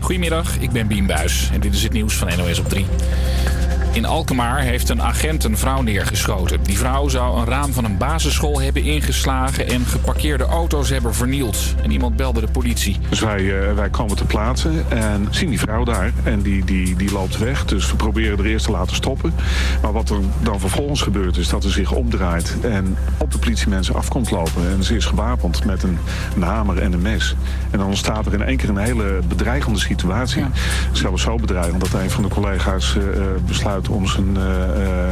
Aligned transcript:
Goedemiddag, 0.00 0.58
ik 0.58 0.70
ben 0.70 0.86
Bien 0.86 1.06
Buis 1.06 1.50
en 1.52 1.60
dit 1.60 1.74
is 1.74 1.82
het 1.82 1.92
nieuws 1.92 2.14
van 2.14 2.28
NOS 2.36 2.58
op 2.58 2.68
3. 2.68 2.86
In 3.92 4.04
Alkmaar 4.04 4.60
heeft 4.60 4.88
een 4.88 5.02
agent 5.02 5.44
een 5.44 5.56
vrouw 5.56 5.82
neergeschoten. 5.82 6.62
Die 6.62 6.78
vrouw 6.78 7.08
zou 7.08 7.38
een 7.38 7.46
raam 7.46 7.72
van 7.72 7.84
een 7.84 7.96
basisschool 7.96 8.60
hebben 8.60 8.82
ingeslagen 8.82 9.68
en 9.68 9.84
geparkeerde 9.86 10.44
auto's 10.44 10.88
hebben 10.88 11.14
vernield. 11.14 11.74
En 11.82 11.90
iemand 11.90 12.16
belde 12.16 12.40
de 12.40 12.50
politie. 12.52 12.96
Dus 13.08 13.20
wij, 13.20 13.40
uh, 13.40 13.72
wij 13.74 13.88
komen 13.88 14.16
ter 14.16 14.26
plaatse 14.26 14.70
en 14.88 15.26
zien 15.30 15.48
die 15.48 15.58
vrouw 15.58 15.84
daar. 15.84 16.12
En 16.22 16.42
die, 16.42 16.64
die, 16.64 16.96
die 16.96 17.12
loopt 17.12 17.38
weg. 17.38 17.64
Dus 17.64 17.90
we 17.90 17.96
proberen 17.96 18.38
er 18.38 18.46
eerst 18.46 18.64
te 18.64 18.70
laten 18.70 18.96
stoppen. 18.96 19.34
Maar 19.82 19.92
wat 19.92 20.10
er 20.10 20.18
dan 20.42 20.60
vervolgens 20.60 21.02
gebeurt 21.02 21.36
is 21.36 21.48
dat 21.48 21.62
ze 21.62 21.70
zich 21.70 21.92
omdraait 21.92 22.56
en 22.62 22.96
op 23.18 23.32
de 23.32 23.38
politiemensen 23.38 23.94
af 23.94 24.08
komt 24.08 24.30
lopen. 24.30 24.70
En 24.70 24.84
ze 24.84 24.96
is 24.96 25.04
gewapend 25.04 25.64
met 25.64 25.82
een, 25.82 25.98
een 26.36 26.42
hamer 26.42 26.78
en 26.78 26.92
een 26.92 27.02
mes. 27.02 27.34
En 27.70 27.78
dan 27.78 27.88
ontstaat 27.88 28.26
er 28.26 28.32
in 28.34 28.42
één 28.42 28.56
keer 28.56 28.68
een 28.68 28.76
hele 28.76 29.20
bedreigende 29.28 29.78
situatie. 29.78 30.40
Ja. 30.40 30.50
Zelfs 30.92 31.22
zo 31.22 31.36
bedreigend 31.36 31.80
dat 31.80 32.02
een 32.02 32.10
van 32.10 32.22
de 32.22 32.28
collega's 32.28 32.94
uh, 32.94 33.02
besluit 33.46 33.79
om 33.88 34.06
zijn, 34.06 34.36
uh, 34.36 34.42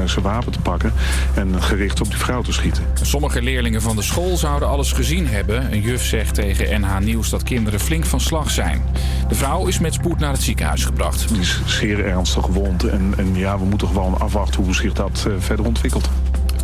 zijn 0.04 0.24
wapen 0.24 0.52
te 0.52 0.60
pakken 0.60 0.92
en 1.34 1.62
gericht 1.62 2.00
op 2.00 2.06
die 2.06 2.16
vrouw 2.16 2.42
te 2.42 2.52
schieten. 2.52 2.82
Sommige 3.02 3.42
leerlingen 3.42 3.82
van 3.82 3.96
de 3.96 4.02
school 4.02 4.36
zouden 4.36 4.68
alles 4.68 4.92
gezien 4.92 5.26
hebben. 5.26 5.72
Een 5.72 5.80
juf 5.80 6.04
zegt 6.04 6.34
tegen 6.34 6.80
NH 6.80 6.98
Nieuws 6.98 7.30
dat 7.30 7.42
kinderen 7.42 7.80
flink 7.80 8.04
van 8.04 8.20
slag 8.20 8.50
zijn. 8.50 8.82
De 9.28 9.34
vrouw 9.34 9.66
is 9.66 9.78
met 9.78 9.94
spoed 9.94 10.18
naar 10.18 10.32
het 10.32 10.42
ziekenhuis 10.42 10.84
gebracht. 10.84 11.28
Die 11.28 11.40
is 11.40 11.60
zeer 11.66 12.04
ernstig 12.04 12.44
gewond 12.44 12.84
en, 12.84 13.14
en 13.16 13.34
ja, 13.34 13.58
we 13.58 13.64
moeten 13.64 13.88
gewoon 13.88 14.20
afwachten 14.20 14.64
hoe 14.64 14.74
zich 14.74 14.92
dat 14.92 15.24
uh, 15.28 15.34
verder 15.38 15.66
ontwikkelt. 15.66 16.08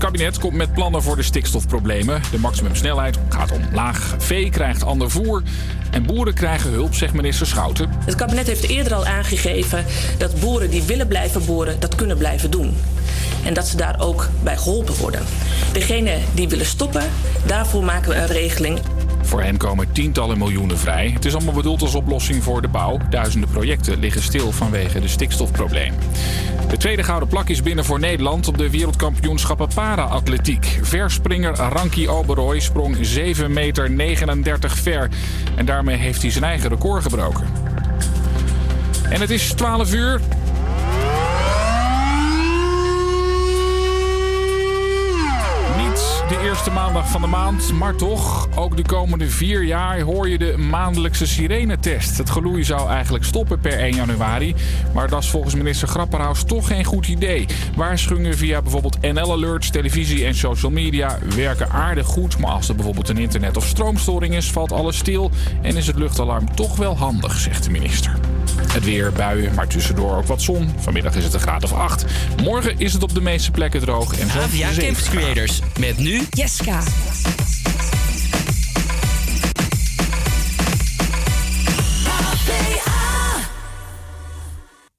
Kabinet 0.05 0.39
komt 0.39 0.55
met 0.55 0.73
plannen 0.73 1.03
voor 1.03 1.17
de 1.17 1.23
stikstofproblemen. 1.23 2.23
De 2.31 2.39
maximumsnelheid 2.39 3.19
gaat 3.29 3.53
omlaag. 3.53 4.15
Vee 4.19 4.51
krijgt 4.51 4.85
ander 4.85 5.11
voer. 5.11 5.43
En 5.91 6.07
boeren 6.07 6.35
krijgen 6.35 6.71
hulp, 6.71 6.95
zegt 6.95 7.13
minister 7.13 7.47
Schouten. 7.47 7.91
Het 8.05 8.15
kabinet 8.15 8.47
heeft 8.47 8.69
eerder 8.69 8.95
al 8.95 9.07
aangegeven 9.07 9.85
dat 10.19 10.41
boeren 10.41 10.71
die 10.71 10.83
willen 10.83 11.09
blijven 11.09 11.45
boeren, 11.45 11.81
dat 11.81 11.95
kunnen 11.95 12.17
blijven 12.17 12.51
doen. 12.51 12.77
En 13.45 13.55
dat 13.55 13.67
ze 13.67 13.77
daar 13.77 14.01
ook 14.01 14.29
bij 14.43 14.57
geholpen 14.57 14.95
worden. 14.95 15.23
Degenen 15.73 16.21
die 16.35 16.49
willen 16.49 16.67
stoppen, 16.67 17.03
daarvoor 17.47 17.85
maken 17.85 18.11
we 18.11 18.17
een 18.17 18.27
regeling. 18.27 18.79
Voor 19.25 19.43
hen 19.43 19.57
komen 19.57 19.93
tientallen 19.93 20.39
miljoenen 20.39 20.79
vrij. 20.79 21.11
Het 21.15 21.25
is 21.25 21.35
allemaal 21.35 21.55
bedoeld 21.55 21.83
als 21.83 21.95
oplossing 21.95 22.43
voor 22.43 22.63
de 22.63 22.69
bouw. 22.69 22.99
Duizenden 23.11 23.49
projecten 23.49 23.99
liggen 23.99 24.23
stil 24.23 24.53
vanwege 24.53 25.01
de 25.01 25.09
stikstofprobleem. 25.09 25.95
De 26.69 26.77
tweede 26.77 27.03
gouden 27.03 27.29
plak 27.29 27.49
is 27.49 27.63
binnen 27.63 27.85
voor 27.85 28.01
Nederland 28.01 28.49
op 28.49 28.59
de 28.59 28.71
wereldkampioenschappen 28.71 29.69
para-atletiek. 29.75 30.79
Verspringer 30.83 31.55
Ranky 31.55 32.07
Oberoi 32.07 32.61
sprong 32.61 32.97
7,39 32.97 33.51
meter 33.51 34.71
ver. 34.71 35.09
En 35.57 35.67
daarmee 35.67 35.97
heeft 35.97 36.23
hij 36.23 36.31
zijn 36.31 36.45
eigen 36.45 36.69
record 36.69 37.03
gebroken. 37.03 37.47
En 39.09 39.21
het 39.21 39.31
is 39.31 39.53
12 39.53 39.95
uur. 39.95 40.21
De 46.29 46.41
eerste 46.43 46.71
maandag 46.71 47.09
van 47.09 47.21
de 47.21 47.27
maand. 47.27 47.73
Maar 47.73 47.95
toch, 47.95 48.49
ook 48.55 48.77
de 48.77 48.83
komende 48.83 49.29
vier 49.31 49.63
jaar 49.63 50.01
hoor 50.01 50.29
je 50.29 50.39
de 50.39 50.57
maandelijkse 50.59 51.27
sirenetest. 51.27 52.19
Het 52.19 52.31
geloei 52.31 52.65
zou 52.65 52.89
eigenlijk 52.89 53.25
stoppen 53.25 53.61
per 53.61 53.79
1 53.79 53.95
januari. 53.95 54.55
Maar 54.95 55.09
dat 55.09 55.23
is 55.23 55.31
volgens 55.31 55.55
minister 55.55 55.89
Grapperhaus 55.89 56.43
toch 56.43 56.67
geen 56.67 56.85
goed 56.85 57.07
idee. 57.07 57.47
Waarschuwingen 57.77 58.37
via 58.37 58.63
bijvoorbeeld 58.63 59.01
NL-alerts, 59.01 59.71
televisie 59.71 60.25
en 60.25 60.35
social 60.35 60.73
media 60.73 61.19
werken 61.37 61.71
aardig 61.71 62.07
goed. 62.07 62.39
Maar 62.39 62.51
als 62.51 62.69
er 62.69 62.75
bijvoorbeeld 62.75 63.09
een 63.09 63.19
internet- 63.19 63.57
of 63.57 63.67
stroomstoring 63.67 64.35
is, 64.35 64.51
valt 64.51 64.73
alles 64.73 64.97
stil. 64.97 65.31
En 65.63 65.77
is 65.77 65.87
het 65.87 65.97
luchtalarm 65.97 66.55
toch 66.55 66.77
wel 66.77 66.97
handig, 66.97 67.39
zegt 67.39 67.65
de 67.65 67.71
minister. 67.71 68.19
Het 68.73 68.85
weer, 68.85 69.13
buien, 69.13 69.55
maar 69.55 69.67
tussendoor 69.67 70.17
ook 70.17 70.27
wat 70.27 70.43
zon. 70.43 70.71
Vanmiddag 70.79 71.15
is 71.15 71.25
het 71.25 71.35
een 71.35 71.41
graad 71.41 71.65
of 71.65 71.73
8. 71.73 72.05
Morgen 72.43 72.79
is 72.79 72.93
het 72.93 73.03
op 73.03 73.15
de 73.15 73.21
meeste 73.21 73.51
plekken 73.51 73.81
droog. 73.81 74.19
En 74.19 74.31
Avia 74.31 74.69
Creators. 75.11 75.61
Met 75.79 75.99
nu 75.99 76.14
Jeska. 76.21 76.83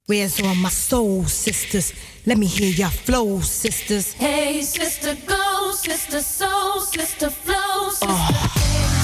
Where's 0.06 0.40
all 0.40 0.54
my 0.54 0.68
soul 0.68 1.24
sisters? 1.24 1.92
Let 2.26 2.38
me 2.38 2.46
hear 2.46 2.70
your 2.70 2.90
flow, 2.90 3.40
sisters. 3.40 4.12
Hey, 4.12 4.62
sister, 4.62 5.16
go, 5.26 5.72
sister, 5.72 6.20
soul, 6.20 6.80
sister, 6.80 7.30
flow, 7.30 7.90
sister. 7.90 8.06
Oh. 8.08 8.95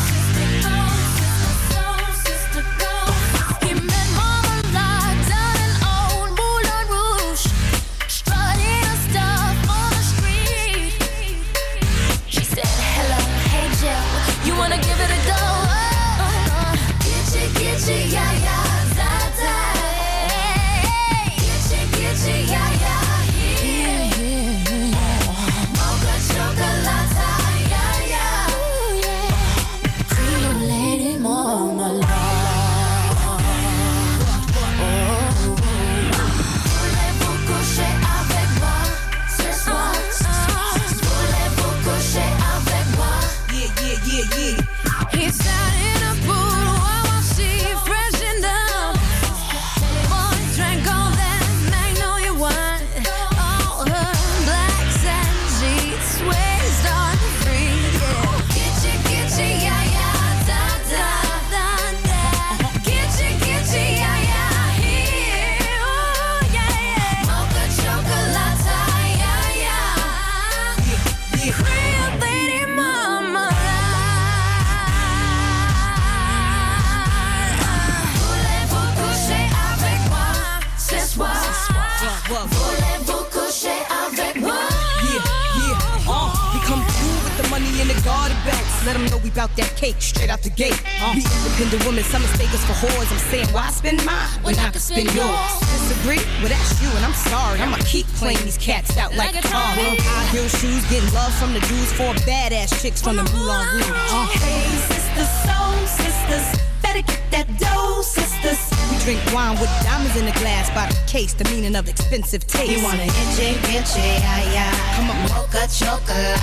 Let 88.85 88.95
them 88.99 89.07
know 89.07 89.19
we 89.19 89.31
bout 89.31 89.55
that 89.57 89.71
cake 89.77 90.03
straight 90.03 90.29
out 90.29 90.43
the 90.43 90.51
gate. 90.51 90.75
Uh. 90.99 91.15
We 91.15 91.23
independent 91.23 91.87
women, 91.87 92.03
some 92.03 92.23
mistake 92.23 92.51
us 92.51 92.65
for 92.67 92.75
whores. 92.83 93.07
I'm 93.13 93.23
saying, 93.31 93.47
why 93.55 93.71
spend 93.71 94.05
mine 94.05 94.27
when, 94.43 94.57
when 94.57 94.65
I 94.65 94.71
can 94.71 94.81
spend 94.81 95.07
yours? 95.15 95.39
Disagree? 95.87 96.19
Well, 96.43 96.51
that's 96.51 96.83
you, 96.83 96.91
and 96.99 97.05
I'm 97.07 97.15
sorry. 97.15 97.61
I'ma 97.61 97.79
keep 97.87 98.07
playing 98.19 98.43
these 98.43 98.59
cats 98.59 98.97
out 98.99 99.15
like, 99.15 99.35
like 99.35 99.45
a 99.45 99.49
car. 99.49 99.71
High 99.79 100.27
heel 100.35 100.49
shoes, 100.49 100.83
getting 100.91 101.07
love 101.15 101.33
from 101.39 101.55
the 101.55 101.61
dudes, 101.71 101.93
four 101.95 102.13
badass 102.27 102.75
chicks 102.83 103.01
from 103.01 103.17
the 103.17 103.25
Moulin 103.31 103.63
Rouge. 103.71 103.87
Uh. 104.11 104.27
Hey, 104.43 104.67
sisters, 104.91 105.31
soul 105.47 105.79
sisters, 105.87 106.47
better 106.93 107.07
get 107.07 107.31
that 107.31 107.47
dough, 107.59 108.03
sisters. 108.03 108.61
We 108.91 108.99
drink 109.05 109.21
wine 109.35 109.59
with 109.61 109.71
diamonds 109.83 110.17
in 110.17 110.27
the 110.27 110.33
glass 110.33 110.69
by 110.71 110.87
the 110.87 110.99
case, 111.11 111.33
the 111.35 111.45
meaning 111.45 111.77
of 111.77 111.89
expensive 111.89 112.47
taste. 112.47 112.71
You 112.71 112.83
wanna 112.83 113.05
itchy, 113.05 113.57
itchy, 113.73 114.11
ay, 114.37 114.45
ay. 114.57 114.97
Come 114.97 115.11
on, 115.11 115.23
mocha 115.29 115.67
chocolate. 115.69 116.39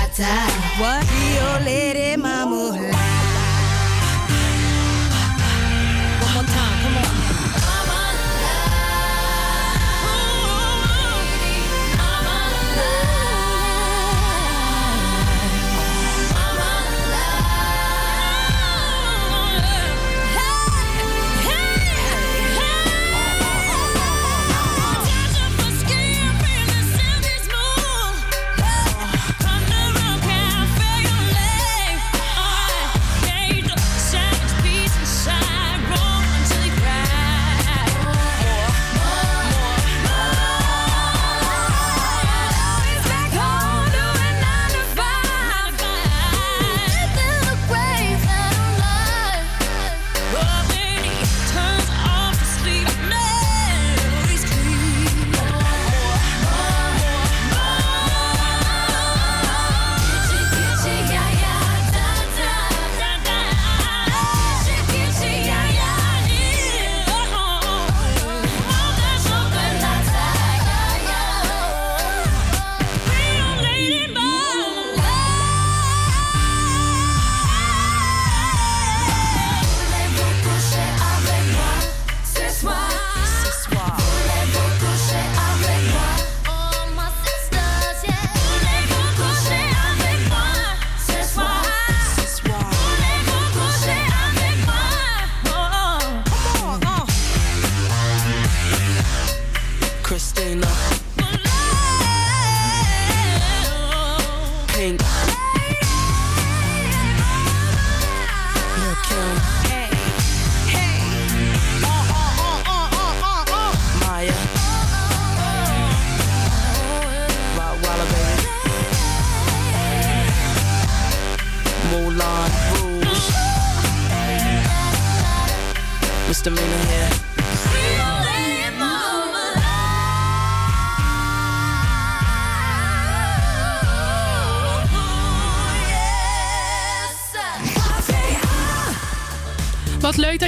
What? 0.80 1.06
Rio 1.12 1.66
Lady 1.66 2.16
Mama. 2.18 2.72
When 6.36 6.46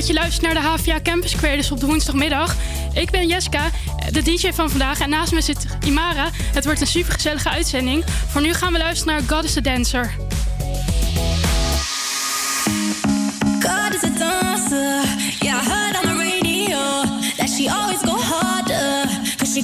dat 0.01 0.09
je 0.09 0.15
luistert 0.15 0.53
naar 0.53 0.53
de 0.53 0.69
HVA 0.69 1.01
Campus 1.01 1.35
Creators 1.35 1.67
dus 1.67 1.71
op 1.71 1.79
de 1.79 1.85
woensdagmiddag. 1.85 2.55
Ik 2.93 3.11
ben 3.11 3.27
Jeska 3.27 3.69
de 4.11 4.21
DJ 4.21 4.51
van 4.51 4.69
vandaag. 4.69 4.99
En 4.99 5.09
naast 5.09 5.31
me 5.31 5.41
zit 5.41 5.65
Imara. 5.85 6.29
Het 6.53 6.65
wordt 6.65 6.81
een 6.81 6.87
supergezellige 6.87 7.49
uitzending. 7.49 8.03
Voor 8.27 8.41
nu 8.41 8.53
gaan 8.53 8.73
we 8.73 8.77
luisteren 8.77 9.13
naar 9.13 9.23
God 9.27 9.43
is 9.43 9.53
the 9.53 9.61
Dancer. 9.61 10.15
God 13.59 13.93
is 13.93 14.03
a 14.03 14.17
dancer. 14.17 15.03
Yeah, 15.39 15.61
I 15.61 15.69
heard 15.69 15.95
on 15.95 16.09
the 16.09 16.23
radio 16.23 16.79
that 17.37 17.49
she 17.49 17.69
always 17.69 18.01
go 18.03 18.17
harder. 18.17 19.09
She 19.53 19.63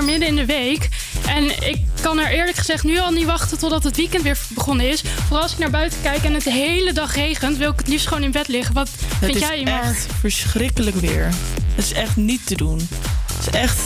weer 0.00 0.10
midden 0.10 0.28
in 0.28 0.36
de 0.36 0.52
week. 0.52 0.88
En 1.26 1.68
ik 1.68 1.84
kan 2.00 2.18
er 2.18 2.30
eerlijk 2.30 2.56
gezegd 2.56 2.84
nu 2.84 2.98
al 2.98 3.10
niet 3.10 3.26
wachten 3.26 3.58
totdat 3.58 3.84
het 3.84 3.96
weekend 3.96 4.22
weer 4.22 4.38
begonnen 4.48 4.88
is. 4.88 5.02
Vooral 5.26 5.42
als 5.42 5.52
ik 5.52 5.58
naar 5.58 5.70
buiten 5.70 5.98
kijk 6.02 6.24
en 6.24 6.34
het 6.34 6.44
de 6.44 6.52
hele 6.52 6.92
dag 6.92 7.14
regent, 7.14 7.56
wil 7.56 7.70
ik 7.70 7.78
het 7.78 7.88
liefst 7.88 8.06
gewoon 8.06 8.22
in 8.22 8.30
bed 8.30 8.48
liggen. 8.48 8.74
Wat 8.74 8.88
Het 8.90 9.30
vind 9.30 9.38
jij, 9.38 9.64
echt 9.64 10.06
verschrikkelijk 10.20 10.96
weer. 10.96 11.28
Het 11.74 11.84
is 11.84 11.92
echt 11.92 12.16
niet 12.16 12.46
te 12.46 12.54
doen. 12.54 12.88
Het 13.36 13.46
is 13.46 13.60
echt... 13.60 13.78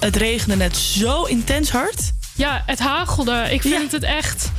Het 0.00 0.16
regende 0.16 0.56
net 0.56 0.76
zo 0.76 1.24
intens 1.24 1.70
hard. 1.70 2.12
Ja, 2.34 2.62
het 2.66 2.78
hagelde. 2.78 3.46
Ik 3.50 3.62
vind 3.62 3.92
het 3.92 4.02
echt 4.02 4.50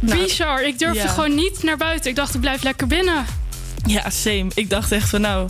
Nou, 0.00 0.22
bizar. 0.22 0.62
Ik 0.62 0.78
durfde 0.78 1.02
ja. 1.02 1.08
gewoon 1.08 1.34
niet 1.34 1.62
naar 1.62 1.76
buiten. 1.76 2.10
Ik 2.10 2.16
dacht, 2.16 2.34
ik 2.34 2.40
blijf 2.40 2.62
lekker 2.62 2.86
binnen. 2.86 3.24
Ja, 3.86 4.10
same. 4.10 4.46
Ik 4.54 4.70
dacht 4.70 4.92
echt 4.92 5.08
van 5.08 5.20
nou... 5.20 5.48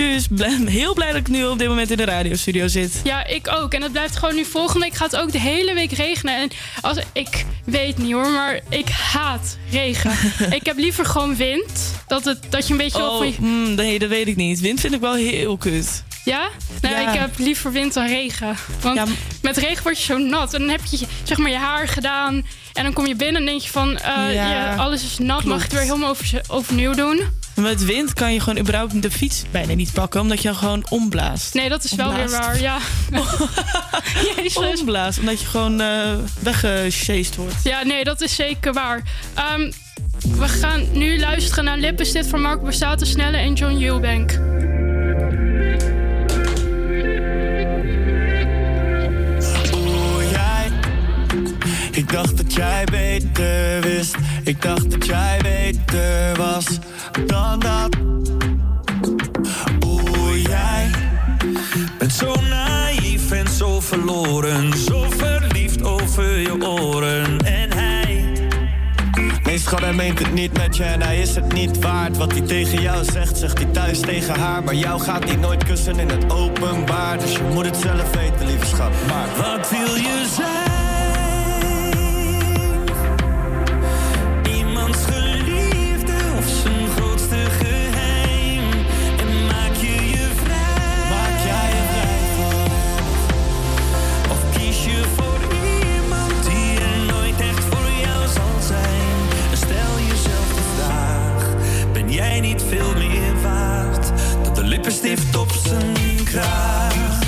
Tjus, 0.00 0.26
heel 0.64 0.94
blij 0.94 1.06
dat 1.08 1.16
ik 1.16 1.28
nu 1.28 1.44
op 1.44 1.58
dit 1.58 1.68
moment 1.68 1.90
in 1.90 1.96
de 1.96 2.04
radiostudio 2.04 2.68
zit. 2.68 3.00
Ja, 3.04 3.26
ik 3.26 3.48
ook. 3.48 3.74
En 3.74 3.82
het 3.82 3.92
blijft 3.92 4.16
gewoon 4.16 4.34
nu 4.34 4.44
volgende 4.44 4.80
week 4.86 4.94
gaat 4.94 5.10
het 5.10 5.20
ook 5.20 5.32
de 5.32 5.38
hele 5.40 5.74
week 5.74 5.92
regenen. 5.92 6.34
En 6.36 6.50
als, 6.80 6.98
ik 7.12 7.44
weet 7.64 7.98
niet 7.98 8.12
hoor, 8.12 8.28
maar 8.30 8.60
ik 8.68 8.88
haat 8.88 9.56
regen. 9.70 10.12
ik 10.58 10.66
heb 10.66 10.76
liever 10.78 11.04
gewoon 11.06 11.36
wind. 11.36 11.94
Dat, 12.06 12.24
het, 12.24 12.38
dat 12.48 12.66
je 12.66 12.72
een 12.72 12.78
beetje... 12.78 13.02
Oh, 13.02 13.16
van 13.16 13.26
je- 13.26 13.34
mm, 13.40 13.74
nee, 13.74 13.98
dat 13.98 14.08
weet 14.08 14.26
ik 14.26 14.36
niet. 14.36 14.60
Wind 14.60 14.80
vind 14.80 14.94
ik 14.94 15.00
wel 15.00 15.14
heel 15.14 15.56
kut. 15.56 16.04
Ja? 16.24 16.48
Nou, 16.80 16.94
Ja. 17.00 17.12
ik 17.12 17.18
heb 17.18 17.30
liever 17.38 17.72
wind 17.72 17.94
dan 17.94 18.06
regen. 18.06 18.56
Want 18.80 19.00
met 19.42 19.56
regen 19.56 19.82
word 19.82 19.98
je 19.98 20.04
zo 20.04 20.18
nat. 20.18 20.54
En 20.54 20.60
dan 20.60 20.68
heb 20.70 20.80
je 20.90 20.98
zeg 21.22 21.38
maar 21.38 21.50
je 21.50 21.56
haar 21.56 21.88
gedaan. 21.88 22.46
En 22.72 22.82
dan 22.84 22.92
kom 22.92 23.06
je 23.06 23.14
binnen 23.16 23.40
en 23.40 23.46
denk 23.46 23.60
je 23.60 23.70
van... 23.70 23.96
eh, 23.98 24.34
Ja, 24.34 24.50
ja, 24.52 24.74
alles 24.74 25.02
is 25.04 25.18
nat. 25.18 25.44
Mag 25.44 25.56
ik 25.56 25.62
het 25.62 25.72
weer 25.72 25.82
helemaal 25.82 26.08
over, 26.10 26.40
overnieuw 26.48 26.92
doen? 26.94 27.22
Met 27.60 27.84
wind 27.84 28.12
kan 28.12 28.32
je 28.32 28.40
gewoon 28.40 28.58
überhaupt 28.58 29.02
de 29.02 29.10
fiets 29.10 29.44
bijna 29.50 29.74
niet 29.74 29.92
pakken, 29.92 30.20
omdat 30.20 30.42
je 30.42 30.48
dan 30.48 30.56
gewoon 30.56 30.86
omblaast. 30.88 31.54
Nee, 31.54 31.68
dat 31.68 31.84
is 31.84 31.94
wel 31.94 32.14
weer 32.14 32.30
waar. 32.30 32.60
Ja. 32.60 32.78
Jezus. 34.36 34.78
Omblaast, 34.78 35.18
omdat 35.18 35.40
je 35.40 35.46
gewoon 35.46 35.80
eh 35.80 36.14
weggesjeest 36.40 37.36
wordt. 37.36 37.62
Ja, 37.62 37.82
nee, 37.82 38.04
dat 38.04 38.20
is 38.20 38.34
zeker 38.34 38.72
waar. 38.72 39.02
Ehm, 39.34 39.70
we 40.36 40.48
gaan 40.48 40.86
nu 40.92 41.18
luisteren 41.18 41.64
naar 41.64 41.78
Lippenstift 41.78 42.28
van 42.28 42.40
Marco 42.40 42.62
Borsato 42.62 43.04
Snelle 43.04 43.36
en 43.36 43.52
John 43.52 43.82
Eubank. 43.82 44.38
Ik 52.00 52.12
dacht 52.12 52.36
dat 52.36 52.54
jij 52.54 52.84
beter 52.90 53.80
wist. 53.80 54.16
Ik 54.44 54.62
dacht 54.62 54.90
dat 54.90 55.06
jij 55.06 55.38
beter 55.42 56.36
was 56.36 56.66
dan 57.26 57.58
dat. 57.58 57.96
Oeh, 59.86 60.42
jij. 60.42 60.90
Bent 61.98 62.12
zo 62.12 62.34
naïef 62.48 63.30
en 63.30 63.48
zo 63.48 63.80
verloren. 63.80 64.72
Zo 64.76 65.06
verliefd 65.16 65.82
over 65.82 66.38
je 66.38 66.66
oren. 66.66 67.38
En 67.38 67.72
hij. 67.72 68.24
Nee, 69.42 69.58
schat, 69.58 69.80
hij 69.80 69.92
meent 69.92 70.18
het 70.18 70.32
niet 70.32 70.56
met 70.56 70.76
je 70.76 70.84
en 70.84 71.02
hij 71.02 71.20
is 71.20 71.34
het 71.34 71.52
niet 71.52 71.78
waard. 71.78 72.16
Wat 72.16 72.32
hij 72.32 72.40
tegen 72.40 72.82
jou 72.82 73.04
zegt, 73.04 73.36
zegt 73.36 73.58
hij 73.58 73.68
thuis 73.72 74.00
tegen 74.00 74.38
haar. 74.38 74.64
Maar 74.64 74.74
jou 74.74 75.00
gaat 75.00 75.24
hij 75.24 75.36
nooit 75.36 75.64
kussen 75.64 75.98
in 75.98 76.08
het 76.08 76.32
openbaar. 76.32 77.18
Dus 77.18 77.32
je 77.32 77.42
moet 77.52 77.64
het 77.64 77.76
zelf 77.76 78.14
weten, 78.14 78.46
lieve 78.46 78.66
schat. 78.66 78.92
Maar 79.08 79.28
wat 79.36 79.70
wil 79.70 79.94
je 79.94 80.26
zijn? 80.36 80.99
Veel 102.70 102.94
meer 102.96 103.42
waard 103.42 104.12
dan 104.42 104.54
de 104.54 104.62
lippenstift 104.62 105.36
op 105.36 105.52
zijn 105.52 106.24
kraag. 106.24 107.18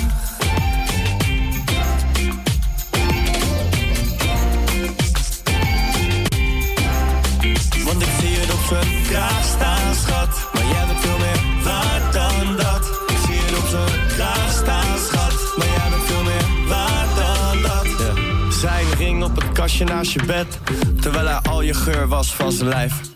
Want 7.85 8.03
ik 8.03 8.09
zie 8.21 8.37
het 8.39 8.53
op 8.53 8.61
zijn 8.69 9.03
kraag 9.09 9.45
staan, 9.45 9.95
schat. 9.95 10.49
Maar 10.53 10.67
jij 10.67 10.87
bent 10.87 11.01
veel 11.01 11.19
meer 11.19 11.65
waard 11.65 12.13
dan 12.13 12.57
dat. 12.57 13.01
Ik 13.07 13.17
zie 13.27 13.41
het 13.41 13.59
op 13.59 13.67
zijn 13.67 14.07
kraag 14.09 14.53
staan, 14.53 14.99
schat. 14.99 15.57
Maar 15.57 15.67
jij 15.67 15.89
bent 15.91 16.03
veel 16.03 16.23
meer 16.23 16.69
waard 16.69 17.17
dan 17.17 17.63
dat. 17.63 18.55
Zijn 18.55 18.87
ring 18.99 19.25
op 19.25 19.37
het 19.37 19.53
kastje 19.53 19.85
naast 19.85 20.13
je 20.13 20.25
bed. 20.27 20.59
Terwijl 21.01 21.27
hij 21.27 21.39
al 21.51 21.63
je 21.63 21.75
geur 21.75 22.09
was 22.09 22.35
van 22.35 22.53
zijn 22.53 22.69
lijf. 22.69 23.12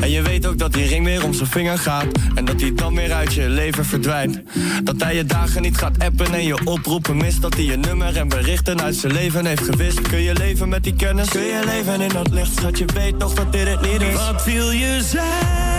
En 0.00 0.10
je 0.10 0.22
weet 0.22 0.46
ook 0.46 0.58
dat 0.58 0.72
die 0.72 0.86
ring 0.86 1.04
weer 1.04 1.24
om 1.24 1.32
zijn 1.32 1.48
vinger 1.48 1.78
gaat. 1.78 2.06
En 2.34 2.44
dat 2.44 2.60
hij 2.60 2.74
dan 2.74 2.94
weer 2.94 3.12
uit 3.12 3.34
je 3.34 3.48
leven 3.48 3.84
verdwijnt. 3.84 4.40
Dat 4.84 5.02
hij 5.02 5.14
je 5.14 5.24
dagen 5.24 5.62
niet 5.62 5.76
gaat 5.76 5.98
appen 5.98 6.34
en 6.34 6.44
je 6.44 6.64
oproepen 6.64 7.16
mist. 7.16 7.42
Dat 7.42 7.54
hij 7.54 7.64
je 7.64 7.76
nummer 7.76 8.16
en 8.16 8.28
berichten 8.28 8.82
uit 8.82 8.94
zijn 8.94 9.12
leven 9.12 9.46
heeft 9.46 9.62
gewist. 9.62 10.00
Kun 10.00 10.20
je 10.20 10.34
leven 10.34 10.68
met 10.68 10.84
die 10.84 10.94
kennis? 10.94 11.28
Kun 11.28 11.40
je 11.40 11.62
leven 11.64 12.00
in 12.00 12.08
dat 12.08 12.30
licht? 12.30 12.56
Schat, 12.56 12.78
je 12.78 12.84
weet 12.94 13.18
toch 13.18 13.34
dat 13.34 13.52
dit 13.52 13.68
het 13.68 13.80
niet 13.80 14.02
is. 14.02 14.14
Wat 14.14 14.44
wil 14.44 14.70
je 14.70 15.00
zijn? 15.02 15.69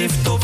De 0.00 0.06
lippenstift 0.06 0.28
op 0.28 0.39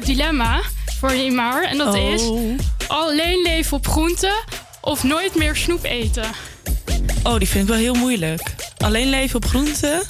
dilemma 0.00 0.60
voor 1.00 1.12
je 1.12 1.30
maar. 1.30 1.62
En 1.64 1.78
dat 1.78 1.94
oh. 1.94 2.12
is 2.12 2.22
alleen 2.86 3.42
leven 3.42 3.76
op 3.76 3.86
groenten 3.86 4.34
of 4.80 5.02
nooit 5.02 5.34
meer 5.34 5.56
snoep 5.56 5.84
eten. 5.84 6.24
Oh, 7.22 7.38
die 7.38 7.48
vind 7.48 7.62
ik 7.62 7.68
wel 7.68 7.78
heel 7.78 7.94
moeilijk. 7.94 8.54
Alleen 8.76 9.10
leven 9.10 9.36
op 9.36 9.44
groenten, 9.44 10.02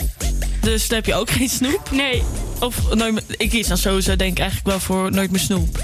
dus 0.61 0.89
dan 0.89 0.97
heb 0.97 1.07
je 1.07 1.15
ook 1.15 1.31
geen 1.31 1.49
snoep. 1.49 1.91
Nee. 1.91 2.23
Of 2.61 2.77
ik 3.37 3.51
kies 3.51 3.67
dan 3.67 3.77
sowieso 3.77 4.17
denk 4.17 4.31
ik 4.31 4.39
eigenlijk 4.39 4.69
wel 4.69 4.81
voor 4.81 5.13
nooit 5.13 5.31
meer 5.31 5.41
snoep. 5.41 5.79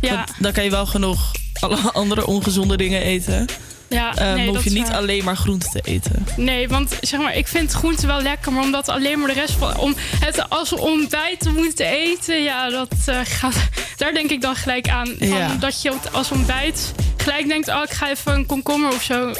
Ja. 0.00 0.24
Dan 0.38 0.52
kan 0.52 0.64
je 0.64 0.70
wel 0.70 0.86
genoeg 0.86 1.32
alle 1.60 1.78
andere 1.92 2.26
ongezonde 2.26 2.76
dingen 2.76 3.02
eten. 3.02 3.46
Ja, 3.88 4.36
uh, 4.36 4.48
hoef 4.48 4.64
je 4.64 4.70
niet 4.70 4.90
alleen 4.90 5.24
maar 5.24 5.36
groenten 5.36 5.70
te 5.70 5.80
eten. 5.84 6.15
Nee, 6.36 6.68
want 6.68 6.98
zeg 7.00 7.20
maar, 7.20 7.36
ik 7.36 7.46
vind 7.46 7.72
groente 7.72 8.06
wel 8.06 8.22
lekker, 8.22 8.52
maar 8.52 8.62
omdat 8.62 8.88
alleen 8.88 9.18
maar 9.18 9.28
de 9.28 9.34
rest 9.34 9.54
van. 9.54 9.76
Om 9.76 9.94
het 9.96 10.48
als 10.48 10.72
ontbijt 10.72 11.40
te 11.40 11.50
moeten 11.50 11.86
eten, 11.86 12.42
ja, 12.42 12.70
dat 12.70 12.94
eh, 13.06 13.18
gaat. 13.24 13.56
Daar 13.96 14.12
denk 14.12 14.30
ik 14.30 14.40
dan 14.40 14.56
gelijk 14.56 14.88
aan. 14.88 15.14
Ja. 15.18 15.56
Dat 15.60 15.82
je 15.82 15.92
als 16.12 16.30
ontbijt 16.30 16.92
gelijk 17.16 17.48
denkt: 17.48 17.68
oh, 17.68 17.82
ik 17.84 17.90
ga 17.90 18.10
even 18.10 18.32
een 18.32 18.46
komkommer 18.46 18.92
of 18.92 19.02
zo. 19.02 19.32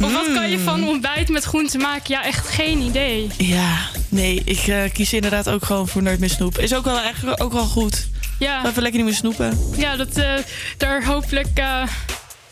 Of 0.00 0.12
wat 0.12 0.32
kan 0.34 0.50
je 0.50 0.58
van 0.58 0.80
mm. 0.80 0.88
ontbijt 0.88 1.28
met 1.28 1.44
groenten 1.44 1.80
maken? 1.80 2.14
Ja, 2.14 2.24
echt 2.24 2.48
geen 2.48 2.80
idee. 2.80 3.30
Ja, 3.38 3.78
nee, 4.08 4.42
ik 4.44 4.66
eh, 4.66 4.92
kies 4.92 5.12
inderdaad 5.12 5.48
ook 5.48 5.64
gewoon 5.64 5.88
voor 5.88 6.02
nooit 6.02 6.20
meer 6.20 6.30
snoep. 6.30 6.58
Is 6.58 6.74
ook 6.74 6.84
wel 6.84 6.98
eigenlijk 6.98 7.42
ook 7.42 7.52
wel 7.52 7.64
goed. 7.64 8.08
Ja. 8.38 8.66
Even 8.66 8.82
lekker 8.82 9.00
niet 9.00 9.10
meer 9.10 9.18
snoepen. 9.18 9.58
Ja, 9.76 9.96
dat, 9.96 10.16
eh, 10.16 10.32
daar 10.76 11.04
hopelijk 11.04 11.48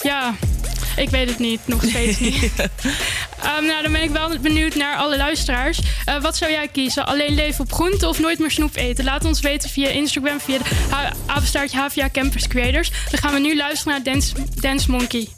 ja, 0.03 0.35
ik 0.97 1.09
weet 1.11 1.29
het 1.29 1.39
niet. 1.39 1.61
Nog 1.65 1.83
steeds 1.83 2.19
niet. 2.19 2.51
Ehm, 3.43 3.65
nou, 3.67 3.83
dan 3.83 3.93
ben 3.93 4.03
ik 4.03 4.11
wel 4.11 4.39
benieuwd 4.39 4.75
naar 4.75 4.97
alle 4.97 5.17
luisteraars. 5.17 5.79
Eh, 6.05 6.23
wat 6.23 6.37
zou 6.37 6.51
jij 6.51 6.69
kiezen? 6.69 7.07
Alleen 7.07 7.35
leven 7.35 7.65
op 7.65 7.73
groente 7.73 8.09
of 8.09 8.19
nooit 8.19 8.39
meer 8.39 8.51
snoep 8.51 8.77
eten? 8.77 9.05
Laat 9.05 9.25
ons 9.25 9.41
weten 9.41 9.71
via 9.71 9.89
Instagram, 9.89 10.41
via 10.41 10.59
de 10.59 10.65
ha- 10.91 11.13
Campus 12.13 12.49
Creators. 12.49 12.91
Dan 13.11 13.21
gaan 13.21 13.33
we 13.33 13.39
nu 13.41 13.57
luisteren 13.57 13.93
naar 13.93 14.03
Dance, 14.03 14.33
Dance 14.55 14.91
Monkey. 14.91 15.29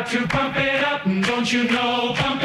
got 0.00 0.10
to 0.10 0.26
pump 0.28 0.56
it 0.56 0.82
up, 0.82 1.04
don't 1.04 1.52
you 1.52 1.64
know? 1.64 2.14
Pump 2.16 2.39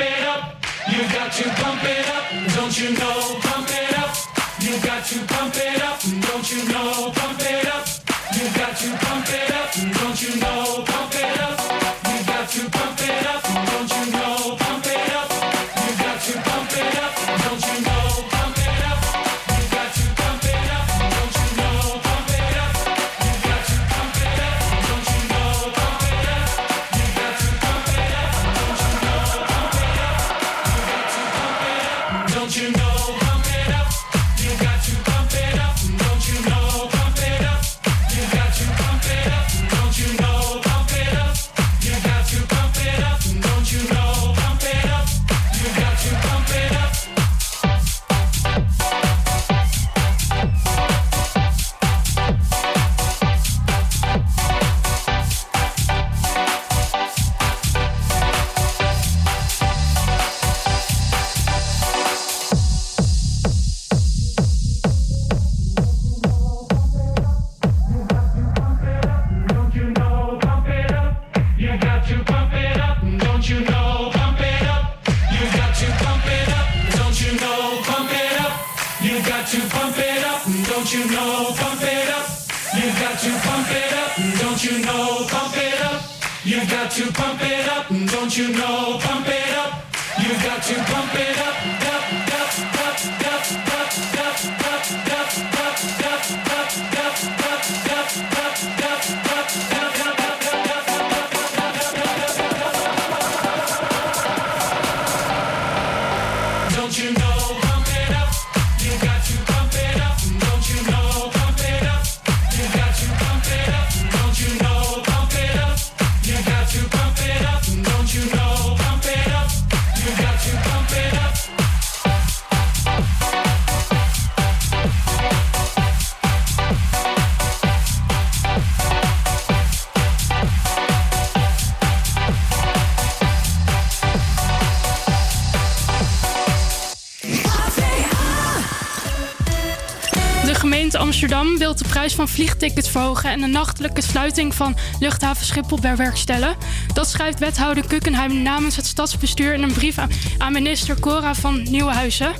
vliegtickets 142.27 142.89
verhogen 142.89 143.29
en 143.29 143.41
de 143.41 143.47
nachtelijke 143.47 144.01
sluiting 144.01 144.55
van 144.55 144.75
luchthaven 144.99 145.45
Schiphol 145.45 145.79
bewerkstelligen. 145.79 146.55
Dat 146.93 147.09
schrijft 147.09 147.39
wethouder 147.39 147.87
Kukkenheim 147.87 148.41
namens 148.41 148.75
het 148.75 148.85
stadsbestuur 148.85 149.53
in 149.53 149.63
een 149.63 149.73
brief 149.73 149.97
aan, 149.97 150.09
aan 150.37 150.53
minister 150.53 150.99
Cora 150.99 151.35
van 151.35 151.63
Nieuwenhuizen. 151.63 152.33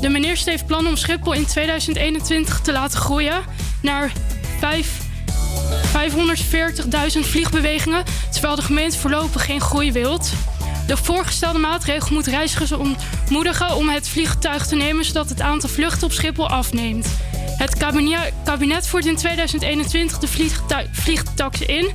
De 0.00 0.08
minister 0.08 0.50
heeft 0.50 0.66
plannen 0.66 0.90
om 0.90 0.96
Schiphol 0.96 1.32
in 1.32 1.46
2021 1.46 2.60
te 2.60 2.72
laten 2.72 2.98
groeien 2.98 3.42
naar 3.80 4.12
5 4.58 5.10
540.000 5.92 7.20
vliegbewegingen, 7.20 8.04
terwijl 8.30 8.56
de 8.56 8.62
gemeente 8.62 8.98
voorlopig 8.98 9.44
geen 9.44 9.60
groei 9.60 9.92
wilt. 9.92 10.32
De 10.86 10.96
voorgestelde 10.96 11.58
maatregel 11.58 12.12
moet 12.12 12.26
reizigers 12.26 12.72
ontmoedigen 12.72 13.76
om 13.76 13.88
het 13.88 14.08
vliegtuig 14.08 14.66
te 14.66 14.76
nemen, 14.76 15.04
zodat 15.04 15.28
het 15.28 15.40
aantal 15.40 15.68
vluchten 15.68 16.06
op 16.06 16.12
Schiphol 16.12 16.48
afneemt. 16.48 17.06
Het 17.56 17.76
kabinet, 17.76 18.32
kabinet 18.52 18.86
voert 18.86 19.06
in 19.06 19.16
2021 19.16 20.18
de 20.18 20.26
vliegtax 20.92 21.60
in. 21.60 21.90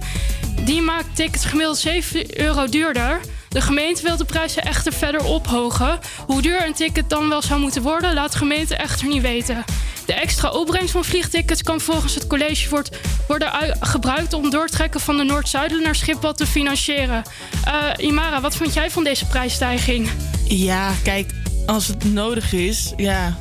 Die 0.66 0.82
maakt 0.82 1.16
tickets 1.16 1.46
gemiddeld 1.46 1.78
7 1.78 2.42
euro 2.42 2.66
duurder. 2.70 3.20
De 3.50 3.62
gemeente 3.62 4.04
wil 4.04 4.18
de 4.18 4.26
prijzen 4.26 4.64
echter 4.64 4.94
verder 4.94 5.24
ophogen. 5.24 6.00
Hoe 6.26 6.42
duur 6.42 6.66
een 6.66 6.74
ticket 6.74 7.10
dan 7.10 7.30
wel 7.30 7.42
zou 7.42 7.60
moeten 7.60 7.82
worden, 7.82 8.14
laat 8.14 8.32
de 8.32 8.38
gemeente 8.38 8.76
echter 8.76 9.08
niet 9.08 9.22
weten. 9.22 9.64
De 10.06 10.14
extra 10.14 10.50
opbrengst 10.50 10.92
van 10.92 11.04
vliegtickets 11.04 11.64
kan 11.64 11.82
volgens 11.82 12.16
het 12.16 12.28
college 12.28 12.84
worden 13.28 13.52
ui- 13.52 13.76
gebruikt 13.80 14.34
om 14.34 14.50
doortrekken 14.50 15.00
van 15.00 15.18
de 15.18 15.24
Noord-Zuiden 15.24 15.82
naar 15.82 15.96
Schiphol 15.96 16.34
te 16.34 16.48
financieren. 16.48 17.24
Eh, 17.64 18.06
Imara, 18.06 18.42
wat 18.42 18.56
vond 18.56 18.74
jij 18.74 18.92
van 18.92 19.04
deze 19.04 19.26
prijsstijging? 19.26 20.10
Ja, 20.44 20.92
kijk, 21.04 21.32
als 21.66 21.88
het 21.88 22.14
nodig 22.14 22.54
is, 22.54 22.94
ja, 22.96 23.38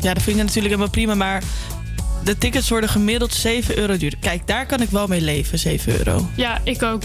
ja, 0.00 0.14
dat 0.14 0.22
vind 0.22 0.36
ik 0.36 0.42
natuurlijk 0.42 0.74
helemaal 0.74 0.90
prima. 0.90 1.14
Maar 1.14 1.42
de 2.24 2.38
tickets 2.38 2.68
worden 2.68 2.90
gemiddeld 2.90 3.34
7 3.34 3.78
euro 3.78 3.96
duurder. 3.96 4.18
Kijk, 4.18 4.46
daar 4.46 4.66
kan 4.66 4.80
ik 4.80 4.90
wel 4.90 5.06
mee 5.06 5.20
leven, 5.20 5.58
7 5.58 5.98
euro. 5.98 6.28
Ja, 6.36 6.58
ik 6.64 6.82
ook. 6.82 7.02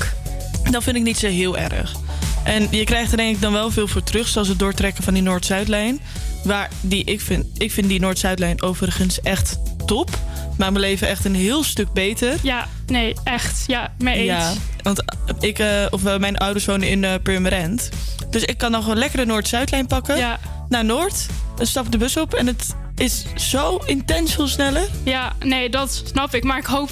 Dat 0.72 0.84
vind 0.84 0.96
ik 0.96 1.04
niet 1.04 1.18
zo 1.18 1.28
heel 1.28 1.58
erg. 1.58 1.96
En 2.44 2.68
je 2.72 2.84
krijgt 2.84 3.12
er 3.12 3.18
denk 3.18 3.36
ik 3.36 3.42
dan 3.42 3.54
wel 3.54 3.72
veel 3.72 3.88
voor 3.88 4.04
terug, 4.04 4.28
zoals 4.28 4.48
het 4.48 4.60
doortrekken 4.60 5.04
van 5.04 5.14
die 5.14 5.24
Noord-Zuidlijn. 5.24 6.00
Waar 6.44 6.70
die, 6.82 7.04
ik, 7.04 7.22
vind, 7.22 7.46
ik 7.58 7.72
vind 7.72 7.88
die 7.88 8.00
Noord-Zuidlijn 8.00 8.62
overigens 8.62 9.22
echt 9.22 9.58
top. 9.86 10.10
Maar 10.58 10.72
mijn 10.72 10.86
leven 10.86 11.08
echt 11.08 11.26
een 11.26 11.36
heel 11.36 11.64
stuk 11.64 11.94
beter. 11.94 12.36
Ja, 12.42 12.68
nee, 12.88 13.16
echt. 13.24 13.64
Ja, 13.68 13.94
mee 13.98 14.16
eens. 14.16 14.26
Ja, 14.28 14.54
want 14.82 15.04
ik, 15.40 15.60
eh, 15.60 15.86
of, 15.90 16.06
eh, 16.06 16.18
mijn 16.18 16.38
ouders 16.38 16.66
wonen 16.66 16.88
in 16.88 17.04
eh 17.04 17.14
Purmerend. 17.24 17.90
Dus 18.30 18.44
ik 18.44 18.58
kan 18.58 18.72
dan 18.72 18.82
gewoon 18.82 18.98
lekker 18.98 19.18
de 19.20 19.26
Noord-Zuidlijn 19.26 19.88
pakken. 19.88 20.40
Naar 20.70 20.86
Noord. 20.86 21.26
Dan 21.56 21.66
stap 21.66 21.86
ik 21.86 21.92
de 21.92 21.98
bus 21.98 22.18
op 22.18 22.34
en 22.34 22.48
het 22.48 22.76
is 22.96 23.26
zo 23.36 23.82
intens 23.86 24.34
veel 24.34 24.48
sneller. 24.48 24.88
Ja, 25.04 25.34
nee, 25.40 25.70
dat 25.70 26.04
snap 26.06 26.34
ik. 26.34 26.44
Maar 26.44 26.58
ik 26.58 26.66
hoop 26.66 26.90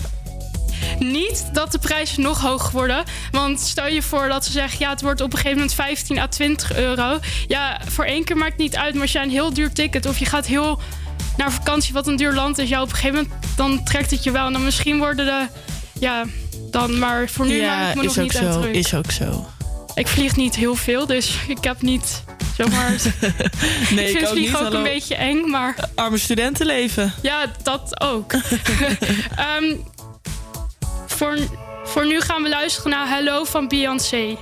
niet 0.99 1.49
dat 1.53 1.71
de 1.71 1.79
prijzen 1.79 2.21
nog 2.21 2.41
hoger 2.41 2.71
worden. 2.71 3.03
Want 3.31 3.59
stel 3.59 3.87
je 3.87 4.01
voor 4.01 4.27
dat 4.27 4.45
ze 4.45 4.51
zeggen... 4.51 4.79
ja, 4.79 4.89
het 4.89 5.01
wordt 5.01 5.21
op 5.21 5.31
een 5.31 5.37
gegeven 5.37 5.57
moment 5.57 5.73
15 5.73 6.19
à 6.19 6.27
20 6.27 6.75
euro. 6.75 7.19
Ja, 7.47 7.81
voor 7.87 8.05
één 8.05 8.23
keer 8.23 8.37
maakt 8.37 8.51
het 8.51 8.61
niet 8.61 8.75
uit. 8.75 8.93
Maar 8.93 9.01
als 9.01 9.11
jij 9.11 9.23
een 9.23 9.29
heel 9.29 9.53
duur 9.53 9.73
ticket... 9.73 10.05
of 10.05 10.17
je 10.17 10.25
gaat 10.25 10.45
heel 10.45 10.81
naar 11.37 11.51
vakantie 11.51 11.93
wat 11.93 12.07
een 12.07 12.15
duur 12.15 12.33
land 12.33 12.57
is... 12.57 12.69
ja, 12.69 12.81
op 12.81 12.89
een 12.89 12.95
gegeven 12.95 13.15
moment 13.15 13.33
dan 13.55 13.83
trekt 13.83 14.11
het 14.11 14.23
je 14.23 14.31
wel. 14.31 14.45
En 14.45 14.53
dan 14.53 14.63
misschien 14.63 14.97
worden 14.97 15.25
de... 15.25 15.47
ja, 15.99 16.25
dan... 16.71 16.99
maar 16.99 17.29
voor 17.29 17.45
nu 17.45 17.61
maak 17.61 17.89
ik 17.89 17.95
me 17.95 18.03
nog 18.03 18.15
niet 18.15 18.31
zo. 18.31 18.61
druk. 18.61 18.75
Is 18.75 18.93
ook 18.93 19.11
zo. 19.11 19.45
Ik 19.95 20.07
vlieg 20.07 20.35
niet 20.35 20.55
heel 20.55 20.75
veel, 20.75 21.05
dus 21.05 21.35
ik 21.47 21.63
heb 21.63 21.81
niet... 21.81 22.23
Zomaar, 22.57 22.89
Nee, 23.89 24.05
ik 24.05 24.11
vind 24.11 24.15
ik 24.15 24.21
ook 24.21 24.27
vliegen 24.27 24.59
ook 24.59 24.63
hallo. 24.63 24.77
een 24.77 24.83
beetje 24.83 25.15
eng, 25.15 25.49
maar... 25.49 25.75
Arme 25.95 26.17
studentenleven. 26.17 27.13
Ja, 27.21 27.45
dat 27.63 28.01
ook. 28.01 28.33
Ehm, 29.35 29.75
voor, 31.07 31.37
voor 31.83 32.05
nu 32.05 32.21
gaan 32.21 32.43
we 32.43 32.49
luisteren 32.49 32.91
naar 32.91 33.07
Hello 33.07 33.43
van 33.43 33.67
Beyoncé. 33.67 34.37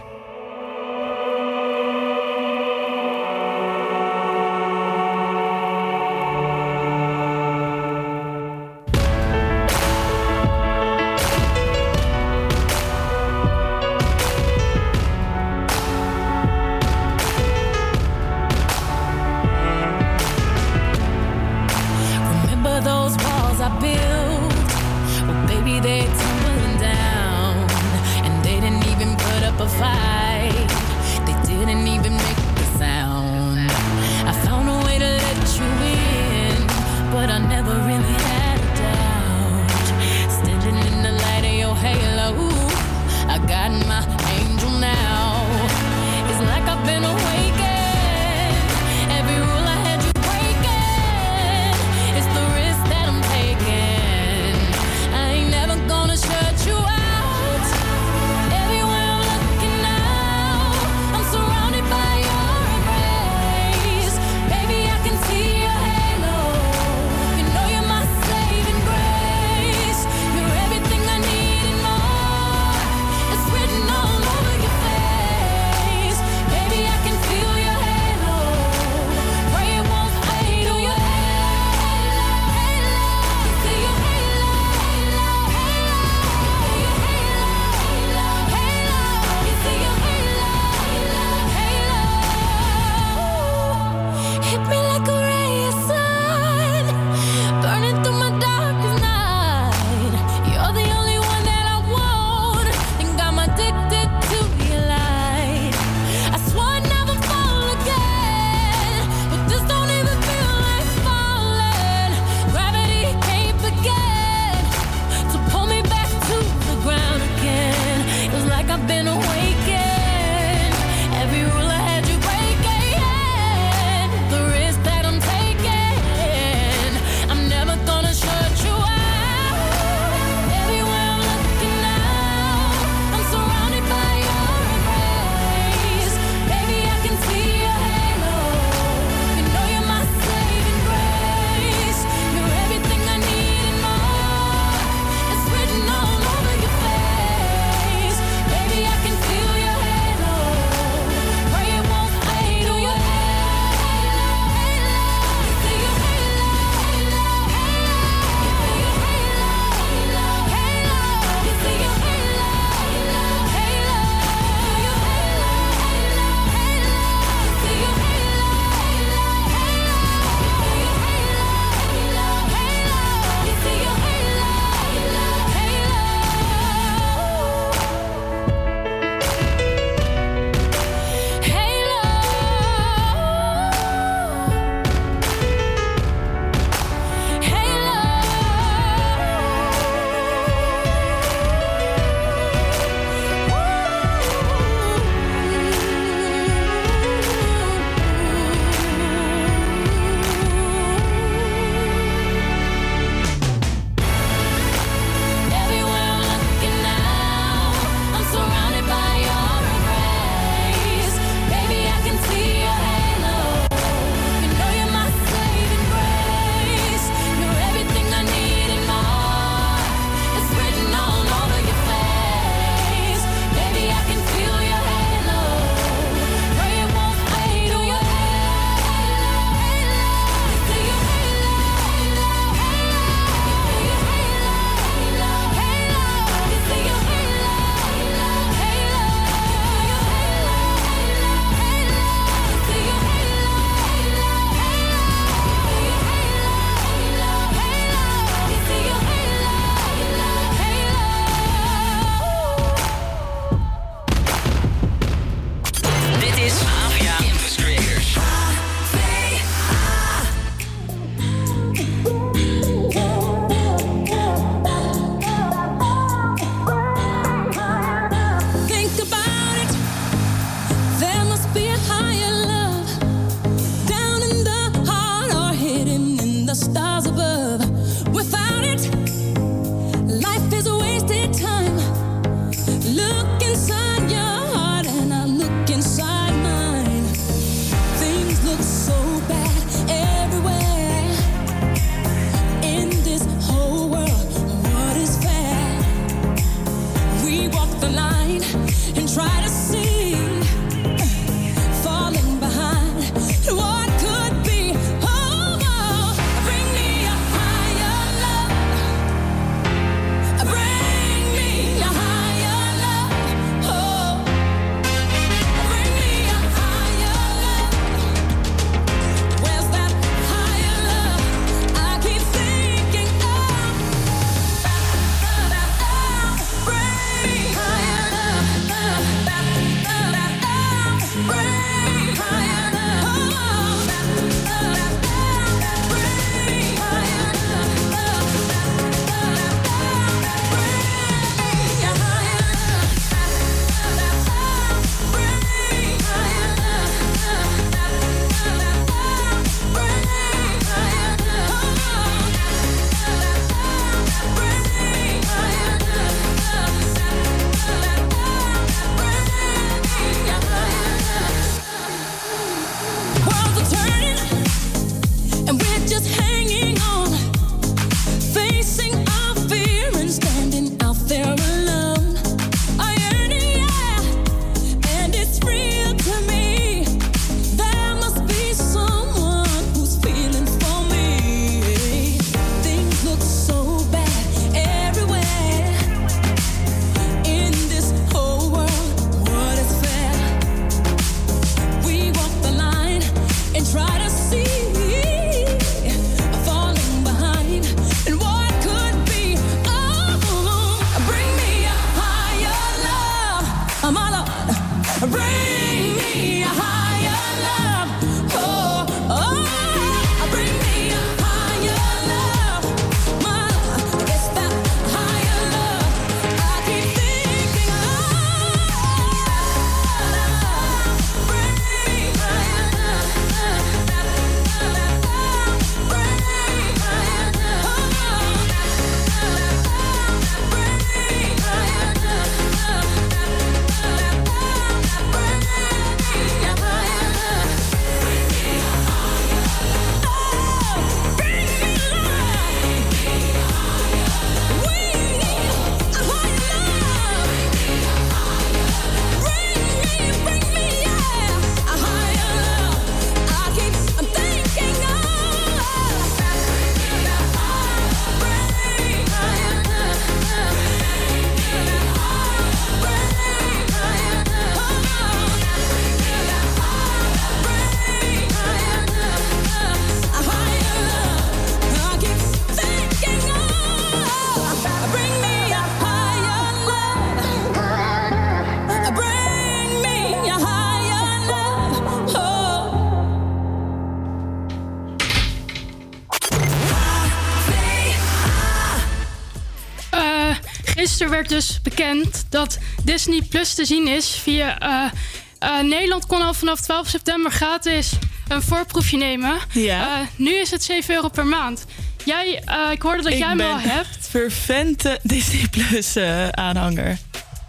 Disney 492.91 493.21
Plus 493.29 493.53
te 493.53 493.65
zien 493.65 493.87
is 493.87 494.19
via. 494.23 494.59
eh, 494.59 494.91
eh, 495.39 495.63
Nederland 495.63 496.05
kon 496.05 496.21
al 496.21 496.33
vanaf 496.33 496.61
12 496.61 496.87
september 496.87 497.31
gratis 497.31 497.91
een 498.27 498.41
voorproefje 498.41 498.97
nemen. 498.97 499.37
Ja. 499.51 499.81
Eh, 500.01 500.07
nu 500.15 500.35
is 500.35 500.51
het 500.51 500.63
7 500.63 500.95
euro 500.95 501.07
per 501.09 501.25
maand. 501.25 501.65
Jij, 502.05 502.43
ik 502.71 502.81
hoorde 502.81 503.03
dat 503.03 503.11
ik 503.11 503.17
jij 503.17 503.35
ben 503.35 503.51
al 503.51 503.59
hebt. 503.59 504.07
fervente 504.09 504.99
Disney 505.03 505.47
Plus 505.51 505.97
aanhanger. 506.31 506.97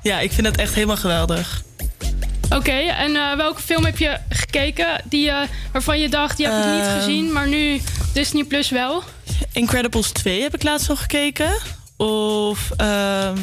Ja, 0.03 0.21
ik 0.21 0.33
vind 0.33 0.47
dat 0.47 0.57
echt 0.57 0.75
helemaal 0.75 0.97
geweldig. 0.97 1.63
Oké, 2.51 2.73
en 2.73 3.37
welke 3.37 3.63
film 3.63 3.85
heb 3.85 3.99
je 3.99 4.19
gekeken 4.29 5.01
die, 5.05 5.33
waarvan 5.73 5.99
je 5.99 6.09
dacht, 6.09 6.37
die 6.37 6.47
heb 6.47 6.65
ik 6.65 6.71
niet 6.73 6.87
Ehm. 6.87 6.99
gezien, 6.99 7.33
maar 7.33 7.49
nu 7.49 7.81
Disney 8.13 8.45
Plus 8.45 8.71
wel? 8.71 9.03
Incredibles 9.53 10.11
2 10.11 10.43
heb 10.43 10.55
ik 10.55 10.63
laatst 10.63 10.89
nog 10.89 11.01
gekeken. 11.01 11.53
Of, 11.97 12.71
ehm 12.77 13.39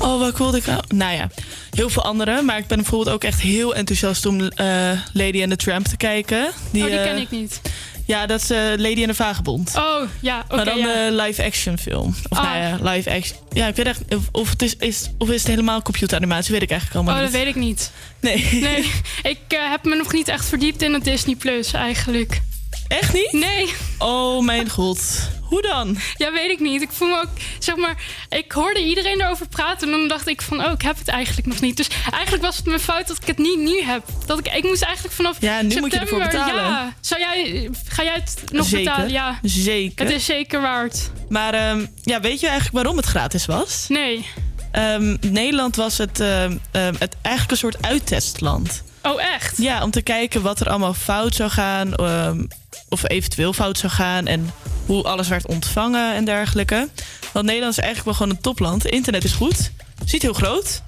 oh, 0.00 0.18
wat 0.20 0.38
wilde 0.38 0.56
ik 0.56 0.66
nou? 0.66 0.82
Nou 0.88 1.14
ja, 1.14 1.28
heel 1.70 1.88
veel 1.90 2.04
andere. 2.04 2.42
Maar 2.42 2.58
ik 2.58 2.66
ben 2.66 2.76
bijvoorbeeld 2.78 3.14
ook 3.14 3.24
echt 3.24 3.40
heel 3.40 3.74
enthousiast 3.74 4.26
om 4.26 4.40
eh, 4.40 4.90
Lady 5.12 5.40
and 5.42 5.50
the 5.50 5.56
Tramp 5.56 5.86
te 5.86 5.96
kijken. 5.96 6.46
oh, 6.46 6.52
die 6.72 6.88
eh, 6.88 7.04
ken 7.04 7.16
ik 7.20 7.30
niet. 7.30 7.60
Ja, 8.06 8.26
dat 8.26 8.40
is 8.42 8.50
eh, 8.50 8.58
Lady 8.76 8.98
and 9.00 9.08
the 9.08 9.14
Vagebond. 9.14 9.72
Oh, 9.76 10.02
ja, 10.20 10.38
oké. 10.44 10.56
maar 10.56 10.64
dan 10.64 10.78
ja. 10.78 10.84
de 11.08 11.12
live-action 11.22 11.78
film. 11.78 12.14
Of 12.28 12.38
Ah. 12.38 12.44
nou 12.44 12.58
ja, 12.58 12.90
live-action. 12.90 13.38
Ja, 13.52 13.66
ik 13.66 13.76
weet 13.76 13.86
echt... 13.86 14.00
Of, 14.08 14.22
of, 14.32 14.50
het 14.50 14.62
is, 14.62 14.76
is, 14.76 15.10
of 15.18 15.28
is 15.30 15.38
het 15.42 15.46
helemaal 15.50 15.82
computeranimatie, 15.82 16.52
weet 16.52 16.62
ik 16.62 16.70
eigenlijk 16.70 17.00
Oh, 17.00 17.06
allemaal 17.06 17.24
dat 17.30 17.32
niet. 17.32 17.42
weet 17.44 17.54
ik 17.54 17.60
niet. 17.60 17.90
Nee. 18.20 18.48
Nee, 18.52 18.90
ik 19.22 19.38
heb 19.48 19.84
me 19.84 19.96
nog 19.96 20.12
niet 20.12 20.28
echt 20.28 20.44
verdiept 20.44 20.82
in 20.82 20.92
het 20.94 21.04
Disney 21.04 21.34
Plus 21.34 21.72
eigenlijk. 21.72 22.40
Echt 22.88 23.12
niet? 23.12 23.32
Nee. 23.32 23.74
Oh 23.98 24.44
mijn 24.44 24.70
god. 24.70 25.28
Hoe 25.42 25.62
dan? 25.62 25.98
Ja, 26.16 26.32
weet 26.32 26.50
ik 26.50 26.60
niet. 26.60 26.82
Ik 26.82 26.92
voel 26.92 27.08
me 27.08 27.20
ook, 27.20 27.28
zeg 27.58 27.76
maar, 27.76 28.02
ik 28.28 28.52
hoorde 28.52 28.84
iedereen 28.84 29.20
erover 29.20 29.48
praten 29.48 29.92
en 29.92 29.98
dan 29.98 30.08
dacht 30.08 30.26
ik 30.28 30.42
van, 30.42 30.64
oh, 30.64 30.72
ik 30.72 30.82
heb 30.82 30.98
het 30.98 31.08
eigenlijk 31.08 31.46
nog 31.46 31.60
niet. 31.60 31.76
Dus 31.76 31.88
eigenlijk 32.12 32.42
was 32.42 32.56
het 32.56 32.66
mijn 32.66 32.80
fout 32.80 33.06
dat 33.06 33.16
ik 33.16 33.26
het 33.26 33.38
niet 33.38 33.58
nu 33.58 33.82
heb. 33.82 34.02
Dat 34.26 34.38
ik, 34.38 34.54
ik 34.54 34.64
moest 34.64 34.82
eigenlijk 34.82 35.14
vanaf 35.14 35.36
Ja, 35.40 35.62
nu 35.62 35.80
moet 35.80 35.92
je 35.92 35.98
ervoor 35.98 36.18
betalen. 36.18 36.64
Ja. 36.64 36.94
Zou 37.00 37.20
jij, 37.20 37.70
ga 37.88 38.02
jij 38.02 38.14
het 38.14 38.42
nog 38.52 38.66
Zeker. 38.66 38.84
betalen? 38.84 39.10
Ja. 39.10 39.38
Zeker. 39.42 40.04
Het 40.06 40.14
is 40.14 40.24
zeker 40.24 40.60
waard. 40.60 41.10
Maar 41.28 41.54
ehm, 41.54 41.86
ja, 42.02 42.20
weet 42.20 42.40
je 42.40 42.46
eigenlijk 42.46 42.76
waarom 42.76 42.96
het 42.96 43.06
gratis 43.06 43.46
was? 43.46 43.84
Nee. 43.88 44.26
Ehm, 44.72 45.16
Nederland 45.20 45.76
was 45.76 45.98
het, 45.98 46.20
ehm, 46.20 46.56
het 46.72 47.16
eigenlijk 47.22 47.50
een 47.50 47.56
soort 47.56 47.82
uittestland. 47.86 48.82
Oh, 49.02 49.22
echt? 49.22 49.56
Ja, 49.58 49.82
om 49.82 49.90
te 49.90 50.02
kijken 50.02 50.42
wat 50.42 50.60
er 50.60 50.68
allemaal 50.68 50.94
fout 50.94 51.34
zou 51.34 51.50
gaan. 51.50 51.94
ehm, 51.94 52.44
of 52.88 53.08
eventueel 53.08 53.52
fout 53.52 53.78
zou 53.78 53.92
gaan. 53.92 54.26
En 54.26 54.50
hoe 54.86 55.02
alles 55.02 55.28
werd 55.28 55.46
ontvangen 55.46 56.14
en 56.14 56.24
dergelijke. 56.24 56.88
Want 57.32 57.46
Nederland 57.46 57.72
is 57.78 57.84
eigenlijk 57.84 58.04
wel 58.04 58.14
gewoon 58.14 58.30
een 58.36 58.42
topland. 58.42 58.86
Internet 58.86 59.24
is 59.24 59.32
goed. 59.32 59.70
Ziet 60.04 60.22
heel 60.22 60.32
groot. 60.32 60.82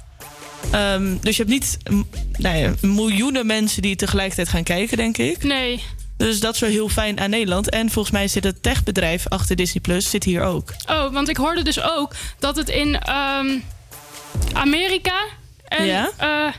Ehm, 0.71 1.17
dus 1.21 1.37
je 1.37 1.43
hebt 1.43 1.55
niet 1.55 1.77
nou 2.39 2.57
ja, 2.57 2.73
miljoenen 2.81 3.47
mensen 3.47 3.83
die 3.83 3.97
tegelijkertijd 3.97 4.49
gaan 4.49 4.63
kijken, 4.63 4.97
denk 4.97 5.19
ik. 5.19 5.43
Nee. 5.43 5.83
Dus 6.17 6.41
dat 6.41 6.55
is 6.55 6.61
wel 6.61 6.71
heel 6.71 6.89
fijn 6.89 7.21
aan 7.21 7.31
Nederland. 7.31 7.71
En 7.71 7.91
volgens 7.91 8.15
mij 8.15 8.29
zit 8.29 8.45
het 8.45 8.63
techbedrijf 8.63 9.29
achter 9.29 9.57
Disney 9.57 9.81
Plus 9.83 10.11
zit 10.11 10.25
hier 10.25 10.43
ook. 10.43 10.73
Oh, 10.91 11.13
want 11.13 11.29
ik 11.29 11.37
hoorde 11.37 11.63
dus 11.63 11.81
ook 11.83 12.15
dat 12.39 12.57
het 12.57 12.69
in 12.69 12.99
ehm, 12.99 13.59
Amerika 14.53 15.23
en 15.69 15.85
Ja? 15.87 16.11
eh, 16.17 16.53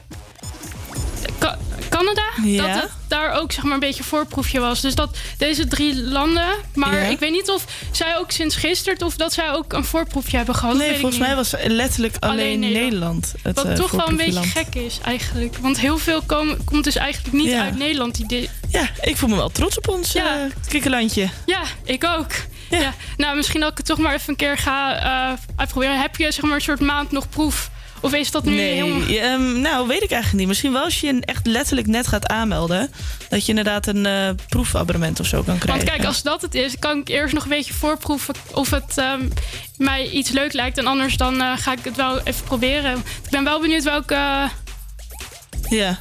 Canada, 1.89 2.24
Ja. 2.43 2.67
dat 2.74 2.82
het 2.82 2.91
daar 3.07 3.32
ook 3.41 3.51
zeg 3.51 3.63
maar 3.63 3.74
een 3.74 3.80
beetje 3.80 4.03
voorproefje 4.03 4.59
was. 4.59 4.82
Dus 4.82 4.95
dat 4.95 5.17
deze 5.38 5.67
drie 5.67 6.01
landen, 6.03 6.49
maar 6.74 6.93
Ja. 6.95 7.01
ik 7.09 7.19
weet 7.19 7.32
niet 7.32 7.49
of 7.49 7.65
zij 7.91 8.17
ook 8.17 8.32
sinds 8.32 8.55
gisteren 8.55 9.05
of 9.05 9.15
dat 9.15 9.34
zij 9.34 9.51
ook 9.51 9.74
een 9.74 9.86
voorproefje 9.86 10.38
hebben 10.38 10.55
gehad. 10.55 10.76
Nee, 10.78 10.93
volgens 10.99 11.17
mij 11.17 11.36
was 11.36 11.53
letterlijk 11.65 12.15
alleen, 12.19 12.32
Alleen 12.39 12.59
Nederland. 12.59 12.84
Nederland. 12.84 13.34
het 13.41 13.55
Wat 13.55 13.65
eh, 13.65 13.74
toch 13.74 13.91
wel 13.91 14.07
een 14.07 14.15
beetje 14.15 14.43
gek 14.43 14.76
is 14.76 14.99
eigenlijk. 15.03 15.57
Want 15.57 15.80
heel 15.80 15.97
veel 15.97 16.21
komen, 16.21 16.63
komt 16.63 16.84
dus 16.84 16.95
eigenlijk 16.95 17.34
niet 17.36 17.49
Ja. 17.49 17.63
uit 17.63 17.78
Nederland. 17.78 18.15
Die 18.15 18.28
di- 18.28 18.49
Ja, 18.69 18.89
ik 19.01 19.17
voel 19.17 19.30
me 19.30 19.36
wel 19.36 19.49
trots 19.49 19.78
op 19.78 19.88
ons 19.88 20.11
Ja. 20.11 20.38
eh, 20.39 20.51
kikkerlandje. 20.67 21.30
Ja, 21.45 21.61
ik 21.84 22.03
ook. 22.03 22.32
Ja. 22.69 22.93
Nou, 23.17 23.36
misschien 23.36 23.59
dat 23.59 23.71
ik 23.71 23.78
het 23.78 23.86
toch 23.86 23.97
maar 23.97 24.13
even 24.13 24.30
een 24.30 24.36
keer 24.36 24.57
ga 24.57 24.95
eh, 25.32 25.38
uitproberen. 25.55 26.01
Heb 26.01 26.15
je 26.15 26.32
zeg 26.32 26.43
maar 26.43 26.55
een 26.55 26.61
soort 26.61 26.80
maand 26.80 27.11
nog 27.11 27.30
proef? 27.30 27.69
Of 28.03 28.13
is 28.13 28.31
dat 28.31 28.43
nu 28.43 28.55
Nee, 28.55 28.73
helemaal... 28.73 29.07
ehm, 29.07 29.61
nou 29.61 29.87
weet 29.87 30.03
ik 30.03 30.11
eigenlijk 30.11 30.39
niet. 30.39 30.47
Misschien 30.47 30.71
wel 30.71 30.83
als 30.83 30.99
je 31.01 31.07
je 31.07 31.19
echt 31.21 31.45
letterlijk 31.47 31.87
net 31.87 32.07
gaat 32.07 32.27
aanmelden... 32.27 32.91
dat 33.29 33.41
je 33.43 33.49
inderdaad 33.49 33.87
een 33.87 34.05
eh, 34.05 34.29
proefabonnement 34.49 35.19
of 35.19 35.25
zo 35.25 35.43
kan 35.43 35.57
krijgen. 35.57 35.85
Want 35.85 35.95
kijk, 35.97 36.05
als 36.07 36.21
dat 36.21 36.41
het 36.41 36.55
is, 36.55 36.79
kan 36.79 36.97
ik 36.99 37.09
eerst 37.09 37.33
nog 37.33 37.43
een 37.43 37.49
beetje 37.49 37.73
voorproeven 37.73 38.35
of 38.53 38.69
het 38.69 38.97
ehm, 38.97 39.27
mij 39.77 40.09
iets 40.09 40.29
leuk 40.29 40.53
lijkt. 40.53 40.77
En 40.77 40.87
anders 40.87 41.17
dan 41.17 41.41
eh, 41.41 41.51
ga 41.57 41.71
ik 41.71 41.83
het 41.83 41.95
wel 41.95 42.19
even 42.23 42.43
proberen. 42.43 42.97
Ik 42.97 43.29
ben 43.29 43.43
wel 43.43 43.59
benieuwd 43.61 43.83
welke 43.83 44.49
Ja. 45.69 45.99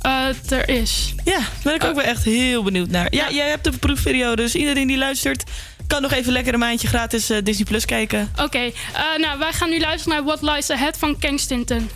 eh, 0.00 0.24
het 0.24 0.50
er 0.52 0.68
is. 0.68 1.14
Ja, 1.24 1.38
daar 1.38 1.48
ben 1.62 1.74
ik 1.74 1.84
ook 1.84 1.94
wel 1.94 2.04
echt 2.04 2.24
heel 2.24 2.62
benieuwd 2.62 2.88
naar. 2.90 3.14
Ja, 3.14 3.30
jij 3.30 3.48
hebt 3.48 3.64
de 3.64 3.70
proefperiode, 3.72 4.42
dus 4.42 4.54
iedereen 4.54 4.86
die 4.86 4.98
luistert... 4.98 5.44
kan 5.86 6.02
nog 6.02 6.12
even 6.12 6.32
lekker 6.32 6.52
een 6.52 6.58
maandje 6.58 6.88
gratis 6.88 7.30
eh, 7.30 7.38
Disney 7.42 7.64
Plus 7.64 7.84
kijken. 7.84 8.32
Oké, 8.42 8.58
eh, 8.58 8.72
nou 9.16 9.38
wij 9.38 9.52
gaan 9.52 9.70
nu 9.70 9.80
luisteren 9.80 10.16
naar 10.16 10.36
What 10.36 10.54
Lies 10.54 10.70
Ahead 10.70 10.98
van 10.98 11.18
Kensington. 11.18 11.90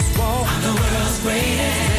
greatest 0.00 0.18
wall. 0.18 0.44
I'm 0.46 0.62
the 0.62 0.80
world's 0.80 1.20
greatest. 1.20 1.89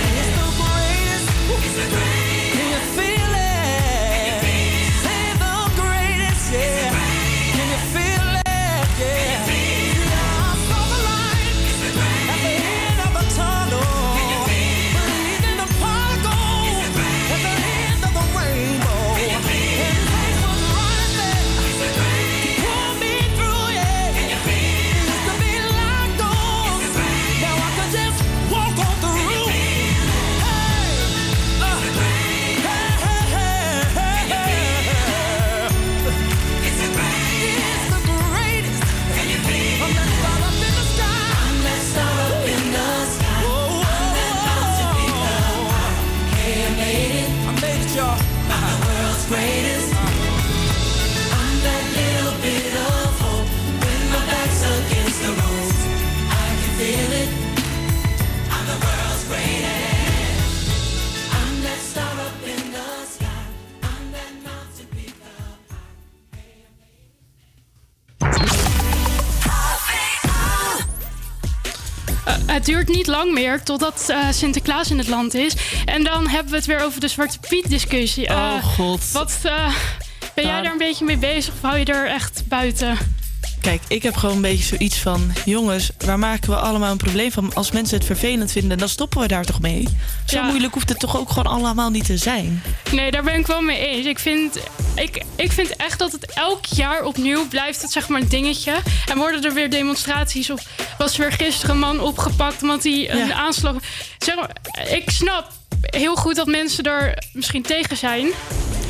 niet 72.92 73.08
lang 73.08 73.32
meer 73.32 73.64
totdat 73.64 74.06
eh, 74.08 74.18
Sinterklaas 74.32 74.92
in 74.92 74.98
het 74.98 75.08
land 75.08 75.34
is. 75.34 75.56
En 75.86 76.04
dan 76.04 76.28
hebben 76.28 76.52
we 76.52 76.58
het 76.58 76.66
weer 76.66 76.84
over 76.84 77.00
de 77.00 77.08
Zwarte 77.08 77.40
Piet 77.50 77.70
discussie. 77.70 78.30
oh 78.30 78.56
eh, 78.56 78.64
god. 78.64 79.12
Wat 79.12 79.40
eh, 79.44 79.76
ben 80.34 80.44
jij 80.44 80.54
nou. 80.54 80.64
daar 80.64 80.72
een 80.72 80.78
beetje 80.78 81.06
mee 81.06 81.18
bezig 81.18 81.54
of 81.54 81.62
hou 81.62 81.78
je 81.78 81.86
er 81.86 82.08
echt 82.08 82.44
buiten? 82.48 82.98
Kijk, 83.62 83.82
ik 83.88 84.04
heb 84.04 84.16
gewoon 84.16 84.36
een 84.36 84.42
beetje 84.42 84.64
zoiets 84.64 84.98
van... 84.98 85.32
jongens, 85.46 85.92
waar 86.06 86.20
maken 86.20 86.50
we 86.50 86.56
allemaal 86.56 86.92
een 86.92 86.98
probleem 86.98 87.32
van? 87.32 87.54
Als 87.54 87.72
mensen 87.72 87.98
het 87.98 88.06
vervelend 88.06 88.52
vinden, 88.52 88.78
dan 88.78 88.90
stoppen 88.90 89.20
we 89.20 89.28
daar 89.28 89.46
toch 89.46 89.62
mee? 89.62 89.88
Zo 90.26 90.44
moeilijk 90.44 90.74
hoeft 90.74 90.90
het 90.90 91.00
toch 91.00 91.18
ook 91.18 91.30
gewoon 91.30 91.54
allemaal 91.54 91.90
niet 91.90 92.06
te 92.06 92.18
zijn? 92.18 92.64
Nee, 92.92 93.12
daar 93.12 93.24
ben 93.24 93.40
ik 93.40 93.48
wel 93.48 93.62
mee 93.62 93.88
eens. 93.88 94.06
Ik 94.06 94.20
vind, 94.20 94.58
ik, 94.96 95.24
ik 95.36 95.52
vind 95.52 95.76
echt 95.76 96.00
dat 96.00 96.12
het 96.12 96.34
elk 96.34 96.66
jaar 96.66 97.04
opnieuw 97.04 97.48
blijft 97.48 97.82
het 97.82 97.92
zeg 97.92 98.08
maar 98.08 98.22
een 98.22 98.30
dingetje. 98.30 98.76
En 99.06 99.18
worden 99.18 99.44
er 99.44 99.54
weer 99.54 99.70
demonstraties 99.70 100.50
of 100.50 100.64
was 100.98 101.14
er 101.14 101.20
weer 101.20 101.32
gisteren 101.32 101.76
een 101.76 101.82
man 101.82 102.00
opgepakt... 102.00 102.62
omdat 102.62 102.84
hij 102.84 103.12
een 103.12 103.34
aanslag... 103.34 103.76
Zeg 104.18 104.36
maar, 104.36 104.50
ik 104.90 105.10
snap 105.10 105.52
heel 105.82 106.16
goed 106.16 106.36
dat 106.36 106.48
mensen 106.48 106.84
daar 106.84 107.24
misschien 107.34 107.62
tegen 107.62 107.98
zijn... 107.98 108.28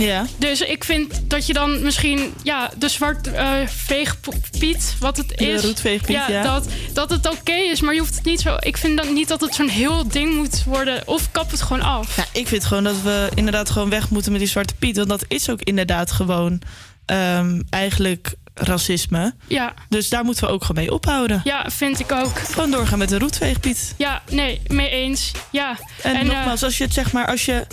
Ja. 0.01 0.25
Dus 0.37 0.61
ik 0.61 0.83
vind 0.83 1.21
dat 1.23 1.47
je 1.47 1.53
dan 1.53 1.81
misschien 1.81 2.33
ja, 2.43 2.71
de 2.77 2.89
zwart 2.89 3.27
eh 3.27 3.51
veegpiet, 3.67 4.95
wat 4.99 5.17
het 5.17 5.27
De 5.29 5.35
is. 5.35 5.63
roetveegpiet, 5.63 6.15
ja. 6.27 6.43
Dat, 6.43 6.67
dat 6.93 7.09
het 7.09 7.29
oké 7.29 7.51
is, 7.53 7.81
maar 7.81 7.93
je 7.93 7.99
hoeft 7.99 8.15
het 8.15 8.23
niet 8.25 8.41
zo. 8.41 8.55
Ik 8.59 8.77
vind 8.77 8.97
dan 8.97 9.13
niet 9.13 9.27
dat 9.27 9.41
het 9.41 9.55
zo'n 9.55 9.67
heel 9.69 10.07
ding 10.07 10.35
moet 10.35 10.63
worden. 10.63 11.07
Of 11.07 11.31
kap 11.31 11.51
het 11.51 11.61
gewoon 11.61 11.81
af. 11.81 12.15
Ja, 12.17 12.25
ik 12.33 12.47
vind 12.47 12.65
gewoon 12.65 12.83
dat 12.83 13.01
we 13.03 13.29
inderdaad 13.35 13.69
gewoon 13.69 13.89
weg 13.89 14.09
moeten 14.09 14.31
met 14.31 14.41
die 14.41 14.49
zwarte 14.49 14.73
piet. 14.75 14.95
Want 14.97 15.09
dat 15.09 15.25
is 15.27 15.49
ook 15.49 15.61
inderdaad 15.61 16.11
gewoon 16.11 16.61
ehm, 17.05 17.61
eigenlijk 17.69 18.33
racisme. 18.53 19.33
Ja. 19.47 19.73
Dus 19.89 20.09
daar 20.09 20.23
moeten 20.23 20.43
we 20.47 20.49
ook 20.53 20.63
gewoon 20.63 20.83
mee 20.83 20.93
ophouden. 20.93 21.41
Ja, 21.43 21.69
vind 21.69 21.99
ik 21.99 22.11
ook. 22.11 22.39
Gewoon 22.39 22.71
doorgaan 22.71 22.97
met 22.97 23.09
de 23.09 23.19
roetveegpiet. 23.19 23.93
Ja, 23.97 24.21
nee, 24.29 24.61
mee 24.67 24.89
eens. 24.89 25.31
Ja. 25.51 25.77
En, 26.01 26.15
eh, 26.15 26.21
nogmaals, 26.21 26.63
als 26.63 26.77
je 26.77 26.83
het 26.83 26.93
zeg 26.93 27.11
maar, 27.11 27.27
als 27.27 27.45
je 27.45 27.67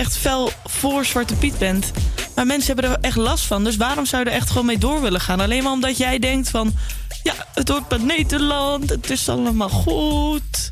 echt 0.00 0.16
fel 0.16 0.52
voor 0.64 1.04
Zwarte 1.04 1.34
Piet 1.34 1.58
bent. 1.58 1.90
Maar 2.34 2.46
mensen 2.46 2.74
hebben 2.74 2.92
er 2.92 3.00
echt 3.00 3.16
last 3.16 3.44
van. 3.44 3.64
Dus 3.64 3.76
waarom 3.76 4.06
zou 4.06 4.24
je 4.24 4.30
er 4.30 4.36
echt 4.36 4.50
gewoon 4.50 4.66
mee 4.66 4.78
door 4.78 5.00
willen 5.00 5.20
gaan? 5.20 5.40
Alleen 5.40 5.62
maar 5.62 5.72
omdat 5.72 5.96
jij 5.96 6.18
denkt 6.18 6.50
van. 6.50 6.74
Ja, 7.22 7.34
het 7.54 7.68
hoort 7.68 7.88
bij 7.88 7.98
Nederland. 7.98 8.90
Het 8.90 9.10
is 9.10 9.28
allemaal 9.28 9.68
goed. 9.68 10.70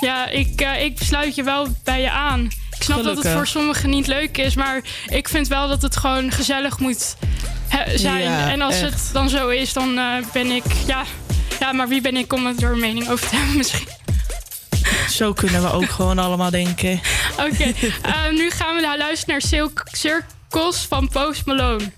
Ja, 0.00 0.28
ik, 0.28 0.60
eh, 0.60 0.84
ik 0.84 0.98
sluit 1.02 1.34
je 1.34 1.42
wel 1.42 1.66
bij 1.84 2.00
je 2.00 2.10
aan. 2.10 2.44
Ik 2.76 2.82
snap 2.82 3.02
dat 3.02 3.16
het 3.16 3.28
voor 3.28 3.46
sommigen 3.46 3.90
niet 3.90 4.06
leuk 4.06 4.38
is, 4.38 4.54
maar 4.54 4.80
ik 5.06 5.28
vind 5.28 5.48
wel 5.48 5.68
dat 5.68 5.82
het 5.82 5.96
gewoon 5.96 6.30
gezellig 6.30 6.78
moet 6.78 7.16
zijn. 7.94 8.22
Ja, 8.22 8.50
en 8.50 8.60
als 8.60 8.80
echt. 8.80 8.92
het 8.92 9.10
dan 9.12 9.28
zo 9.28 9.48
is, 9.48 9.72
dan 9.72 9.98
eh, 9.98 10.04
ben 10.32 10.50
ik. 10.50 10.64
Ja, 10.86 11.04
ja, 11.60 11.72
maar 11.72 11.88
wie 11.88 12.00
ben 12.00 12.16
ik 12.16 12.32
om 12.32 12.46
er 12.46 12.72
een 12.72 12.80
mening 12.80 13.08
over 13.08 13.28
te 13.28 13.36
hebben 13.36 13.56
misschien? 13.62 13.88
Zo 15.10 15.32
kunnen 15.32 15.62
we 15.62 15.72
ook 15.72 15.90
gewoon 15.90 16.18
allemaal 16.18 16.50
denken. 16.50 17.00
Oké, 17.36 17.72
eh, 18.02 18.30
nu 18.30 18.50
gaan 18.50 18.74
we 18.74 18.94
luisteren 18.98 19.40
naar 19.50 19.70
Circles 19.92 20.86
van 20.88 21.08
Post 21.08 21.46
Malone. 21.46 21.92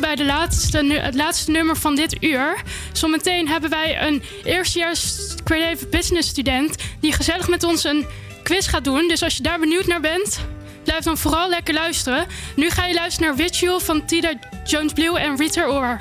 Bij 0.00 0.14
de 0.14 0.24
laatste, 0.24 0.84
het 0.84 1.14
laatste 1.14 1.50
nummer 1.50 1.76
van 1.76 1.94
dit 1.94 2.22
uur. 2.22 2.62
Zometeen 2.92 3.48
hebben 3.48 3.70
wij 3.70 4.02
een 4.06 4.22
eerstejaars 4.44 5.34
Creative 5.44 5.86
Business 5.86 6.28
student... 6.28 6.76
die 7.00 7.12
gezellig 7.12 7.48
met 7.48 7.62
ons 7.62 7.84
een 7.84 8.06
quiz 8.42 8.68
gaat 8.68 8.84
doen. 8.84 9.08
Dus 9.08 9.22
als 9.22 9.36
je 9.36 9.42
daar 9.42 9.58
benieuwd 9.58 9.86
naar 9.86 10.00
bent, 10.00 10.40
blijf 10.84 11.04
dan 11.04 11.18
vooral 11.18 11.48
lekker 11.48 11.74
luisteren. 11.74 12.26
Nu 12.56 12.70
ga 12.70 12.86
je 12.86 12.94
luisteren 12.94 13.28
naar 13.28 13.46
Ritual 13.46 13.80
van 13.80 14.04
Tida 14.04 14.32
Jones 14.64 14.92
Blue 14.92 15.18
en 15.18 15.36
Rita 15.36 15.66
Ora. 15.66 16.00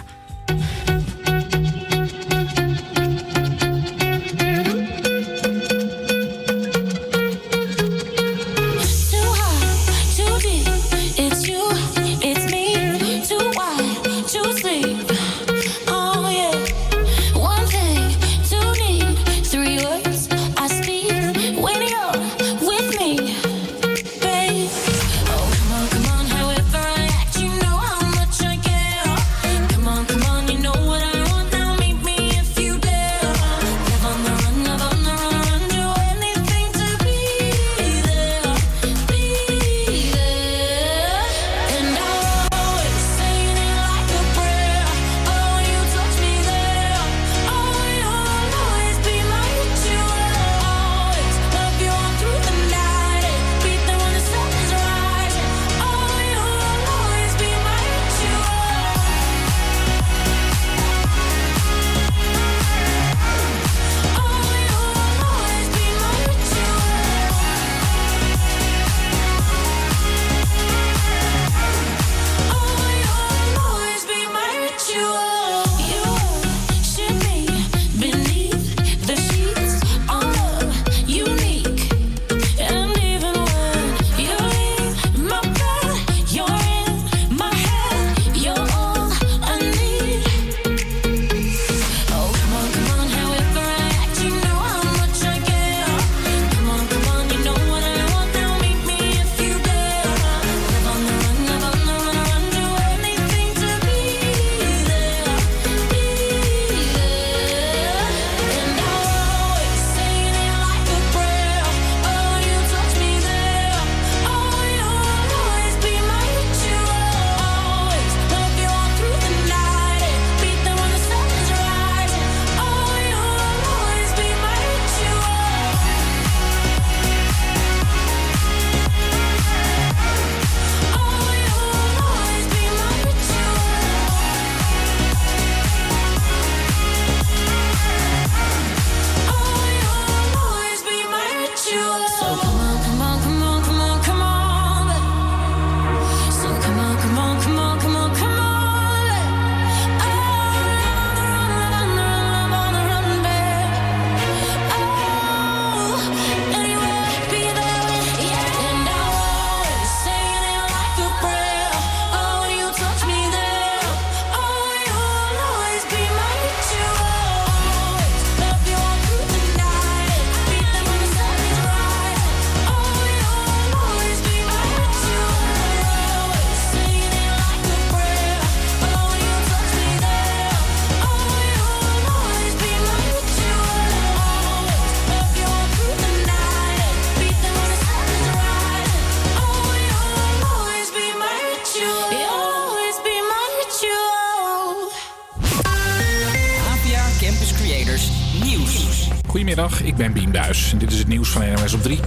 Op 201.74 201.84
3. 201.84 202.00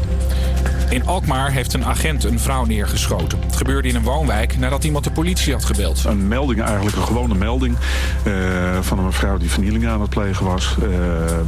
In 0.89 1.07
Alkmaar 1.07 1.51
heeft 1.51 1.73
een 1.73 1.85
agent 1.85 2.25
een 2.25 2.41
vrouw 2.41 2.64
neergeschoten. 2.64 3.39
Het 3.41 3.57
gebeurde 3.57 3.89
in 3.89 3.95
een 3.95 4.03
woonwijk 4.03 4.59
nadat 4.59 4.85
iemand 4.85 5.05
de 5.05 5.11
politie 5.11 5.53
had 5.53 5.64
gebeld. 5.64 6.05
Een 6.05 6.29
melding, 6.29 6.61
eigenlijk 6.61 6.97
een 6.97 7.03
gewone 7.03 7.35
melding 7.35 7.77
eh, 8.25 8.33
van 8.81 8.99
een 8.99 9.05
mevrouw 9.05 9.39
die 9.39 9.51
vernieling 9.51 9.87
aan 9.87 10.01
het 10.01 10.11
plegen 10.11 10.47
was. 10.47 10.77
Eh, 10.83 10.89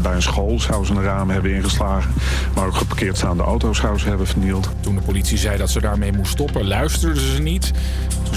bij 0.02 0.14
een 0.14 0.22
school 0.22 0.60
zou 0.60 0.84
ze 0.84 0.92
een 0.92 1.02
raam 1.02 1.30
hebben 1.30 1.54
ingeslagen. 1.54 2.14
Maar 2.54 2.66
ook 2.66 2.74
geparkeerd 2.74 3.16
staande 3.16 3.42
auto's 3.42 3.78
zou 3.78 3.98
ze 3.98 4.08
hebben 4.08 4.26
vernield. 4.26 4.68
Toen 4.80 4.94
de 4.94 5.00
politie 5.00 5.38
zei 5.38 5.56
dat 5.56 5.70
ze 5.70 5.80
daarmee 5.80 6.12
moest 6.12 6.32
stoppen, 6.32 6.66
luisterden 6.66 7.22
ze 7.34 7.42
niet. 7.42 7.72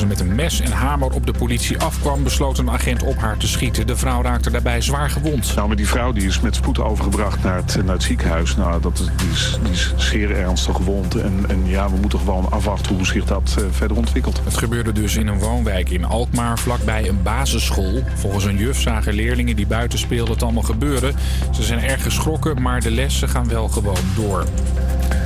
Ze 0.01 0.07
met 0.07 0.19
een 0.19 0.35
mes 0.35 0.59
en 0.59 0.71
hamer 0.71 1.11
op 1.13 1.25
de 1.25 1.31
politie 1.31 1.77
afkwam, 1.77 2.23
besloot 2.23 2.57
een 2.57 2.69
agent 2.69 3.03
op 3.03 3.17
haar 3.17 3.37
te 3.37 3.47
schieten. 3.47 3.87
De 3.87 3.95
vrouw 3.95 4.21
raakte 4.21 4.51
daarbij 4.51 4.81
zwaar 4.81 5.09
gewond. 5.09 5.55
Nou, 5.55 5.67
maar 5.67 5.75
die 5.77 5.87
vrouw 5.87 6.11
die 6.11 6.27
is 6.27 6.39
met 6.39 6.55
spoed 6.55 6.79
overgebracht 6.79 7.43
naar 7.43 7.55
het, 7.55 7.85
naar 7.85 7.93
het 7.93 8.03
ziekenhuis. 8.03 8.55
Nou, 8.55 8.81
dat 8.81 8.99
is, 8.99 9.05
die, 9.17 9.29
is, 9.29 9.59
die 9.63 9.71
is 9.71 9.93
zeer 9.95 10.35
ernstig 10.35 10.75
gewond. 10.75 11.15
En, 11.15 11.45
en 11.47 11.67
ja, 11.67 11.89
we 11.89 11.95
moeten 11.95 12.19
gewoon 12.19 12.51
afwachten 12.51 12.95
hoe 12.95 13.05
zich 13.05 13.25
dat 13.25 13.55
eh, 13.57 13.63
verder 13.71 13.97
ontwikkelt. 13.97 14.41
Het 14.43 14.57
gebeurde 14.57 14.91
dus 14.91 15.15
in 15.15 15.27
een 15.27 15.39
woonwijk 15.39 15.89
in 15.89 16.05
Alkmaar, 16.05 16.59
vlakbij 16.59 17.09
een 17.09 17.21
basisschool. 17.23 18.03
Volgens 18.15 18.45
een 18.45 18.57
juf 18.57 18.81
zagen 18.81 19.13
leerlingen 19.13 19.55
die 19.55 19.67
buiten 19.67 19.99
speelden 19.99 20.33
het 20.33 20.43
allemaal 20.43 20.63
gebeuren. 20.63 21.15
Ze 21.51 21.63
zijn 21.63 21.79
erg 21.79 22.03
geschrokken, 22.03 22.61
maar 22.61 22.81
de 22.81 22.91
lessen 22.91 23.29
gaan 23.29 23.47
wel 23.47 23.67
gewoon 23.67 24.05
door. 24.15 24.45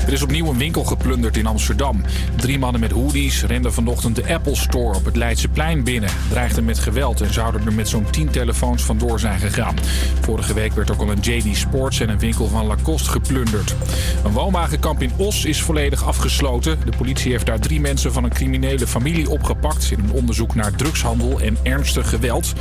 Er 0.05 0.13
is 0.13 0.21
opnieuw 0.21 0.49
een 0.49 0.57
winkel 0.57 0.83
geplunderd 0.83 1.37
in 1.37 1.45
Amsterdam. 1.45 2.01
Drie 2.35 2.59
mannen 2.59 2.81
met 2.81 2.91
hoodies 2.91 3.43
renden 3.43 3.73
vanochtend 3.73 4.15
de 4.15 4.33
Apple 4.33 4.55
Store 4.55 4.95
op 4.95 5.05
het 5.05 5.15
Leidseplein 5.15 5.83
binnen. 5.83 6.09
Dreigden 6.29 6.65
met 6.65 6.79
geweld 6.79 7.21
en 7.21 7.33
zouden 7.33 7.65
er 7.65 7.73
met 7.73 7.89
zo'n 7.89 8.09
10 8.09 8.29
telefoons 8.29 8.83
vandoor 8.83 9.19
zijn 9.19 9.39
gegaan. 9.39 9.75
Vorige 10.21 10.53
week 10.53 10.73
werd 10.73 10.91
ook 10.91 11.01
al 11.01 11.11
een 11.11 11.19
JD 11.19 11.57
Sports 11.57 11.99
en 11.99 12.09
een 12.09 12.19
winkel 12.19 12.47
van 12.47 12.65
Lacoste 12.65 13.09
geplunderd. 13.09 13.75
Een 14.23 14.31
woonwagenkamp 14.31 15.01
in 15.01 15.11
Os 15.17 15.45
is 15.45 15.61
volledig 15.61 16.03
afgesloten. 16.03 16.77
De 16.85 16.97
politie 16.97 17.31
heeft 17.31 17.45
daar 17.45 17.59
drie 17.59 17.79
mensen 17.79 18.13
van 18.13 18.23
een 18.23 18.33
criminele 18.33 18.87
familie 18.87 19.29
opgepakt... 19.29 19.91
in 19.91 19.99
een 19.99 20.11
onderzoek 20.11 20.55
naar 20.55 20.75
drugshandel 20.75 21.39
en 21.39 21.57
ernstig 21.63 22.09
geweld. 22.09 22.53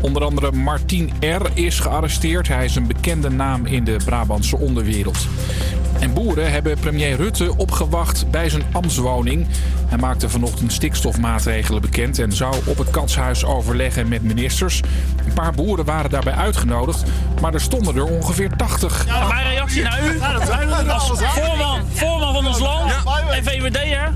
Onder 0.00 0.24
andere 0.24 0.52
Martien 0.52 1.12
R. 1.20 1.46
is 1.54 1.80
gearresteerd. 1.80 2.48
Hij 2.48 2.64
is 2.64 2.76
een 2.76 2.86
bekende 2.86 3.30
naam 3.30 3.66
in 3.66 3.84
de 3.84 3.96
Brabantse 4.04 4.56
onderwereld. 4.56 5.26
En 6.00 6.12
boeren 6.12 6.52
hebben 6.52 6.78
premier 6.78 7.16
Rutte 7.16 7.56
opgewacht 7.56 8.30
bij 8.30 8.48
zijn 8.48 8.62
ambtswoning. 8.72 9.46
Hij 9.86 9.98
maakte 9.98 10.28
vanochtend 10.28 10.72
stikstofmaatregelen 10.72 11.80
bekend 11.80 12.18
en 12.18 12.32
zou 12.32 12.54
op 12.64 12.78
het 12.78 12.90
katshuis 12.90 13.44
overleggen 13.44 14.08
met 14.08 14.22
ministers. 14.22 14.80
Een 15.26 15.32
paar 15.32 15.52
boeren 15.52 15.84
waren 15.84 16.10
daarbij 16.10 16.34
uitgenodigd, 16.34 17.02
maar 17.40 17.54
er 17.54 17.60
stonden 17.60 17.96
er 17.96 18.04
ongeveer 18.04 18.56
80. 18.56 19.06
Ja, 19.06 19.26
mijn 19.26 19.48
reactie 19.48 19.82
naar 19.82 20.04
u 20.04 20.20
als 20.90 21.10
voorman, 21.18 21.80
voorman 21.92 22.34
van 22.34 22.46
ons 22.46 22.58
land 22.58 22.92
en 23.30 23.44
VVD'er. 23.44 24.12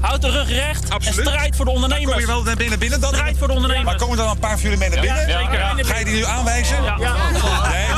Houd 0.00 0.22
de 0.22 0.30
rug 0.30 0.48
recht 0.48 0.88
en 0.88 1.12
strijd 1.12 1.56
voor 1.56 1.64
de 1.64 1.70
ondernemers. 1.70 2.10
Kom 2.10 2.20
je 2.20 2.26
wel 2.26 2.42
naar 2.42 2.56
binnen 2.56 2.78
binnen 2.78 3.00
dan? 3.00 3.14
Strijd 3.14 3.38
voor 3.38 3.48
de 3.48 3.54
ondernemers. 3.54 3.84
Maar 3.84 3.96
komen 3.96 4.18
er 4.18 4.24
dan 4.24 4.32
een 4.32 4.38
paar 4.38 4.58
van 4.58 4.60
jullie 4.60 4.78
mee 4.78 4.88
naar 4.88 5.00
binnen? 5.00 5.28
Ja, 5.28 5.40
zeker. 5.40 5.84
Ga 5.84 5.98
je 5.98 6.04
die 6.04 6.14
nu 6.14 6.24
aanwijzen? 6.24 6.82
Ja. 6.82 6.96
Nee, 6.96 7.93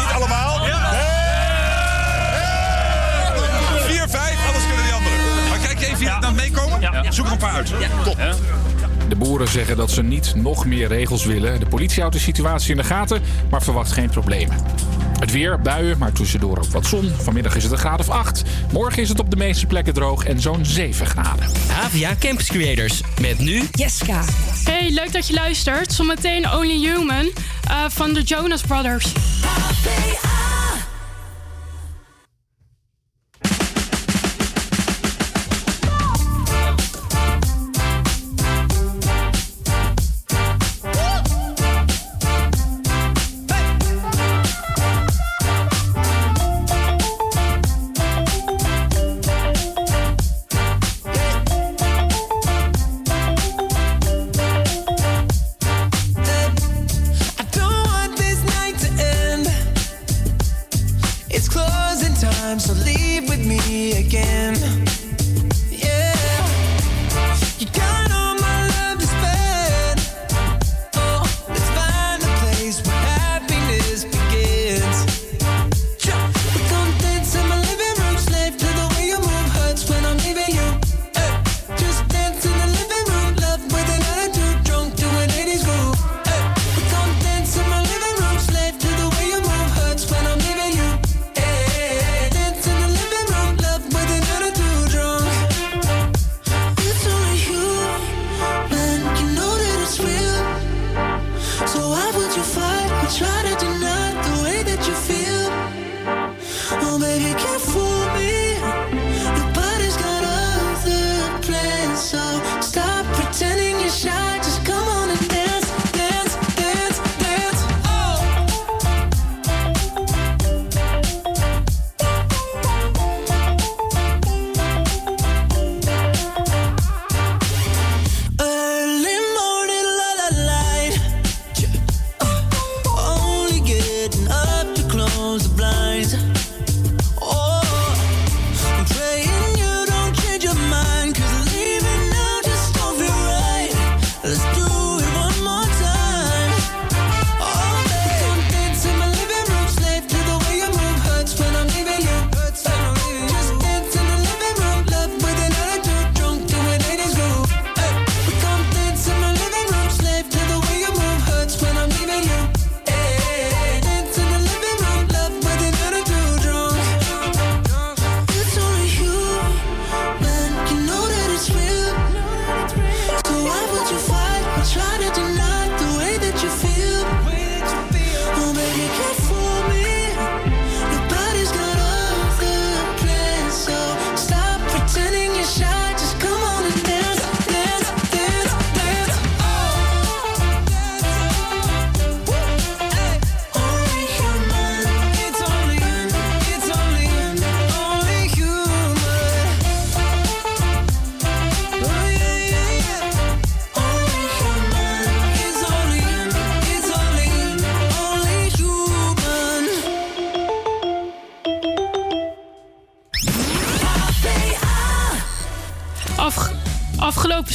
je 6.06 6.12
er 6.12 6.20
dan 6.20 6.34
meekomen? 6.34 7.12
Zoek 7.12 7.26
er 7.26 7.32
een 7.32 7.38
paar 7.38 7.52
uit. 7.52 7.72
Top. 8.04 8.16
De 9.08 9.16
boeren 9.16 9.48
zeggen 9.48 9.76
dat 9.76 9.90
ze 9.90 10.02
niet 10.02 10.34
nog 10.34 10.66
meer 10.66 10.88
regels 10.88 11.24
willen. 11.24 11.60
De 11.60 11.66
politie 11.66 12.00
houdt 12.00 12.16
de 12.16 12.20
situatie 12.20 12.70
in 12.70 12.76
de 12.76 12.84
gaten, 12.84 13.22
maar 13.50 13.62
verwacht 13.62 13.92
geen 13.92 14.10
problemen. 14.10 14.56
Het 15.18 15.30
weer, 15.30 15.60
buien, 15.60 15.98
maar 15.98 16.12
tussendoor 16.12 16.58
ook 16.58 16.70
wat 16.70 16.86
zon. 16.86 17.12
Vanmiddag 17.22 17.56
is 17.56 17.62
het 17.62 17.72
een 17.72 17.78
graad 17.78 18.00
of 18.00 18.10
8. 18.10 18.42
Morgen 18.72 19.02
is 19.02 19.08
het 19.08 19.20
op 19.20 19.30
de 19.30 19.36
meeste 19.36 19.66
plekken 19.66 19.94
droog 19.94 20.24
en 20.24 20.40
zo'n 20.40 20.64
7 20.64 21.06
graden. 21.06 21.48
Havia 21.68 22.14
Campus 22.18 22.46
Creators. 22.46 23.00
Met 23.20 23.38
nu 23.38 23.62
Jessica. 23.70 24.24
Hey, 24.64 24.90
leuk 24.90 25.12
dat 25.12 25.26
je 25.26 25.34
luistert. 25.34 25.92
Zometeen 25.92 26.50
Only 26.50 26.88
Human 26.88 27.30
eh, 27.68 27.76
van 27.88 28.12
de 28.12 28.22
Jonas 28.22 28.62
Brothers. 28.62 29.12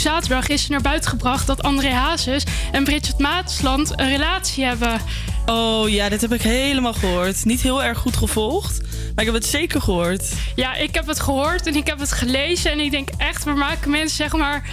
Zaterdag 0.01 0.47
is 0.47 0.63
er 0.63 0.71
naar 0.71 0.81
buiten 0.81 1.09
gebracht 1.09 1.47
dat 1.47 1.63
André 1.63 1.89
Hazes 1.89 2.43
en 2.71 2.83
Bridget 2.83 3.19
Maasland 3.19 3.99
een 3.99 4.09
relatie 4.09 4.65
hebben. 4.65 5.01
Oh 5.45 5.89
ja, 5.89 6.09
dit 6.09 6.21
heb 6.21 6.33
ik 6.33 6.41
helemaal 6.41 6.93
gehoord. 6.93 7.45
Niet 7.45 7.61
heel 7.61 7.83
erg 7.83 7.97
goed 7.97 8.17
gevolgd, 8.17 8.81
maar 8.81 9.25
ik 9.25 9.25
heb 9.25 9.33
het 9.33 9.45
zeker 9.45 9.81
gehoord. 9.81 10.33
Ja, 10.55 10.75
ik 10.75 10.95
heb 10.95 11.07
het 11.07 11.19
gehoord 11.19 11.67
en 11.67 11.75
ik 11.75 11.87
heb 11.87 11.99
het 11.99 12.11
gelezen. 12.11 12.71
En 12.71 12.79
ik 12.79 12.91
denk 12.91 13.09
echt, 13.17 13.43
we 13.43 13.51
maken 13.51 13.91
mensen 13.91 14.17
zeg 14.17 14.31
maar 14.31 14.69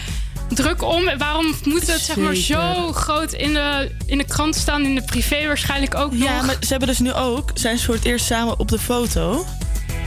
druk 0.48 0.82
om. 0.82 1.18
Waarom 1.18 1.54
moet 1.64 1.86
het 1.86 2.00
zeg 2.00 2.16
maar 2.16 2.34
zo 2.34 2.92
groot 2.92 3.32
in 3.32 3.52
de, 3.54 3.90
in 4.06 4.18
de 4.18 4.24
krant 4.24 4.56
staan, 4.56 4.84
in 4.84 4.94
de 4.94 5.02
privé 5.02 5.46
waarschijnlijk 5.46 5.94
ook 5.94 6.12
nog? 6.12 6.28
Ja, 6.28 6.42
maar 6.42 6.56
ze 6.60 6.68
hebben 6.68 6.88
dus 6.88 6.98
nu 6.98 7.12
ook, 7.12 7.50
zijn 7.54 7.78
ze 7.78 7.84
voor 7.84 7.94
het 7.94 8.04
eerst 8.04 8.26
samen 8.26 8.58
op 8.58 8.68
de 8.68 8.78
foto. 8.78 9.46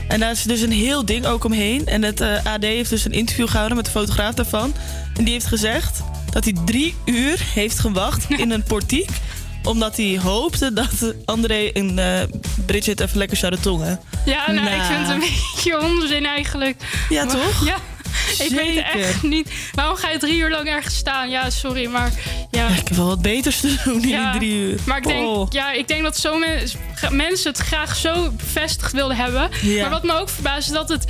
En 0.08 0.20
daar 0.20 0.30
is 0.30 0.42
dus 0.42 0.60
een 0.60 0.72
heel 0.72 1.04
ding 1.04 1.26
ook 1.26 1.44
omheen. 1.44 1.86
En 1.86 2.02
het 2.02 2.20
eh, 2.20 2.44
AD 2.46 2.62
heeft 2.62 2.90
dus 2.90 3.04
een 3.04 3.12
interview 3.12 3.48
gehouden 3.48 3.76
met 3.76 3.84
de 3.84 3.90
fotograaf 3.90 4.34
daarvan. 4.34 4.74
En 5.16 5.24
die 5.24 5.32
heeft 5.32 5.46
gezegd 5.46 6.00
dat 6.32 6.44
hij 6.44 6.54
drie 6.64 6.94
uur 7.04 7.40
heeft 7.54 7.78
gewacht 7.78 8.30
in 8.30 8.50
een 8.50 8.62
portiek. 8.62 9.08
Omdat 9.62 9.96
hij 9.96 10.18
hoopte 10.22 10.72
dat 10.72 11.14
André 11.24 11.70
en 11.72 11.98
eh, 11.98 12.28
Bridget 12.66 13.00
even 13.00 13.18
lekker 13.18 13.36
zouden 13.36 13.60
tongen. 13.60 14.00
Ja, 14.24 14.50
nou, 14.52 14.66
ik 14.68 14.76
Nou. 14.76 14.84
vind 14.94 14.98
het 15.06 15.10
een 15.10 15.18
beetje 15.20 15.80
onzin 15.80 16.26
eigenlijk. 16.26 16.82
Ja, 17.08 17.24
Maar- 17.24 17.34
toch? 17.34 17.64
Ja. 17.66 17.76
Ik 18.38 18.50
weet 18.50 18.84
echt 18.94 19.22
niet. 19.22 19.52
Waarom 19.74 19.96
ga 19.96 20.08
je 20.10 20.18
drie 20.18 20.38
uur 20.38 20.50
lang 20.50 20.68
ergens 20.68 20.96
staan? 20.96 21.30
Ja, 21.30 21.50
sorry, 21.50 21.86
maar 21.86 22.12
ja. 22.50 22.68
Ik 22.68 22.76
heb 22.88 22.96
wel 22.96 23.06
wat 23.06 23.22
beters 23.22 23.60
te 23.60 23.80
doen 23.84 24.02
in 24.02 24.08
Ja, 24.08 24.30
die 24.30 24.40
drie 24.40 24.52
uur. 24.70 24.78
Maar 24.86 24.96
ik 24.96 25.06
denk, 25.06 25.26
Oh. 25.26 25.46
ja, 25.50 25.72
ik 25.72 25.88
denk 25.88 26.02
dat 26.02 26.16
zo 26.16 26.38
men- 26.38 26.68
mensen 27.10 27.50
het 27.50 27.58
graag 27.60 27.96
zo 27.96 28.30
bevestigd 28.30 28.92
wilden 28.92 29.16
hebben. 29.16 29.50
Ja. 29.62 29.80
Maar 29.80 29.90
wat 29.90 30.02
me 30.02 30.12
ook 30.20 30.28
verbaasde, 30.28 30.72
is 30.72 30.78
dat 30.78 30.88
het 30.88 31.04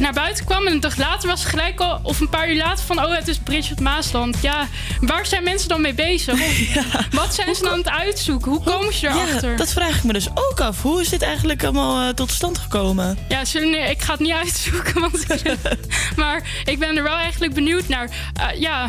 naar 0.00 0.12
buiten 0.12 0.44
kwam 0.44 0.66
en 0.66 0.72
een 0.72 0.80
dag 0.80 0.96
later 0.96 1.28
was 1.28 1.40
het 1.40 1.48
gelijk 1.48 1.80
al, 1.80 2.00
of 2.02 2.20
een 2.20 2.28
paar 2.28 2.50
uur 2.50 2.56
later, 2.56 2.84
van 2.84 3.04
oh, 3.04 3.14
het 3.14 3.28
is 3.28 3.38
Bridget 3.38 3.80
Maasland. 3.80 4.36
Ja, 4.42 4.68
waar 5.00 5.26
zijn 5.26 5.44
mensen 5.44 5.68
dan 5.68 5.80
mee 5.80 5.94
bezig? 5.94 6.34
Of 6.46 7.06
Wat 7.10 7.34
zijn 7.34 7.54
ze 7.54 7.62
dan 7.62 7.72
aan 7.72 7.78
het 7.78 7.88
uitzoeken? 7.88 8.50
Hoe 8.50 8.62
komen 8.62 8.94
ze 8.94 9.06
erachter? 9.06 9.50
Ja, 9.50 9.56
dat 9.56 9.72
vraag 9.72 9.96
ik 9.96 10.04
me 10.04 10.12
dus 10.12 10.28
ook 10.34 10.60
af. 10.60 10.82
Hoe 10.82 11.00
is 11.00 11.08
dit 11.08 11.22
eigenlijk 11.22 11.64
allemaal 11.64 12.08
eh, 12.08 12.14
tot 12.14 12.30
stand 12.30 12.58
gekomen? 12.58 13.18
Ja, 13.28 13.44
zullen, 13.44 13.70
nee, 13.70 13.90
ik 13.90 14.02
ga 14.02 14.12
het 14.12 14.20
niet 14.20 14.32
uitzoeken, 14.32 15.00
want 15.00 15.26
maar 16.16 16.62
ik 16.64 16.78
ben 16.78 16.96
er 16.96 17.02
wel 17.02 17.16
eigenlijk 17.16 17.54
benieuwd 17.54 17.88
naar. 17.88 18.10
Eh, 18.34 18.60
ja, 18.60 18.88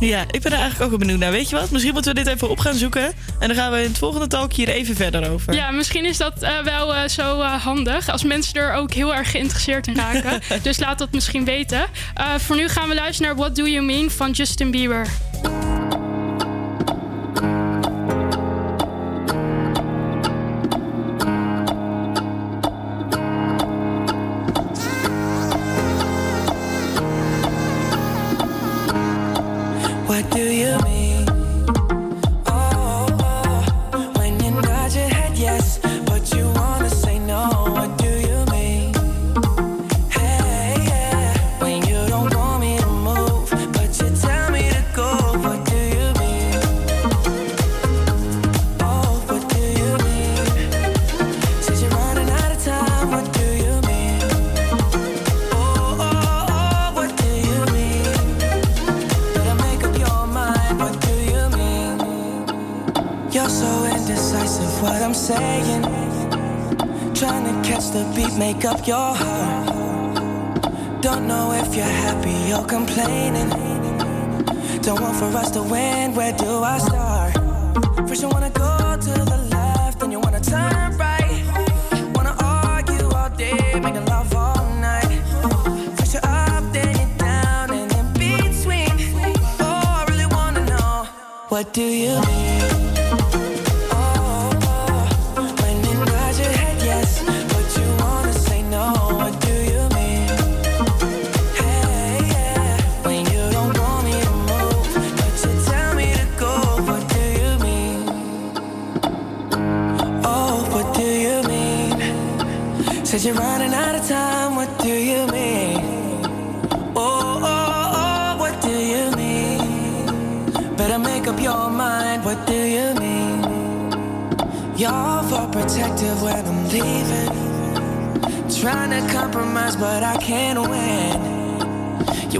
Ja, 0.00 0.24
ik 0.30 0.40
ben 0.42 0.52
er 0.52 0.58
eigenlijk 0.58 0.82
ook 0.82 0.88
wel 0.88 0.98
benieuwd 0.98 1.18
naar. 1.18 1.30
Weet 1.30 1.48
je 1.48 1.56
wat? 1.56 1.70
Misschien 1.70 1.92
moeten 1.92 2.14
we 2.14 2.22
dit 2.22 2.34
even 2.34 2.50
op 2.50 2.58
gaan 2.58 2.74
zoeken. 2.74 3.12
En 3.38 3.48
dan 3.48 3.56
gaan 3.56 3.72
we 3.72 3.78
in 3.78 3.88
het 3.88 3.98
volgende 3.98 4.26
talk 4.26 4.52
hier 4.52 4.68
even 4.68 4.96
verder 4.96 5.30
over. 5.30 5.54
Ja, 5.54 5.70
misschien 5.70 6.04
is 6.04 6.16
dat 6.16 6.42
eh, 6.42 6.58
wel 6.64 6.94
eh, 6.94 7.08
zo 7.08 7.40
eh, 7.40 7.64
handig 7.64 8.08
als 8.08 8.24
mensen 8.24 8.54
er 8.54 8.72
ook 8.72 8.92
heel 8.92 9.14
erg 9.14 9.30
geïnteresseerd 9.30 9.86
in 9.86 9.96
raken. 9.96 10.40
dus 10.62 10.78
laat 10.78 10.98
dat 10.98 11.12
misschien 11.12 11.44
weten. 11.44 11.86
Voor 12.38 12.56
nu 12.56 12.68
gaan 12.68 12.88
we 12.88 12.94
luisteren 12.94 13.30
naar 13.30 13.40
What 13.40 13.56
Do 13.56 13.66
You 13.66 13.84
Mean 13.84 14.10
van 14.10 14.30
Justin 14.30 14.70
Bieber. 14.70 15.06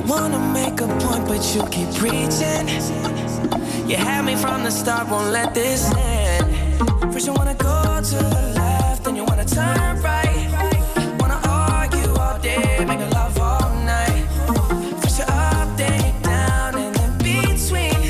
You 0.00 0.06
wanna 0.06 0.38
make 0.54 0.80
a 0.80 0.86
point, 0.86 1.28
but 1.28 1.54
you 1.54 1.62
keep 1.66 1.92
preaching. 1.94 2.66
You 3.86 3.96
had 3.96 4.24
me 4.24 4.34
from 4.34 4.64
the 4.64 4.70
start, 4.70 5.10
won't 5.10 5.30
let 5.30 5.52
this 5.52 5.94
end. 5.94 7.12
First, 7.12 7.26
you 7.26 7.34
wanna 7.34 7.54
go 7.54 8.00
to 8.10 8.16
the 8.16 8.52
left, 8.56 9.04
then 9.04 9.16
you 9.16 9.24
wanna 9.24 9.44
turn 9.44 10.00
right. 10.00 10.48
Wanna 11.20 11.38
argue 11.44 12.14
all 12.14 12.38
day, 12.38 12.82
make 12.88 13.00
love 13.12 13.38
all 13.38 13.68
night. 13.84 14.24
First, 15.02 15.18
you're 15.18 15.30
up, 15.30 15.68
then 15.76 16.00
you're 16.02 16.22
down, 16.22 16.76
and 16.76 17.18
between. 17.18 18.00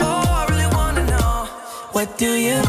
Oh, 0.00 0.24
I 0.40 0.46
really 0.48 0.74
wanna 0.74 1.04
know 1.04 1.48
what 1.92 2.16
do 2.16 2.32
you 2.32 2.65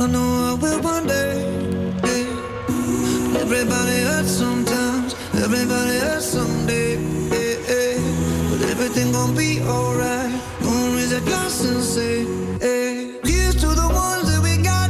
I 0.00 0.06
know 0.06 0.48
I 0.50 0.54
will 0.54 0.80
one 0.80 1.06
day. 1.06 1.36
yeah. 2.04 3.40
Everybody 3.44 4.00
hurts 4.08 4.30
sometimes, 4.30 5.14
everybody 5.34 5.98
hurts 5.98 6.24
someday. 6.24 6.96
yeah, 7.28 7.58
yeah. 7.68 8.48
But 8.50 8.62
everything 8.70 9.12
gon' 9.12 9.36
be 9.36 9.60
alright. 9.60 10.32
Gonna 10.62 10.96
raise 10.96 11.12
a 11.12 11.20
glass 11.20 11.62
and 11.66 11.82
say, 11.82 12.24
hey. 12.60 13.20
Here's 13.24 13.56
to 13.56 13.66
the 13.66 13.88
ones 13.92 14.32
that 14.32 14.40
we 14.42 14.56
got. 14.64 14.88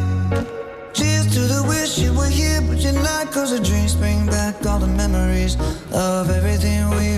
Cheers 0.94 1.26
to 1.34 1.40
the 1.40 1.64
wish 1.66 1.98
you 1.98 2.14
were 2.14 2.28
here, 2.30 2.60
but 2.62 2.78
you're 2.78 2.92
not. 2.92 3.32
Cause 3.32 3.50
the 3.50 3.58
dreams 3.58 3.96
bring 3.96 4.26
back 4.26 4.64
all 4.64 4.78
the 4.78 4.86
memories 4.86 5.56
of 5.92 6.30
everything 6.30 6.88
we've 6.90 7.09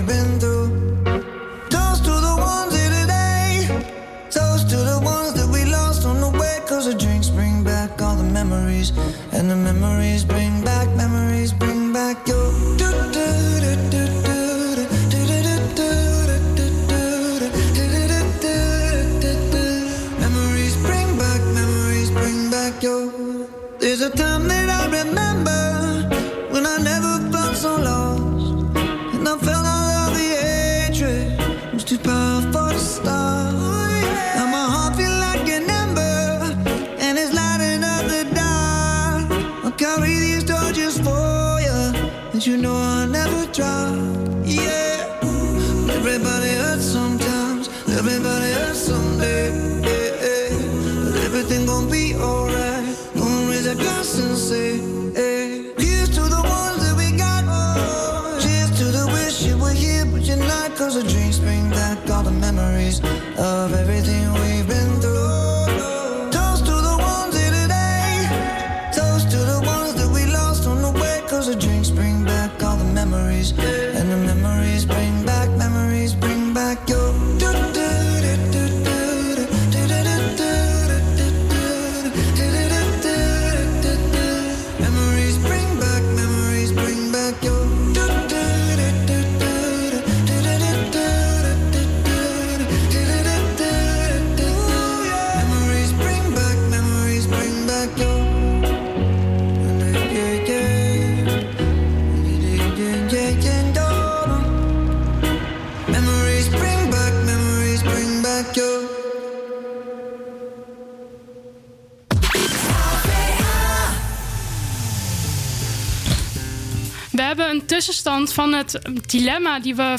van 118.33 118.53
het 118.53 118.79
dilemma 119.05 119.59
die 119.59 119.75
we 119.75 119.97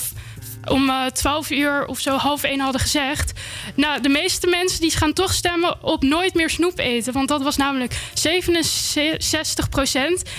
om 0.65 0.90
eh, 0.90 1.06
12 1.06 1.51
uur 1.51 1.86
of 1.86 2.01
zo 2.01 2.16
half 2.16 2.43
één 2.43 2.61
hadden 2.61 2.81
gezegd. 2.81 3.32
Nou, 3.74 4.01
de 4.01 4.09
meeste 4.09 4.47
mensen 4.47 4.81
die 4.81 4.90
gaan 4.90 5.12
toch 5.12 5.32
stemmen 5.32 5.82
op 5.82 6.02
nooit 6.02 6.35
meer 6.35 6.51
snoep 6.51 6.78
eten. 6.78 7.12
Want 7.12 7.28
dat 7.28 7.43
was 7.43 7.56
namelijk 7.56 7.94
67% 8.15 8.19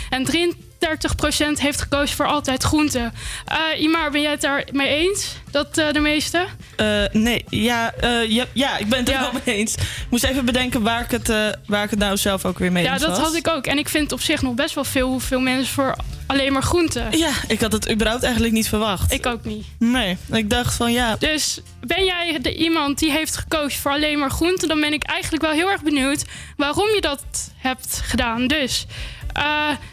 en 0.10 0.26
33 0.90 1.60
heeft 1.62 1.82
gekozen 1.82 2.16
voor 2.16 2.28
altijd 2.28 2.64
groente. 2.64 3.12
Imar, 3.78 4.12
ben 4.12 4.22
jij 4.22 4.32
het 4.32 4.42
daarmee 4.42 4.88
eens? 4.88 5.36
Dat 5.52 5.78
eh, 5.78 5.92
de 5.92 6.00
meeste? 6.00 6.46
Eh, 6.76 7.04
nee, 7.12 7.46
ja, 7.50 7.94
ja, 8.28 8.46
ja, 8.54 8.78
ik 8.78 8.90
ben 8.90 9.00
het 9.00 9.10
er 9.10 9.20
wel 9.20 9.32
mee 9.46 9.56
eens. 9.56 9.74
Ik 9.76 10.08
moest 10.10 10.24
even 10.24 10.46
bedenken 10.46 10.82
waar 10.82 11.02
ik 11.02 11.12
het, 11.12 11.28
waar 11.68 11.84
ik 11.84 11.90
het 11.90 12.00
nou 12.00 12.18
zelf 12.18 12.46
ook 12.46 12.60
weer 12.60 12.72
mee 12.72 12.84
Ja, 12.84 12.94
eens 12.94 13.02
dat 13.02 13.10
was. 13.10 13.20
had 13.20 13.36
ik 13.36 13.48
ook. 13.48 13.66
En 13.68 13.78
ik 13.78 13.90
vind 13.90 14.12
op 14.12 14.22
zich 14.22 14.42
nog 14.42 14.54
best 14.54 14.76
wel 14.76 14.84
veel 14.84 15.08
hoeveel 15.10 15.40
mensen 15.40 15.74
voor 15.74 15.96
alleen 16.28 16.54
maar 16.54 16.64
groente. 16.64 17.04
Ja, 17.12 17.32
ik 17.48 17.62
had 17.62 17.72
het 17.72 17.92
überhaupt 17.92 18.24
eigenlijk 18.24 18.54
niet 18.54 18.70
verwacht. 18.70 19.12
Ik 19.12 19.26
ook 19.26 19.44
niet. 19.46 19.66
Nee, 19.80 20.18
ik 20.32 20.50
dacht 20.50 20.74
van 20.76 20.92
ja. 20.92 21.16
Dus 21.20 21.60
ben 21.82 22.06
jij 22.06 22.40
de 22.42 22.56
iemand 22.56 23.00
die 23.00 23.12
heeft 23.12 23.38
gekozen 23.38 23.80
voor 23.82 23.92
alleen 23.92 24.20
maar 24.20 24.30
groente, 24.32 24.68
dan 24.68 24.80
ben 24.80 24.94
ik 24.94 25.04
eigenlijk 25.04 25.44
wel 25.44 25.52
heel 25.54 25.72
erg 25.72 25.82
benieuwd 25.82 26.26
waarom 26.58 26.88
je 26.96 27.02
dat 27.02 27.24
hebt 27.58 28.02
gedaan. 28.04 28.48
Dus 28.48 28.86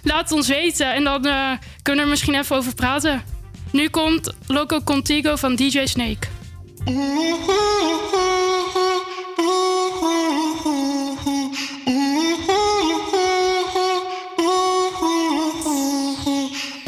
laat 0.03 0.21
het 0.21 0.33
ons 0.33 0.49
weten 0.49 0.95
en 0.95 1.05
dan 1.05 1.27
eh, 1.27 1.51
kunnen 1.83 2.05
we 2.05 2.11
er 2.11 2.17
misschien 2.17 2.35
even 2.35 2.57
over 2.57 2.75
praten. 2.75 3.23
Nu 3.71 3.89
komt 3.89 4.33
Loco 4.47 4.81
Contigo 4.81 5.37
van 5.37 5.55
DJ 5.55 5.87
Snake. 5.87 6.29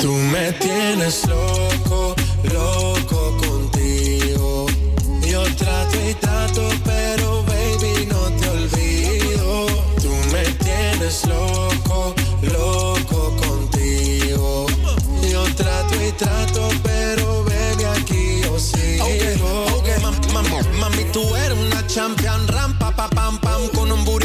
Tú 0.05 0.13
me 0.13 0.53
tienes 0.59 1.27
loco, 1.27 2.15
loco 2.53 3.37
contigo. 3.39 4.67
Yo 5.27 5.43
trato 5.57 5.97
y 6.11 6.15
trato, 6.15 6.69
pero 6.85 7.43
baby 7.45 8.07
no 8.07 8.31
te 8.39 8.49
olvido. 8.51 9.67
Tú 10.03 10.11
me 10.33 10.45
tienes 10.65 11.25
loco, 11.27 11.64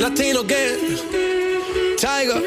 Latino 0.00 0.42
Gang, 0.44 0.78
Tiger. 1.96 2.40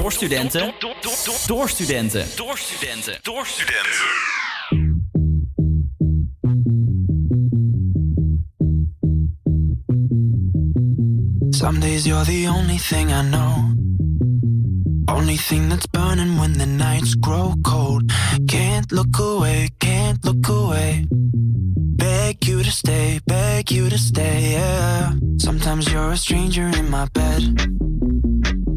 Door 0.00 0.12
studenten. 0.12 0.74
Door 1.46 1.68
studenten. 1.68 2.26
Door 2.36 2.58
studenten. 2.58 3.18
Door 3.22 3.46
studenten. 3.46 4.06
Some 11.50 11.80
days 11.80 12.04
you're 12.04 12.24
the 12.24 12.48
only 12.48 12.78
thing 12.78 13.12
I 13.12 13.22
know. 13.22 13.74
Only 15.08 15.36
thing 15.36 15.68
that's 15.68 15.86
burning 15.86 16.36
when 16.38 16.52
the 16.52 16.66
nights 16.66 17.14
grow 17.14 17.54
cold. 17.62 18.12
Can't 18.46 18.90
look 18.92 19.18
away, 19.18 19.68
can't 19.78 20.24
look 20.24 20.48
away. 20.48 21.06
Beg 22.26 22.48
you 22.48 22.60
to 22.60 22.72
stay, 22.72 23.20
beg 23.24 23.70
you 23.70 23.88
to 23.88 23.96
stay, 23.96 24.54
yeah. 24.54 25.12
Sometimes 25.38 25.92
you're 25.92 26.10
a 26.10 26.16
stranger 26.16 26.66
in 26.66 26.90
my 26.90 27.06
bed. 27.14 27.42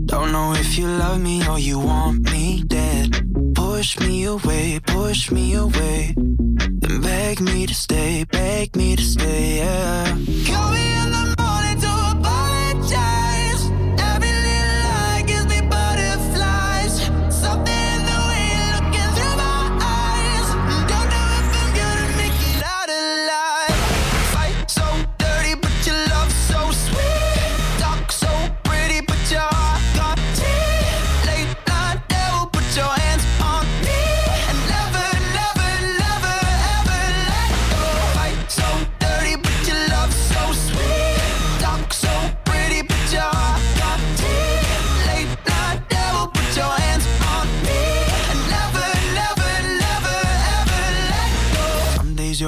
Don't 0.05 0.31
know 0.31 0.53
if 0.53 0.77
you 0.77 0.85
love 0.85 1.19
me 1.19 1.41
or 1.47 1.57
you 1.57 1.79
want 1.79 2.31
me 2.31 2.61
dead. 2.67 3.09
Push 3.55 3.99
me 4.01 4.25
away, 4.25 4.79
push 4.85 5.31
me 5.31 5.55
away. 5.55 6.13
Then 6.15 7.01
beg 7.01 7.41
me 7.41 7.65
to 7.65 7.73
stay, 7.73 8.23
beg 8.25 8.75
me 8.75 8.95
to 8.95 9.03
stay, 9.03 9.57
yeah. 9.57 10.05
Call 10.45 10.71
me 10.71 10.85
in 11.01 11.09
the 11.17 11.35
morning 11.41 11.79
to 11.81 11.91
apologize. 12.13 13.18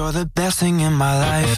You're 0.02 0.12
the 0.12 0.26
best 0.26 0.58
thing 0.58 0.80
in 0.80 0.92
my 0.92 1.14
life. 1.28 1.56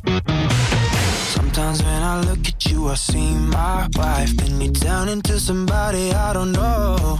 Sometimes 1.36 1.82
when 1.82 2.02
I 2.02 2.20
look 2.20 2.46
at 2.46 2.66
you, 2.66 2.88
I 2.88 2.94
see 2.94 3.34
my 3.34 3.88
wife. 3.96 4.36
Then 4.36 4.60
you 4.60 4.70
turn 4.70 5.08
into 5.08 5.38
somebody 5.40 6.12
I 6.12 6.32
don't 6.34 6.52
know. 6.52 7.18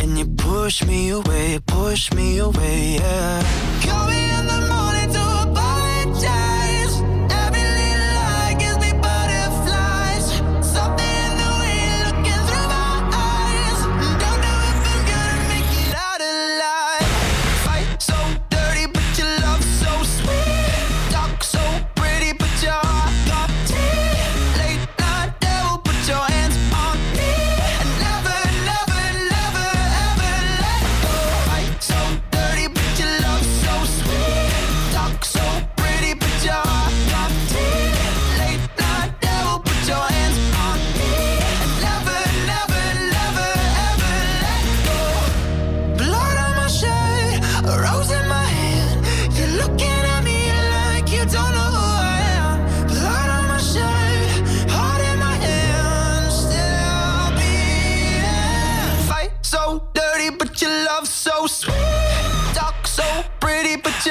And 0.00 0.18
you 0.18 0.26
push 0.50 0.76
me 0.86 1.10
away, 1.10 1.58
push 1.66 2.12
me 2.12 2.38
away, 2.38 2.96
yeah. 3.00 3.42
Call 3.84 4.06
me 4.08 4.22
in 4.38 4.44
the 4.52 4.60
morning 4.72 5.10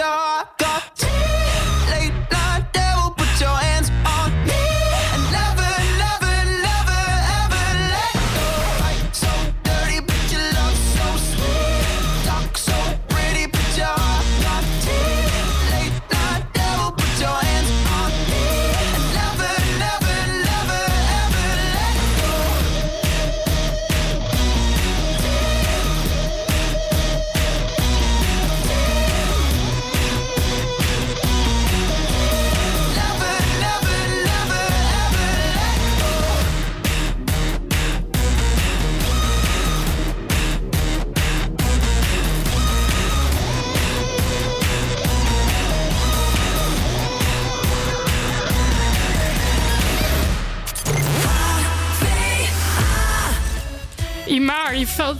are. 0.06 0.35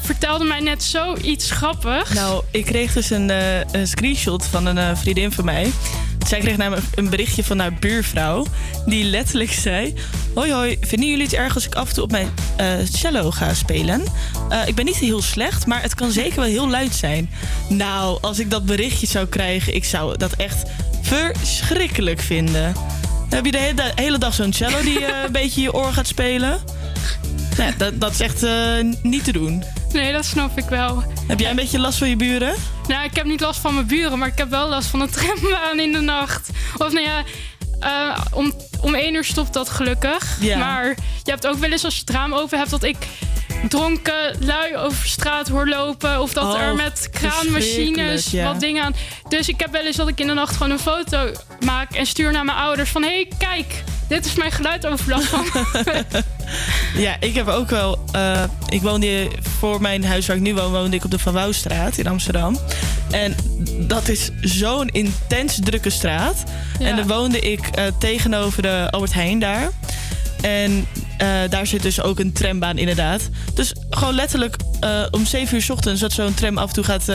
Vertelde 0.06 0.44
mij 0.44 0.60
net 0.60 0.84
zoiets 0.84 1.52
grappigs. 1.52 2.14
Nou, 2.14 2.44
ik 2.52 2.66
kreeg 2.66 2.94
dus 2.94 3.10
een, 3.10 3.30
eh, 3.30 3.60
een 3.72 3.88
screenshot 3.88 4.46
van 4.46 4.66
een 4.66 4.78
eh, 4.78 4.96
vriendin 4.96 5.32
van 5.32 5.46
mij. 5.46 5.72
Zij 6.28 6.40
kreeg 6.40 6.58
namelijk 6.58 6.86
een 6.96 7.10
berichtje 7.10 7.44
van 7.44 7.60
haar 7.60 7.74
buurvrouw. 7.74 8.46
Die 8.86 9.04
letterlijk 9.04 9.52
zei... 9.52 9.94
Hoi 10.36 10.52
hoi, 10.52 10.78
vinden 10.82 11.10
jullie 11.10 11.24
het 11.24 11.34
erg 11.34 11.56
als 11.56 11.66
ik 11.66 11.76
af 11.76 11.88
en 11.88 11.94
toe 11.94 12.04
op 12.04 12.12
mijn 12.12 12.30
eh, 12.56 12.68
cello 12.94 13.32
ga 13.32 13.54
spelen? 13.54 14.04
Ik 14.66 14.76
ben 14.76 14.86
niet 14.86 14.96
heel 14.96 15.22
slecht, 15.22 15.66
maar 15.66 15.82
het 15.82 15.96
kan 15.96 16.12
zeker 16.12 16.36
wel 16.36 16.50
heel 16.50 16.70
luid 16.70 16.96
zijn. 16.96 17.30
Nou, 17.70 18.18
als 18.22 18.40
ik 18.40 18.50
dat 18.50 18.66
berichtje 18.66 19.08
zou 19.08 19.26
krijgen... 19.26 19.76
Ik 19.76 19.86
zou 19.86 20.18
dat 20.18 20.34
echt 20.34 20.64
verschrikkelijk 21.02 22.22
vinden. 22.22 22.74
Dan 22.74 23.30
heb 23.30 23.46
je 23.46 23.52
de 23.52 23.58
hele, 23.58 23.92
hele 23.96 24.18
dag 24.18 24.34
zo'n 24.34 24.54
cello 24.54 24.82
die 24.82 25.06
een 25.26 25.32
beetje 25.32 25.62
je 25.62 25.74
oor 25.74 25.94
gaat 25.94 26.08
spelen. 26.08 26.60
Nee, 27.58 27.76
dat, 27.78 28.00
dat 28.00 28.12
is 28.12 28.20
echt 28.20 28.46
niet 29.02 29.24
te 29.24 29.32
doen. 29.32 29.64
Nee, 29.96 30.12
dat 30.12 30.26
snap 30.26 30.58
ik 30.58 30.66
wel. 30.70 31.04
Heb 31.28 31.40
jij 31.40 31.50
een 31.50 31.56
beetje 31.56 31.80
last 31.80 31.98
van 31.98 32.10
je 32.10 32.16
buren? 32.16 32.56
Nou, 32.88 33.04
ik 33.04 33.16
heb 33.16 33.26
niet 33.26 33.40
last 33.42 33.60
van 33.60 33.74
mijn 33.74 33.88
buren, 33.88 34.20
maar 34.20 34.28
ik 34.28 34.38
heb 34.38 34.50
wel 34.50 34.70
last 34.70 34.88
van 34.88 35.00
de 35.00 35.10
trambaan 35.10 35.80
in 35.80 35.92
de 35.92 36.00
nacht. 36.00 36.50
Of 36.78 36.92
nou 36.92 37.06
ja, 37.06 37.24
eh, 37.80 38.26
om, 38.34 38.54
om 38.82 38.96
één 38.96 39.14
uur 39.14 39.24
stopt 39.24 39.54
dat 39.54 39.70
gelukkig. 39.70 40.38
Ja. 40.40 40.58
Maar 40.58 40.86
je 41.24 41.32
hebt 41.32 41.48
ook 41.48 41.58
wel 41.58 41.72
eens 41.72 41.84
als 41.84 41.94
je 41.94 42.00
het 42.00 42.10
raam 42.10 42.34
open 42.34 42.58
hebt 42.58 42.70
dat 42.70 42.84
ik 42.84 42.98
dronken 43.70 44.36
lui 44.40 44.76
over 44.78 45.08
straat 45.08 45.48
hoor 45.48 45.68
lopen. 45.68 46.22
Of 46.22 46.34
dat 46.34 46.44
Oh, 46.54 46.60
er 46.62 46.76
met 46.76 47.10
kraanmachines 47.12 48.32
ja. 48.32 48.46
wat 48.52 48.60
dingen 48.60 48.84
aan. 48.84 48.96
Dus 49.30 49.50
ik 49.50 49.60
heb 49.60 49.72
wel 49.72 49.86
eens 49.86 49.96
dat 49.96 50.08
ik 50.08 50.20
in 50.20 50.28
de 50.28 50.34
nacht 50.34 50.56
gewoon 50.56 50.72
een 50.72 50.80
foto 50.80 51.32
maak 51.66 51.92
en 51.92 52.06
stuur 52.06 52.32
naar 52.32 52.46
mijn 52.46 52.58
ouders 52.58 52.90
van... 52.90 53.02
hé, 53.04 53.10
hey, 53.10 53.28
kijk, 53.38 53.84
dit 54.08 54.26
is 54.26 54.36
mijn 54.36 54.52
geluidoverlast 54.52 55.26
van... 55.28 55.46
Ja, 56.96 57.16
ik 57.20 57.36
heb 57.36 57.48
ook 57.48 57.70
wel. 57.70 58.00
eh, 58.12 58.44
ik 58.70 58.82
woonde 58.82 59.28
voor 59.60 59.82
mijn 59.82 60.06
huis 60.06 60.26
waar 60.28 60.36
ik 60.36 60.42
nu 60.42 60.54
woon, 60.54 60.72
woonde 60.72 60.96
ik 60.96 61.04
op 61.04 61.12
de 61.12 61.20
Van 61.20 61.34
Wouwstraat 61.34 61.98
in 61.98 62.08
Amsterdam. 62.08 62.58
En 63.12 63.36
dat 63.80 64.08
is 64.08 64.30
zo'n 64.42 64.88
intens 64.88 65.60
drukke 65.64 65.90
straat. 65.90 66.44
Ja. 66.80 66.86
En 66.88 66.96
dan 66.96 67.08
woonde 67.08 67.40
ik 67.40 67.68
eh, 67.68 67.84
tegenover 68.00 68.62
de 68.62 68.88
Albert 68.92 69.14
Heijn 69.14 69.40
daar. 69.40 69.70
En 70.42 70.88
eh, 71.18 71.28
daar 71.50 71.68
zit 71.68 71.82
dus 71.82 72.02
ook 72.02 72.20
een 72.20 72.34
trambaan, 72.34 72.78
inderdaad. 72.78 73.30
Dus 73.54 73.74
gewoon 73.90 74.16
letterlijk 74.16 74.56
eh, 74.80 75.06
om 75.12 75.26
7 75.26 75.56
uur 75.56 75.62
's 75.62 75.70
ochtends 75.70 76.02
dat 76.02 76.12
zo'n 76.12 76.34
tram 76.34 76.58
af 76.58 76.68
en 76.68 76.74
toe 76.74 76.84
gaat 76.84 77.10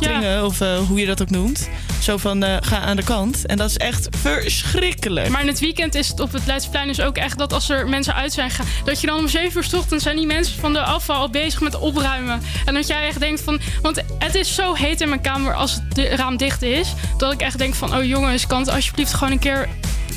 dringen, 0.00 0.44
of 0.44 0.60
eh, 0.60 0.78
hoe 0.78 1.00
je 1.00 1.06
dat 1.06 1.22
ook 1.22 1.30
noemt. 1.30 1.68
Zo 2.00 2.16
van 2.16 2.42
eh, 2.42 2.56
ga 2.60 2.78
aan 2.78 2.96
de 2.96 3.02
kant. 3.02 3.46
En 3.46 3.56
dat 3.56 3.70
is 3.70 3.76
echt 3.76 4.08
verschrikkelijk. 4.16 5.28
Maar 5.28 5.40
in 5.40 5.46
het 5.46 5.60
weekend 5.60 5.94
is 5.94 6.08
het 6.08 6.20
op 6.20 6.32
het 6.32 6.46
Leidsplein 6.46 6.86
dus 6.86 7.00
ook 7.00 7.16
echt 7.16 7.38
dat 7.38 7.52
als 7.52 7.68
er 7.68 7.88
mensen 7.88 8.14
uit 8.14 8.32
zijn 8.32 8.50
gegaan... 8.50 8.66
dat 8.84 9.00
je 9.00 9.06
dan 9.06 9.18
om 9.18 9.28
7 9.28 9.56
uur 9.56 9.64
's 9.64 9.72
ochtends 9.72 10.04
zijn 10.04 10.16
die 10.16 10.26
mensen 10.26 10.60
van 10.60 10.72
de 10.72 10.80
afval 10.80 11.16
al 11.16 11.30
bezig 11.30 11.60
met 11.60 11.78
opruimen. 11.78 12.42
En 12.64 12.74
dat 12.74 12.86
jij 12.86 13.06
echt 13.06 13.20
denkt 13.20 13.40
van... 13.40 13.60
Want 13.82 14.02
het 14.18 14.34
is 14.34 14.54
zo 14.54 14.74
heet 14.74 15.00
in 15.00 15.08
mijn 15.08 15.20
kamer 15.20 15.54
als 15.54 15.78
het 15.88 15.98
raam 15.98 16.36
dicht 16.36 16.62
is... 16.62 16.92
dat 17.18 17.32
ik 17.32 17.40
echt 17.40 17.58
denk 17.58 17.74
van... 17.74 17.96
oh 17.96 18.04
jongens, 18.04 18.46
kan 18.46 18.60
het 18.60 18.70
alsjeblieft 18.70 19.14
gewoon 19.14 19.32
een 19.32 19.38
keer 19.38 19.68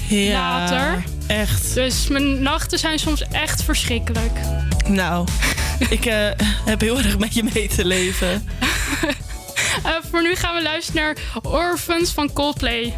Ja, 0.07 0.39
later? 0.39 1.03
Echt. 1.27 1.73
Dus 1.73 2.07
mijn 2.07 2.41
nachten 2.41 2.79
zijn 2.79 2.99
soms 2.99 3.23
echt 3.27 3.63
verschrikkelijk. 3.63 4.39
Nou, 4.87 5.27
ik 5.89 6.05
eh, 6.05 6.29
heb 6.65 6.81
heel 6.81 6.97
erg 6.97 7.17
met 7.17 7.33
je 7.33 7.43
mee 7.53 7.67
te 7.67 7.85
leven. 7.85 8.43
Eh, 9.83 9.91
voor 10.11 10.21
nu 10.21 10.35
gaan 10.35 10.55
we 10.55 10.61
luisteren 10.61 11.01
naar 11.03 11.17
Orphans 11.53 12.11
van 12.11 12.33
Coldplay. 12.33 12.93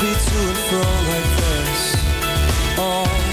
Be 0.00 0.12
to 0.12 0.38
and 0.50 0.58
fro 0.68 0.80
like 0.80 1.30
this. 1.36 2.78
All 2.78 3.23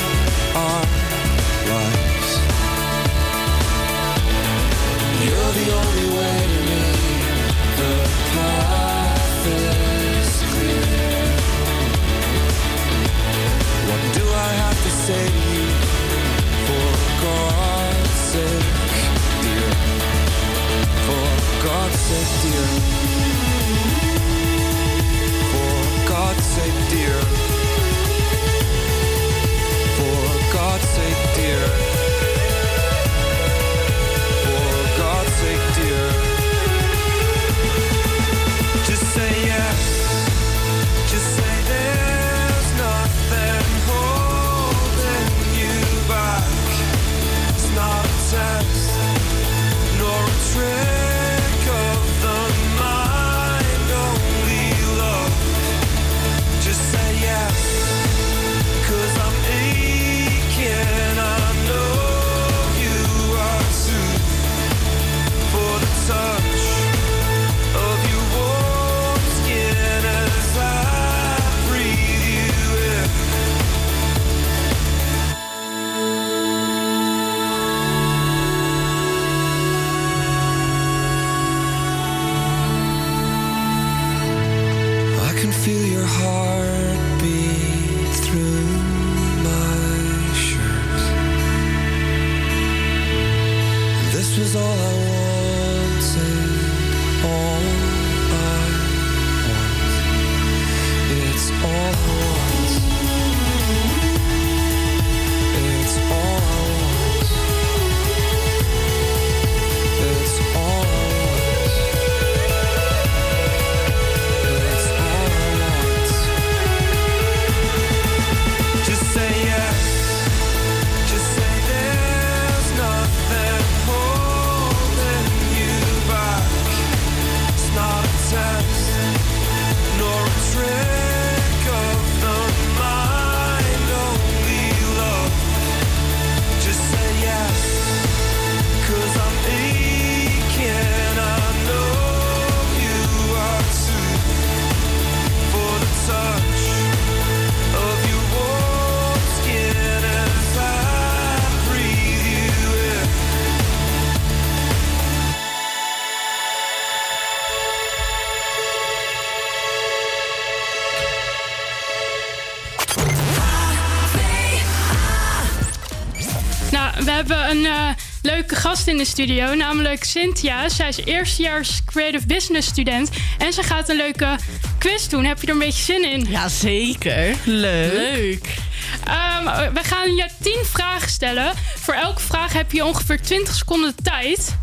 in 168.92 168.98
de 168.98 169.06
studio, 169.06 169.54
namelijk 169.54 170.04
Cynthia. 170.04 170.70
Zij 170.70 170.88
is 170.88 170.98
eerstejaars 170.98 171.82
Creative 171.86 172.26
Business 172.26 172.68
student 172.68 173.10
en 173.38 173.54
ze 173.54 173.64
gaat 173.64 173.90
een 173.90 173.96
leuke 173.96 174.36
quiz 174.78 175.08
doen. 175.08 175.26
Heb 175.26 175.42
je 175.42 175.48
er 175.48 175.54
een 175.54 175.60
beetje 175.60 175.84
zin 175.84 176.12
in? 176.12 176.26
Ja, 176.30 176.48
zeker. 176.50 177.36
Leuk. 177.44 177.94
Leuk. 177.94 178.56
Ehm, 179.04 179.74
we 179.74 179.84
gaan 179.84 180.16
je 180.16 180.28
10 180.42 180.58
vragen 180.64 181.10
stellen. 181.10 181.54
Voor 181.76 181.94
elke 181.94 182.22
vraag 182.22 182.54
heb 182.54 182.72
je 182.72 182.86
ongeveer 182.86 183.22
20 183.22 183.56
seconden 183.56 183.96
tijd. 184.04 184.56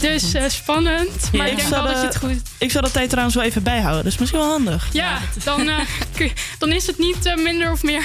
Dus 0.00 0.34
eh, 0.34 0.48
spannend, 0.48 1.30
maar 1.32 1.48
ik 1.48 1.56
denk 1.56 1.68
wel 1.68 1.82
dat 1.82 2.00
je 2.00 2.06
het 2.06 2.16
goed... 2.16 2.42
Ik 2.58 2.70
zal 2.70 2.82
de 2.82 2.90
tijd 2.90 3.08
trouwens 3.08 3.36
wel 3.36 3.44
even 3.44 3.62
bijhouden. 3.62 4.04
Dat 4.04 4.12
is 4.12 4.18
misschien 4.18 4.40
wel 4.40 4.50
handig. 4.50 4.88
Ja, 4.92 5.18
dan, 5.44 5.68
eh, 5.68 5.78
dan 6.58 6.72
is 6.72 6.86
het 6.86 6.98
niet 6.98 7.26
eh, 7.26 7.36
minder 7.36 7.72
of 7.72 7.82
meer. 7.82 8.04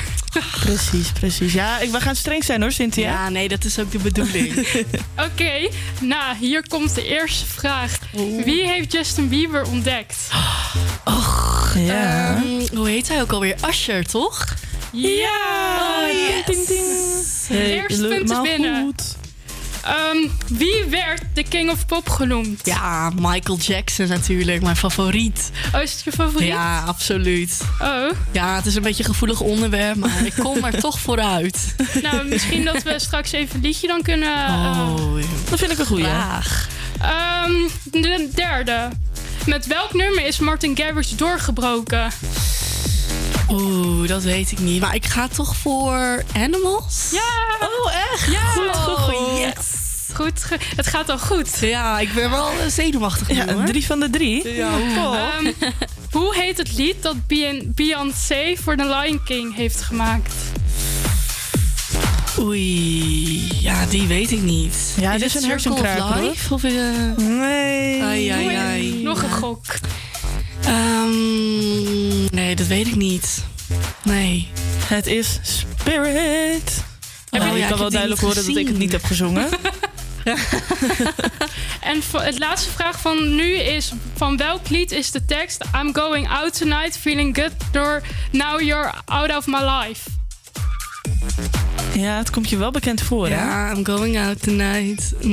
Precies, 0.60 1.12
precies. 1.12 1.54
Ja, 1.54 1.80
ik, 1.80 1.92
we 1.92 2.02
gaan 2.02 2.16
streng 2.16 2.44
zijn 2.44 2.62
hoor, 2.62 2.72
Cynthia. 2.72 3.10
Ja, 3.10 3.30
nee, 3.30 3.48
dat 3.48 3.64
is 3.64 3.80
ook 3.80 3.92
de 3.92 3.98
bedoeling. 3.98 4.68
Oké, 5.32 5.70
nou, 6.02 6.36
hier 6.40 6.68
komt 6.68 6.96
de 6.96 7.04
eerste 7.08 7.46
vraag. 7.46 7.98
Wie 8.46 8.68
heeft 8.68 8.92
Justin 8.92 9.28
Bieber 9.30 9.66
ontdekt? 9.68 10.18
Ja. 11.76 12.36
Ehm, 12.36 12.76
hoe 12.76 12.88
heet 12.90 13.08
hij 13.08 13.22
ook 13.22 13.32
alweer? 13.32 13.56
Asher, 13.60 14.06
toch? 14.06 14.46
Ja! 14.92 15.78
Oh, 15.80 16.12
yes. 16.12 16.46
Ding, 16.46 16.68
ding, 16.68 16.68
ding. 16.68 17.26
Hey, 17.48 17.72
Eerste 17.74 18.02
punt 18.08 18.12
is 18.12 18.38
helemaal 18.38 18.42
binnen. 18.44 18.82
goed. 18.84 19.16
Ehm, 19.86 20.18
wie 20.48 20.84
werd 20.90 21.22
de 21.34 21.44
King 21.44 21.72
of 21.72 21.86
Pop 21.86 22.10
genoemd? 22.10 22.62
Ja, 22.64 23.12
Michael 23.20 23.58
Jackson 23.58 24.08
natuurlijk, 24.08 24.62
mijn 24.62 24.76
favoriet. 24.76 25.52
Oh, 25.76 25.82
is 25.82 25.92
het 25.92 26.02
je 26.04 26.12
favoriet? 26.12 26.48
Ja, 26.48 26.84
absoluut. 26.88 27.62
Oh. 27.82 28.10
Ja, 28.32 28.56
het 28.56 28.66
is 28.66 28.76
een 28.76 28.82
beetje 28.82 29.04
een 29.04 29.10
gevoelig 29.10 29.40
onderwerp, 29.42 29.96
maar 29.96 30.26
ik 30.26 30.34
kom 30.40 30.64
er 30.64 30.80
toch 30.88 31.00
vooruit. 31.00 31.76
Nou, 32.02 32.28
misschien 32.28 32.64
dat 32.66 32.84
we 32.84 33.00
straks 33.00 33.32
even 33.32 33.56
een 33.56 33.62
liedje 33.62 33.88
dan 33.88 34.02
kunnen... 34.02 34.36
eh, 34.36 34.94
Oh, 34.96 35.20
ja. 35.20 35.26
Dat 35.50 35.60
vind 35.60 35.72
ik 35.72 35.78
een 35.80 35.86
goeie. 35.86 36.04
Graag. 36.06 36.68
Ehm, 37.02 37.52
de 37.84 38.30
derde. 38.36 38.90
Met 39.46 39.68
welk 39.68 39.94
nummer 39.94 40.26
is 40.26 40.40
Martin 40.40 40.78
Garrix 40.78 41.10
doorgebroken? 41.16 42.12
Oeh, 43.52 44.08
dat 44.08 44.24
weet 44.24 44.52
ik 44.52 44.60
niet. 44.60 44.82
Maar 44.82 44.96
ik 44.96 45.06
ga 45.06 45.28
toch 45.28 45.56
voor 45.56 46.24
Animals? 46.36 47.10
Ja! 47.12 47.68
Oh, 47.68 47.92
echt? 48.12 48.32
Ja! 48.32 48.40
Goed, 48.46 48.76
goed, 48.76 48.98
goed. 48.98 49.16
Oh, 49.16 49.40
Yes. 49.40 49.84
Goed, 50.14 50.44
ge- 50.44 50.58
het 50.76 50.88
gaat 50.88 51.10
al 51.10 51.20
goed. 51.20 51.58
Ja, 51.60 52.00
ik 52.00 52.14
ben 52.14 52.30
wel 52.30 52.48
eh, 52.50 52.68
zenuwachtig 52.68 53.28
nu, 53.30 53.54
hoor. 53.54 53.66
drie 53.66 53.86
van 53.86 54.00
de 54.00 54.10
drie. 54.10 54.54
Ja, 54.54 54.70
hoe? 54.78 55.16
Ehm, 55.18 55.52
hoe 56.12 56.36
heet 56.36 56.58
het 56.58 56.78
lied 56.78 56.96
dat 57.04 57.28
Beyon- 57.28 57.72
Beyoncé 57.76 58.56
voor 58.64 58.76
The 58.76 58.86
Lion 58.88 59.24
King 59.24 59.56
heeft 59.56 59.82
gemaakt? 59.82 60.34
Oei, 62.40 63.48
ja, 63.60 63.86
die 63.86 64.08
weet 64.08 64.32
ik 64.32 64.42
niet. 64.42 64.76
Ja, 65.00 65.14
is 65.14 65.20
dit 65.22 65.28
is 65.28 65.36
een 65.36 65.42
Circle 65.42 65.72
of 65.72 65.82
hersenkruiper, 65.82 66.18
hoor. 66.22 66.30
Life? 66.30 66.54
Of, 66.54 66.64
eh, 66.64 66.72
Nee. 67.18 68.04
Ai, 68.04 68.28
ai, 68.30 68.56
ai. 68.56 69.04
Nog 69.04 69.24
een 69.24 69.32
gok. 69.32 69.64
Ehm, 70.64 72.36
nee, 72.36 72.56
dat 72.56 72.68
weet 72.68 72.88
ik 72.88 72.96
niet. 72.96 73.44
Nee. 74.04 74.50
Het 74.86 75.08
is 75.08 75.40
Spirit. 75.42 76.84
Oh, 77.30 77.42
Oh, 77.42 77.58
je 77.58 77.64
ik 77.64 77.70
kan 77.70 77.78
wel 77.78 77.90
duidelijk 77.90 78.22
horen 78.22 78.46
dat 78.46 78.56
ik 78.56 78.68
het 78.68 78.78
niet 78.78 78.92
heb 78.92 79.04
gezongen. 79.04 79.50
En 81.82 82.04
voor 82.04 82.22
het 82.22 82.40
laatste 82.40 82.70
vraag 82.70 83.00
van 83.00 83.36
nu 83.36 83.54
is: 83.56 83.92
van 84.16 84.38
welk 84.38 84.70
lied 84.70 84.92
is 84.92 85.12
de 85.12 85.26
tekst 85.26 85.64
I'm 85.76 85.96
going 85.96 86.30
out 86.30 86.58
tonight, 86.58 86.98
feeling 86.98 87.38
good 87.38 87.52
door 87.72 88.02
Now 88.32 88.62
you're 88.62 88.94
out 89.06 89.36
of 89.36 89.48
my 89.48 89.62
life? 89.64 90.10
Ja, 91.94 92.18
het 92.18 92.30
komt 92.30 92.50
je 92.50 92.58
wel 92.58 92.72
bekend 92.72 93.02
voor, 93.02 93.28
hè? 93.28 93.36
Ja, 93.36 93.72
I'm 93.74 93.86
going 93.86 94.20
out 94.20 94.42
tonight. 94.42 95.14
I 95.22 95.28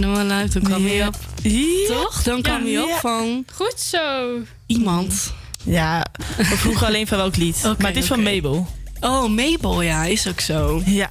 know 0.00 0.16
my 0.16 0.22
life. 0.34 0.48
Dan 0.58 0.62
kwam 0.62 0.84
hij 0.86 0.94
Ja. 0.96 1.06
op. 1.06 1.14
Ja. 1.42 1.86
Toch? 1.88 2.22
Dan 2.22 2.42
kwam 2.42 2.64
hij 2.64 2.78
op 2.78 2.90
van 3.00 3.44
Goed 3.54 3.80
zo. 3.80 4.38
iemand. 4.66 5.32
Ja, 5.64 6.04
we 6.36 6.44
vroegen 6.44 6.86
alleen 6.86 7.06
van 7.06 7.16
welk 7.18 7.36
lied. 7.36 7.56
Oké, 7.64 7.74
maar 7.82 7.90
het 7.90 8.02
is 8.02 8.06
van. 8.06 8.22
Mabel. 8.22 8.66
Oh, 9.00 9.28
Mabel, 9.28 9.82
ja, 9.82 10.04
is 10.04 10.28
ook 10.28 10.40
zo. 10.40 10.82
Ja. 10.84 11.08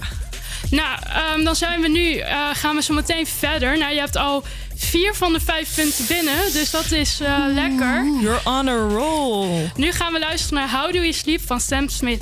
Nou, 0.70 1.00
ehm, 1.14 1.44
dan 1.44 1.56
zijn 1.56 1.82
we 1.82 1.88
nu, 1.88 2.16
eh, 2.18 2.38
gaan 2.54 2.76
we 2.76 2.82
zo 2.82 2.94
meteen 2.94 3.28
verder. 3.28 3.78
Nou, 3.78 3.94
je 3.94 4.00
hebt 4.00 4.16
al 4.16 4.44
vier 4.76 5.14
van 5.16 5.34
de 5.34 5.40
vijf 5.40 5.76
punten 5.76 6.06
binnen, 6.08 6.36
dus 6.54 6.72
dat 6.72 6.92
is 6.92 7.20
eh, 7.20 7.38
lekker. 7.54 8.06
You're 8.22 8.40
on 8.44 8.68
a 8.68 8.88
roll. 8.88 9.70
Nu 9.76 9.92
gaan 9.92 10.14
we 10.14 10.20
luisteren 10.20 10.60
naar 10.60 10.72
How 10.82 10.94
Do 10.94 11.00
You 11.00 11.14
Sleep 11.14 11.42
van 11.46 11.60
Sam 11.62 11.90
Smith. 11.90 12.22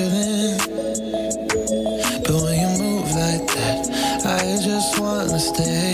stay. 5.41 5.90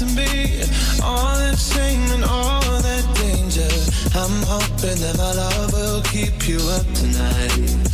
To 0.00 0.06
me? 0.16 0.62
All 1.04 1.34
that 1.36 1.58
shame 1.58 2.00
and 2.12 2.24
all 2.24 2.62
that 2.80 3.04
danger. 3.20 3.68
I'm 4.16 4.40
hoping 4.48 4.96
that 4.96 5.14
my 5.18 5.32
love 5.34 5.72
will 5.74 6.00
keep 6.02 6.48
you 6.48 6.56
up 6.72 6.86
tonight, 6.94 7.89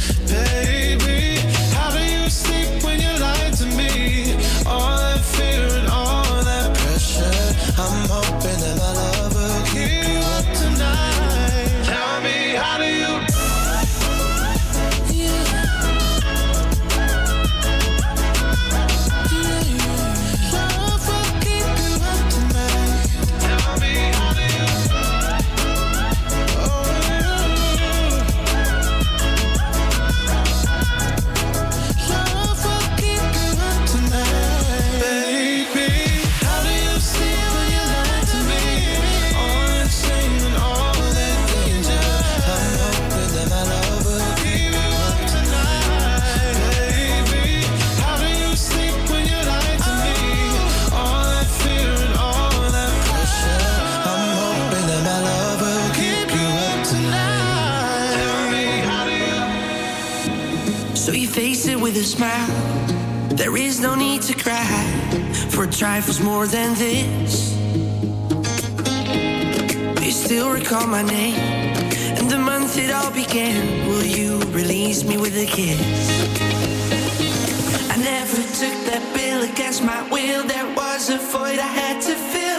There 63.37 63.55
is 63.55 63.81
no 63.81 63.95
need 63.95 64.23
to 64.23 64.35
cry 64.35 64.65
for 65.51 65.67
trifles 65.67 66.21
more 66.21 66.47
than 66.47 66.75
this. 66.75 67.53
You 70.03 70.11
still 70.11 70.51
recall 70.51 70.87
my 70.87 71.03
name 71.03 71.35
and 72.19 72.31
the 72.31 72.39
month 72.39 72.79
it 72.79 72.91
all 72.91 73.11
began. 73.11 73.89
Will 73.89 74.05
you 74.05 74.39
release 74.53 75.05
me 75.05 75.19
with 75.19 75.37
a 75.37 75.45
kiss? 75.45 75.79
I 77.91 77.97
never 77.99 78.43
took 78.61 78.77
that 78.89 79.03
bill 79.15 79.43
against 79.53 79.85
my 79.85 80.01
will. 80.11 80.43
There 80.45 80.75
was 80.75 81.11
a 81.11 81.19
void 81.19 81.59
I 81.59 81.71
had 81.81 82.01
to 82.03 82.15
fill. 82.15 82.56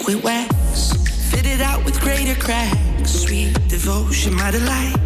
Liquid 0.00 0.22
wax, 0.24 0.92
fit 1.30 1.46
it 1.46 1.60
out 1.60 1.84
with 1.84 2.00
greater 2.00 2.34
cracks. 2.34 3.10
Sweet 3.10 3.52
devotion, 3.68 4.34
my 4.34 4.50
delight. 4.50 4.99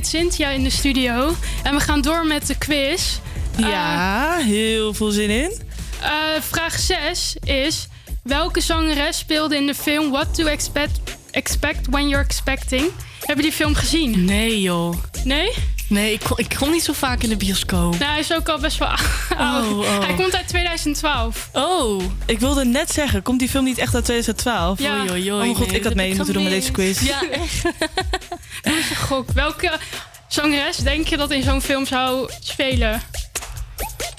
Met 0.00 0.08
Cynthia 0.08 0.48
in 0.48 0.64
de 0.64 0.70
studio. 0.70 1.34
En 1.62 1.74
we 1.74 1.80
gaan 1.80 2.00
door 2.00 2.26
met 2.26 2.46
de 2.46 2.58
quiz. 2.58 3.18
Ja, 3.56 4.36
heel 4.36 4.94
veel 4.94 5.10
zin 5.10 5.30
in. 5.30 5.52
Eh, 6.00 6.10
vraag 6.40 6.78
6 6.78 7.36
is... 7.44 7.88
Welke 8.22 8.60
zangeres 8.60 9.18
speelde 9.18 9.56
in 9.56 9.66
de 9.66 9.74
film 9.74 10.10
What 10.10 10.34
to 10.34 10.46
Expect, 10.46 11.00
expect 11.30 11.86
When 11.90 12.08
You're 12.08 12.24
Expecting? 12.24 12.90
Heb 13.24 13.36
je 13.36 13.42
die 13.42 13.52
film 13.52 13.74
gezien? 13.74 14.24
Nee, 14.24 14.60
joh. 14.60 14.94
Nee? 15.24 15.52
Nee, 15.88 16.12
ik 16.12 16.20
kom, 16.20 16.38
ik 16.38 16.54
kom 16.58 16.70
niet 16.70 16.82
zo 16.82 16.92
vaak 16.92 17.22
in 17.22 17.28
de 17.28 17.36
bioscoop. 17.36 17.98
Nou, 17.98 18.10
hij 18.10 18.20
is 18.20 18.34
ook 18.34 18.48
al 18.48 18.58
best 18.58 18.78
wel 18.78 18.88
oud. 18.88 19.00
Oh, 19.70 19.78
oh. 19.78 20.04
Hij 20.04 20.14
komt 20.14 20.36
uit 20.36 20.48
2012. 20.48 21.48
Oh, 21.52 22.02
ik 22.26 22.40
wilde 22.40 22.64
net 22.64 22.92
zeggen, 22.92 23.22
komt 23.22 23.38
die 23.38 23.48
film 23.48 23.64
niet 23.64 23.78
echt 23.78 23.94
uit 23.94 24.04
2012? 24.04 24.78
Ja. 24.78 25.00
Oei, 25.00 25.10
oei, 25.10 25.32
Oh 25.32 25.38
mijn 25.38 25.54
god, 25.54 25.66
nee, 25.66 25.76
ik 25.76 25.84
had 25.84 25.94
mee 25.94 26.14
moeten 26.14 26.34
doen 26.34 26.42
met 26.42 26.52
deze 26.52 26.70
quiz. 26.70 27.00
Ja, 27.00 27.22
echt. 27.30 27.62
Dat 28.62 28.72
is 28.74 28.90
een 28.90 28.96
gok. 28.96 29.30
Welke 29.32 29.72
zangeres 30.28 30.76
denk 30.76 31.06
je 31.08 31.16
dat 31.16 31.30
in 31.30 31.42
zo'n 31.42 31.62
film 31.62 31.86
zou 31.86 32.30
spelen? 32.40 33.02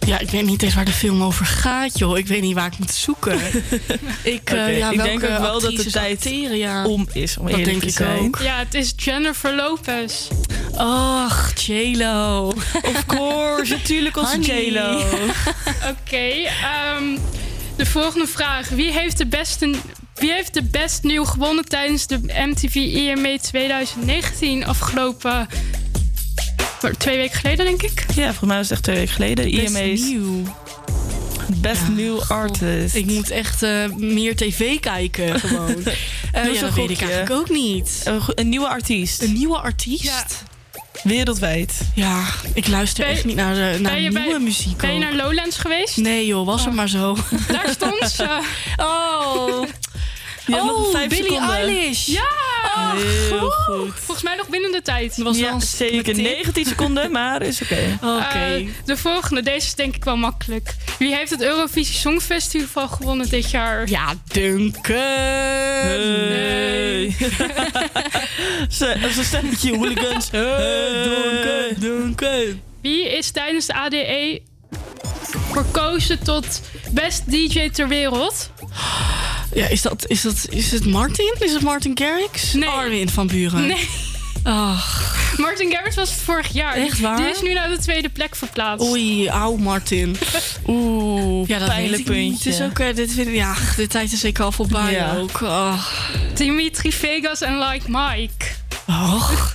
Ja, 0.05 0.19
ik 0.19 0.29
weet 0.29 0.45
niet 0.45 0.61
eens 0.61 0.73
waar 0.73 0.85
de 0.85 0.91
film 0.91 1.23
over 1.23 1.45
gaat, 1.45 1.97
joh. 1.99 2.17
Ik 2.17 2.27
weet 2.27 2.41
niet 2.41 2.55
waar 2.55 2.65
ik 2.65 2.77
moet 2.77 2.91
zoeken. 2.91 3.39
ik, 4.23 4.49
eh, 4.49 4.77
ja, 4.77 4.91
ik 4.91 5.03
denk 5.03 5.23
ook 5.23 5.37
wel 5.39 5.59
dat 5.59 5.75
de 5.75 5.91
tijd 5.91 6.15
acteren, 6.17 6.57
ja. 6.57 6.85
om 6.85 7.07
is, 7.13 7.37
om 7.37 7.47
Dat 7.47 7.57
eerlijk 7.57 7.69
denk 7.69 7.81
te 7.81 7.87
ik 7.87 8.07
zijn. 8.07 8.19
ook. 8.19 8.39
Ja, 8.41 8.57
het 8.57 8.73
is 8.73 8.93
Jennifer 8.95 9.55
Lopez. 9.55 10.27
Och, 10.71 11.53
J-Lo. 11.65 12.47
Of 12.81 13.05
course, 13.05 13.71
natuurlijk 13.73 14.17
onze 14.17 14.35
Honey. 14.35 14.65
J-Lo. 14.65 14.99
Oké, 15.91 16.17
ehm, 16.17 17.17
de 17.83 17.89
volgende 17.89 18.27
vraag. 18.27 18.69
Wie 18.69 18.91
heeft 18.91 19.17
de 19.17 19.25
beste... 19.25 19.75
Wie 20.15 20.31
heeft 20.31 20.53
de 20.53 20.63
best 20.63 21.03
nieuw 21.03 21.25
gewonnen 21.25 21.65
tijdens 21.65 22.07
de 22.07 22.19
MTV 22.23 22.75
EMA 22.75 23.37
2019 23.37 24.65
afgelopen... 24.65 25.47
Twee 26.97 27.17
weken 27.17 27.39
geleden, 27.39 27.65
denk 27.65 27.81
ik. 27.81 28.05
Ja, 28.15 28.25
volgens 28.25 28.47
mij 28.49 28.57
was 28.57 28.69
het 28.69 28.71
echt 28.71 28.83
twee 28.83 28.95
weken 28.95 29.13
geleden. 29.13 29.51
De 29.51 29.61
Best 29.61 29.75
IMA's. 29.75 29.99
nieuw. 30.01 30.43
Best 31.55 31.87
New 31.87 32.21
Artist. 32.27 32.95
Ik 32.95 33.05
moet 33.05 33.29
echt 33.29 33.63
eh, 33.63 33.85
meer 33.95 34.35
tv 34.35 34.79
kijken, 34.79 35.39
gewoon. 35.39 35.75
Eh, 36.31 36.45
eens 36.45 36.59
ja, 36.59 36.65
dat 36.65 36.73
weet 36.73 36.89
ik 36.89 37.01
eigenlijk 37.01 37.31
ook 37.31 37.49
niet. 37.49 38.01
Een, 38.03 38.21
een 38.27 38.49
nieuwe 38.49 38.67
artiest. 38.67 39.21
Een 39.21 39.33
nieuwe 39.33 39.57
artiest? 39.57 40.03
Ja. 40.03 40.25
Wereldwijd. 41.03 41.81
Ja, 41.95 42.23
ik 42.53 42.67
luister 42.67 43.03
Ben- 43.05 43.13
echt 43.13 43.25
niet 43.25 43.35
naar, 43.35 43.53
de, 43.53 43.59
naar 43.79 43.91
ben 43.91 44.01
je 44.01 44.09
nieuwe 44.09 44.29
bij- 44.29 44.39
muziek. 44.39 44.77
Ben 44.77 44.89
je 44.89 44.95
ook. 44.95 45.01
naar 45.01 45.13
Lowlands 45.25 45.57
geweest? 45.57 45.97
Nee 45.97 46.25
joh, 46.25 46.45
was 46.45 46.59
Oh. 46.59 46.65
het 46.65 46.75
maar 46.75 46.89
zo. 46.89 47.17
Daar 47.47 47.69
stond 47.69 48.09
ze. 48.11 48.39
Oh. 48.77 49.63
Je 50.45 50.53
hebt 50.53 50.65
nog 50.65 50.85
oh, 50.85 50.91
vijf 50.91 51.09
Billie 51.09 51.25
seconden. 51.31 51.55
Eilish. 51.55 52.05
Ja! 52.07 52.29
Heel 53.29 53.49
goed. 53.49 53.91
Volgens 53.95 54.21
mij 54.23 54.35
nog 54.35 54.47
binnen 54.49 54.71
de 54.71 54.81
tijd. 54.81 55.15
Dat 55.15 55.25
was 55.25 55.37
wel 55.39 55.47
Ja, 55.47 55.53
een 55.53 55.61
zeker 55.61 56.03
tip. 56.13 56.15
19 56.23 56.65
seconden, 56.65 57.11
maar 57.17 57.41
is 57.41 57.61
oké. 57.61 57.97
Oké. 58.01 58.37
Eh, 58.55 58.67
de 58.85 58.97
volgende, 58.97 59.41
deze 59.41 59.65
is 59.67 59.75
denk 59.75 59.95
ik 59.95 60.03
wel 60.03 60.15
makkelijk. 60.17 60.75
Wie 60.99 61.15
heeft 61.15 61.31
het 61.31 61.41
Eurovisie 61.41 61.95
Songfestival 61.99 62.87
gewonnen 62.87 63.29
dit 63.29 63.51
jaar? 63.51 63.89
ja, 63.89 64.13
Duncan. 64.31 64.95
Nee. 66.29 67.15
Ze- 68.69 68.97
Zijn 69.13 69.25
stemmetje, 69.25 69.77
hooligans. 69.77 70.31
Hey, 70.31 71.03
Duncan. 71.03 71.79
Duncan. 71.79 72.61
Wie 72.81 73.09
is 73.17 73.31
tijdens 73.31 73.65
de 73.65 73.73
ADE 73.73 74.41
verkozen 75.51 76.23
tot 76.23 76.61
best 76.91 77.31
DJ 77.31 77.69
ter 77.69 77.87
wereld? 77.87 78.49
Ja, 79.53 79.67
is, 79.67 79.81
dat, 79.81 80.03
is, 80.07 80.21
dat, 80.21 80.45
is 80.49 80.71
het 80.71 80.85
Martin? 80.85 81.35
Is 81.39 81.53
het 81.53 81.61
Martin 81.61 81.97
Garrix? 81.97 82.53
Nee. 82.53 82.69
Armin 82.69 83.09
van 83.09 83.27
Buren? 83.27 83.67
Nee. 83.67 83.89
Ach, 84.43 85.15
Martin 85.37 85.71
Garrix 85.71 85.95
was 85.95 86.09
het 86.09 86.19
vorig 86.21 86.53
jaar. 86.53 86.73
Echt 86.75 86.99
waar? 86.99 87.17
Die 87.17 87.25
is 87.29 87.41
nu 87.41 87.53
naar 87.53 87.69
de 87.69 87.77
tweede 87.77 88.09
plek 88.09 88.35
verplaatst. 88.35 88.87
oei, 88.89 89.27
auw 89.27 89.55
Martin. 89.55 90.17
Oeh, 90.67 91.47
Ja, 91.47 91.59
dat 91.59 91.69
ik 91.99 92.09
niet. 92.09 92.43
Het 92.43 92.53
is 92.53 92.61
ook, 92.61 92.79
eh, 92.79 92.95
dit 92.95 93.11
vind 93.13 93.27
ik, 93.27 93.33
ja, 93.33 93.55
de 93.75 93.87
tijd 93.87 94.11
is 94.11 94.19
zeker 94.19 94.43
al 94.43 94.51
voorbij 94.51 94.91
Ja. 94.93 95.15
ook. 95.17 95.41
Oh. 95.41 95.85
Dimitri 96.33 96.91
Vegas 96.91 97.41
en 97.41 97.59
Like 97.59 97.85
Mike. 97.87 98.45
Och. 98.87 99.53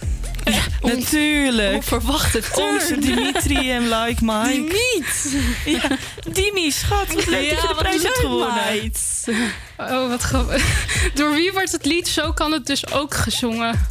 Natuurlijk. 0.83 1.75
Onverwachte 1.75 2.41
turn. 2.41 2.75
Onze 2.75 2.99
Dimitri 2.99 3.71
en 3.71 3.89
Like 3.89 4.25
Mike. 4.25 4.75
Niet. 4.95 5.37
Ja, 5.65 5.89
Dimi, 6.31 6.71
schat, 6.71 7.13
wat 7.13 7.27
leuk 7.27 7.51
dat 7.51 7.61
je 7.61 7.67
de 7.69 7.75
wat 7.75 7.79
prijs 7.79 8.03
hebt 8.03 8.17
leuk, 8.17 8.27
gewonnen. 8.27 8.55
meid. 8.55 9.25
Oh, 9.79 10.09
wat 10.09 10.23
grappig. 10.23 10.65
Door 11.15 11.33
wie 11.33 11.53
wordt 11.53 11.73
het 11.73 11.85
lied 11.85 12.09
Zo 12.09 12.33
kan 12.33 12.53
het 12.53 12.67
dus 12.67 12.91
ook 12.93 13.15
gezongen? 13.15 13.89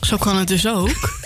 Zo 0.00 0.16
kan 0.16 0.36
het 0.36 0.48
dus 0.48 0.66
ook. 0.66 1.18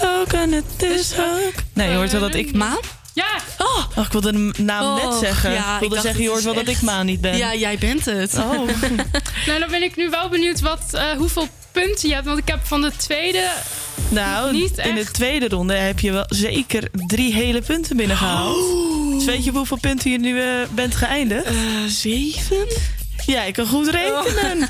Zo 0.00 0.24
kan 0.28 0.52
het 0.52 0.64
dus 0.76 1.12
ook. 1.18 1.52
Nee, 1.72 1.90
je 1.90 1.96
hoort 1.96 2.12
wel 2.12 2.20
dat 2.20 2.34
ik... 2.34 2.52
Maan? 2.54 2.78
Ja! 3.14 3.26
Oh, 3.58 4.04
ik 4.04 4.12
wilde 4.12 4.32
de 4.32 4.62
naam 4.62 4.94
net 4.94 5.04
Oh, 5.04 5.18
zeggen. 5.18 5.52
ja, 5.52 5.58
ik 5.68 5.74
ik 5.74 5.78
wilde 5.80 5.94
dacht, 5.94 6.06
zeggen, 6.06 6.22
je 6.22 6.28
het 6.30 6.32
hoort 6.42 6.44
wel 6.54 6.62
is 6.62 6.66
dat 6.66 6.76
ik 6.76 6.82
Maan 6.82 7.06
niet 7.06 7.20
ben. 7.20 7.36
Ja, 7.36 7.54
jij 7.54 7.78
bent 7.78 8.04
het. 8.04 8.34
Oh. 8.38 8.68
Nou, 9.46 9.58
dan 9.60 9.70
ben 9.70 9.82
ik 9.82 9.96
nu 9.96 10.10
wel 10.10 10.28
benieuwd 10.28 10.60
wat, 10.60 10.82
eh, 10.92 11.10
hoeveel 11.16 11.48
punten 11.82 12.08
je 12.08 12.14
hebt. 12.14 12.26
Want 12.26 12.38
ik 12.38 12.48
heb 12.48 12.66
van 12.66 12.80
de 12.80 12.92
tweede... 12.96 13.50
Nou, 14.08 14.52
Niet 14.52 14.78
in 14.78 14.94
de 14.94 15.04
tweede 15.04 15.48
ronde 15.48 15.74
heb 15.74 16.00
je 16.00 16.12
wel 16.12 16.24
zeker 16.28 16.88
drie 16.92 17.34
hele 17.34 17.62
punten 17.62 17.96
binnengehaald. 17.96 18.56
Dus 19.12 19.24
weet 19.24 19.44
je 19.44 19.50
hoeveel 19.50 19.78
punten 19.80 20.10
je 20.10 20.18
nu 20.18 20.40
eh, 20.40 20.46
bent 20.74 20.94
geëindigd? 20.94 21.44
Eh, 21.44 21.54
zeven? 21.86 22.66
Ja, 23.26 23.42
ik 23.42 23.54
kan 23.54 23.66
goed 23.66 23.88
rekenen. 23.88 24.68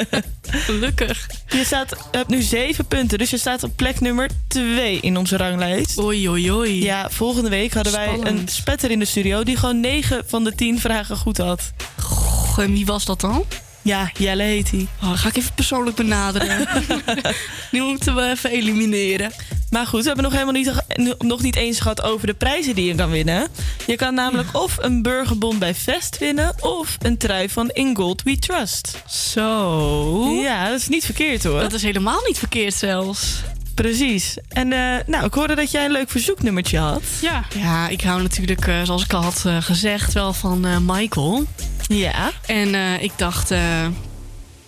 Gelukkig. 0.66 1.28
Je 1.48 1.64
staat, 1.64 1.96
hebt 2.10 2.28
nu 2.28 2.42
zeven 2.42 2.86
punten, 2.86 3.18
dus 3.18 3.30
je 3.30 3.38
staat 3.38 3.62
op 3.62 3.76
plek 3.76 4.00
nummer 4.00 4.30
twee 4.48 5.00
in 5.00 5.16
onze 5.16 5.36
ranglijst. 5.36 5.98
Oei, 5.98 6.28
oei, 6.28 6.52
oei. 6.52 6.82
Ja, 6.82 7.10
volgende 7.10 7.48
week 7.48 7.74
hadden 7.74 7.92
wij 7.92 8.18
een 8.22 8.48
spetter 8.48 8.90
in 8.90 8.98
de 8.98 9.04
studio 9.04 9.42
die 9.42 9.56
gewoon 9.56 9.80
negen 9.80 10.22
van 10.26 10.44
de 10.44 10.54
tien 10.54 10.80
vragen 10.80 11.16
goed 11.16 11.36
had. 11.36 11.72
Goh, 12.00 12.58
en 12.58 12.72
wie 12.72 12.86
was 12.86 13.04
dat 13.04 13.20
dan? 13.20 13.44
Ja, 13.84 14.10
Jelle 14.18 14.42
heet 14.42 14.70
hij. 14.70 14.86
Oh, 15.02 15.12
ga 15.18 15.28
ik 15.28 15.36
even 15.36 15.54
persoonlijk 15.54 15.96
benaderen. 15.96 16.68
nu 17.72 17.82
moeten 17.82 18.14
we 18.14 18.30
even 18.30 18.50
elimineren. 18.50 19.32
Maar 19.70 19.86
goed, 19.86 20.00
we 20.00 20.06
hebben 20.06 20.24
nog 20.24 20.32
helemaal 20.32 20.52
niet, 20.52 21.18
nog 21.18 21.42
niet 21.42 21.56
eens 21.56 21.80
gehad 21.80 22.02
over 22.02 22.26
de 22.26 22.34
prijzen 22.34 22.74
die 22.74 22.84
je 22.84 22.94
kan 22.94 23.10
winnen. 23.10 23.48
Je 23.86 23.96
kan 23.96 24.14
namelijk 24.14 24.48
of 24.52 24.76
een 24.80 25.02
burgerbon 25.02 25.58
bij 25.58 25.74
Vest 25.74 26.18
winnen... 26.18 26.54
of 26.60 26.96
een 27.02 27.18
trui 27.18 27.48
van 27.48 27.68
In 27.68 27.96
Gold 27.96 28.22
We 28.22 28.38
Trust. 28.38 29.02
Zo. 29.08 30.40
Ja, 30.42 30.68
dat 30.68 30.80
is 30.80 30.88
niet 30.88 31.04
verkeerd 31.04 31.44
hoor. 31.44 31.60
Dat 31.60 31.72
is 31.72 31.82
helemaal 31.82 32.22
niet 32.26 32.38
verkeerd 32.38 32.74
zelfs. 32.74 33.42
Precies. 33.74 34.36
En 34.48 34.72
eh, 34.72 35.06
nou, 35.06 35.24
ik 35.24 35.34
hoorde 35.34 35.54
dat 35.54 35.70
jij 35.70 35.84
een 35.84 35.90
leuk 35.90 36.10
verzoeknummertje 36.10 36.78
had. 36.78 37.02
Ja. 37.20 37.44
Ja, 37.56 37.88
ik 37.88 38.00
hou 38.00 38.22
natuurlijk, 38.22 38.66
eh, 38.66 38.82
zoals 38.82 39.04
ik 39.04 39.12
al 39.12 39.22
had 39.22 39.42
eh, 39.46 39.62
gezegd, 39.62 40.12
wel 40.12 40.32
van 40.32 40.84
Michael. 40.86 41.44
Ja. 41.86 42.32
En 42.46 42.74
eh, 42.74 43.02
ik 43.02 43.12
dacht, 43.16 43.50
eh, 43.50 43.86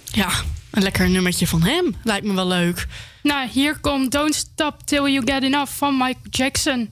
ja, 0.05 0.28
een 0.70 0.82
lekker 0.82 1.10
nummertje 1.10 1.47
van 1.47 1.62
hem. 1.62 1.94
Lijkt 2.02 2.26
me 2.26 2.34
wel 2.34 2.47
leuk. 2.47 2.86
Nou, 3.22 3.48
hier 3.52 3.78
komt 3.80 4.12
Don't 4.12 4.34
Stop 4.34 4.82
Till 4.84 5.10
You 5.10 5.22
Get 5.24 5.43
Enough 5.43 5.72
van 5.72 5.93
Michael 5.97 6.26
Jackson. 6.30 6.90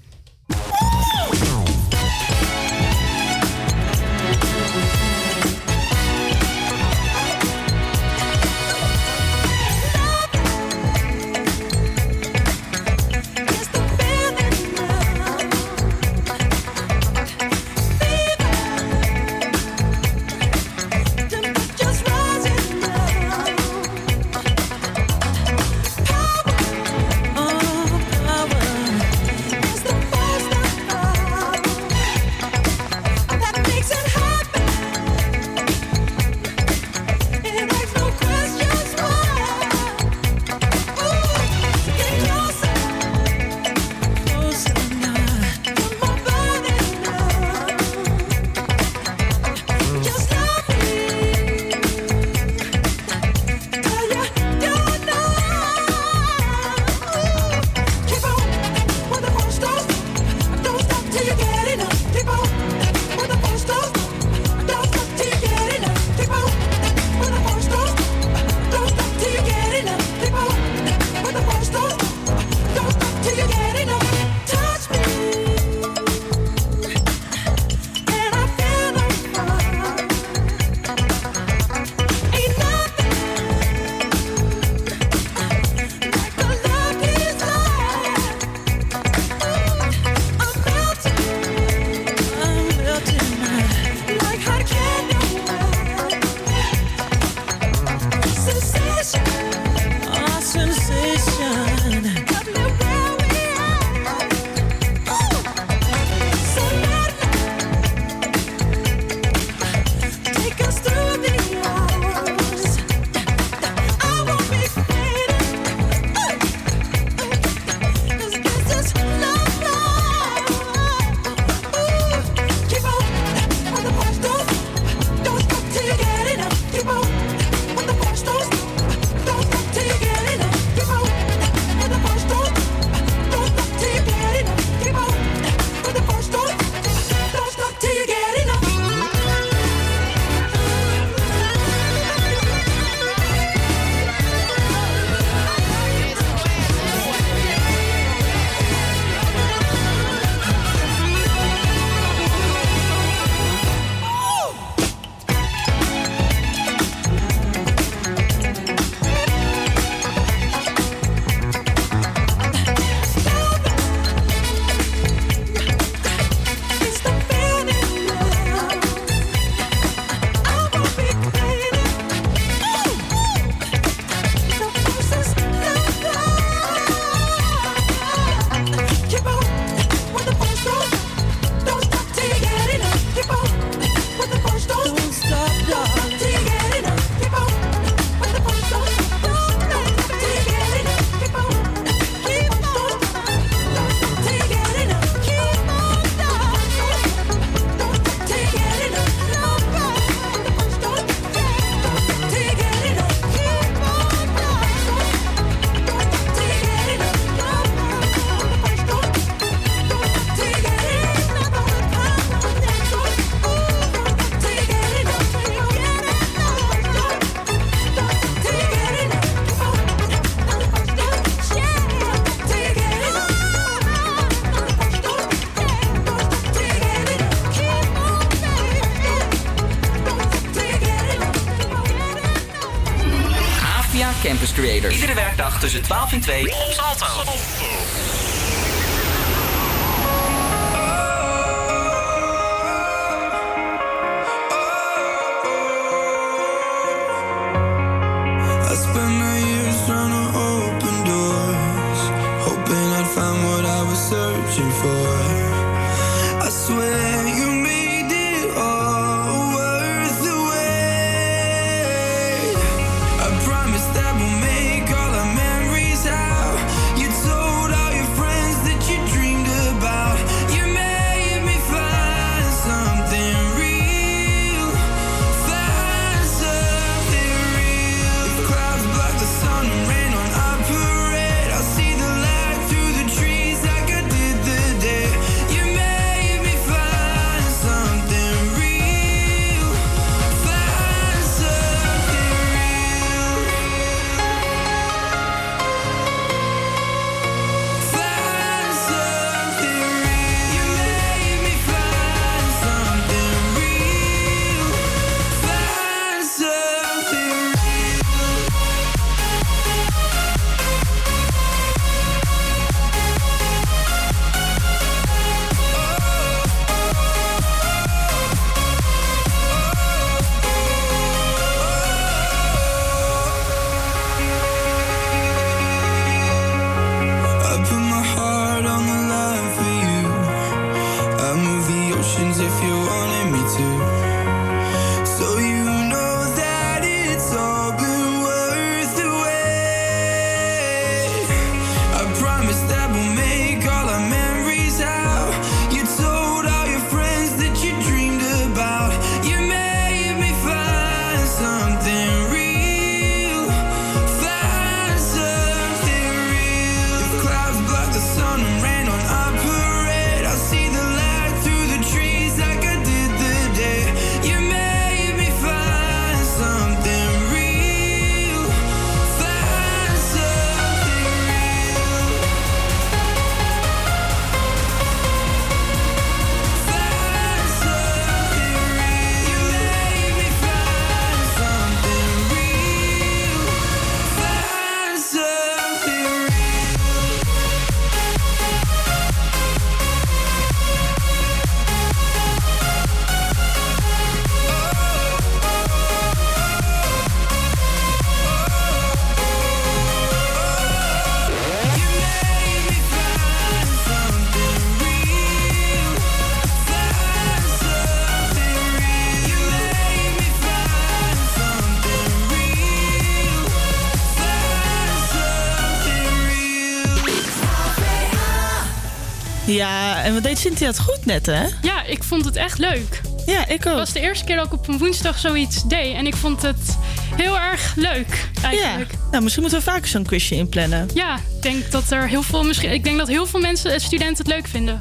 Ja, 419.47 420.03
en 420.03 420.15
wat 420.15 420.23
deed 420.23 420.39
Cynthia 420.39 420.67
het 420.67 420.81
goed 420.81 421.05
net, 421.05 421.27
hè? 421.27 421.47
Ja, 421.63 421.85
ik 421.87 422.05
vond 422.05 422.25
het 422.25 422.37
echt 422.37 422.59
leuk. 422.59 423.01
Ja, 423.27 423.47
ik 423.47 423.59
ook. 423.59 423.65
Het 423.65 423.75
was 423.75 423.93
de 423.93 424.01
eerste 424.01 424.25
keer 424.25 424.37
dat 424.37 424.47
ik 424.47 424.53
op 424.53 424.69
een 424.69 424.79
woensdag 424.79 425.19
zoiets 425.19 425.63
deed. 425.65 425.95
En 425.95 426.07
ik 426.07 426.17
vond 426.17 426.43
het 426.43 426.77
heel 427.17 427.39
erg 427.39 427.75
leuk, 427.77 428.29
eigenlijk. 428.43 428.93
Ja. 428.93 428.99
Nou, 429.11 429.23
misschien 429.23 429.43
moeten 429.43 429.61
we 429.61 429.71
vaker 429.71 429.89
zo'n 429.89 430.05
quizje 430.05 430.35
inplannen. 430.35 430.89
Ja, 430.95 431.17
ik 431.17 431.43
denk 431.43 431.71
dat 431.71 431.91
er 431.91 432.09
heel 432.09 432.23
veel, 432.23 432.45
misschien, 432.45 432.73
ik 432.73 432.85
denk 432.85 432.99
dat 432.99 433.09
heel 433.09 433.27
veel 433.27 433.41
mensen, 433.41 433.73
eh, 433.73 433.79
studenten 433.79 434.17
het 434.17 434.27
leuk 434.27 434.47
vinden. 434.49 434.79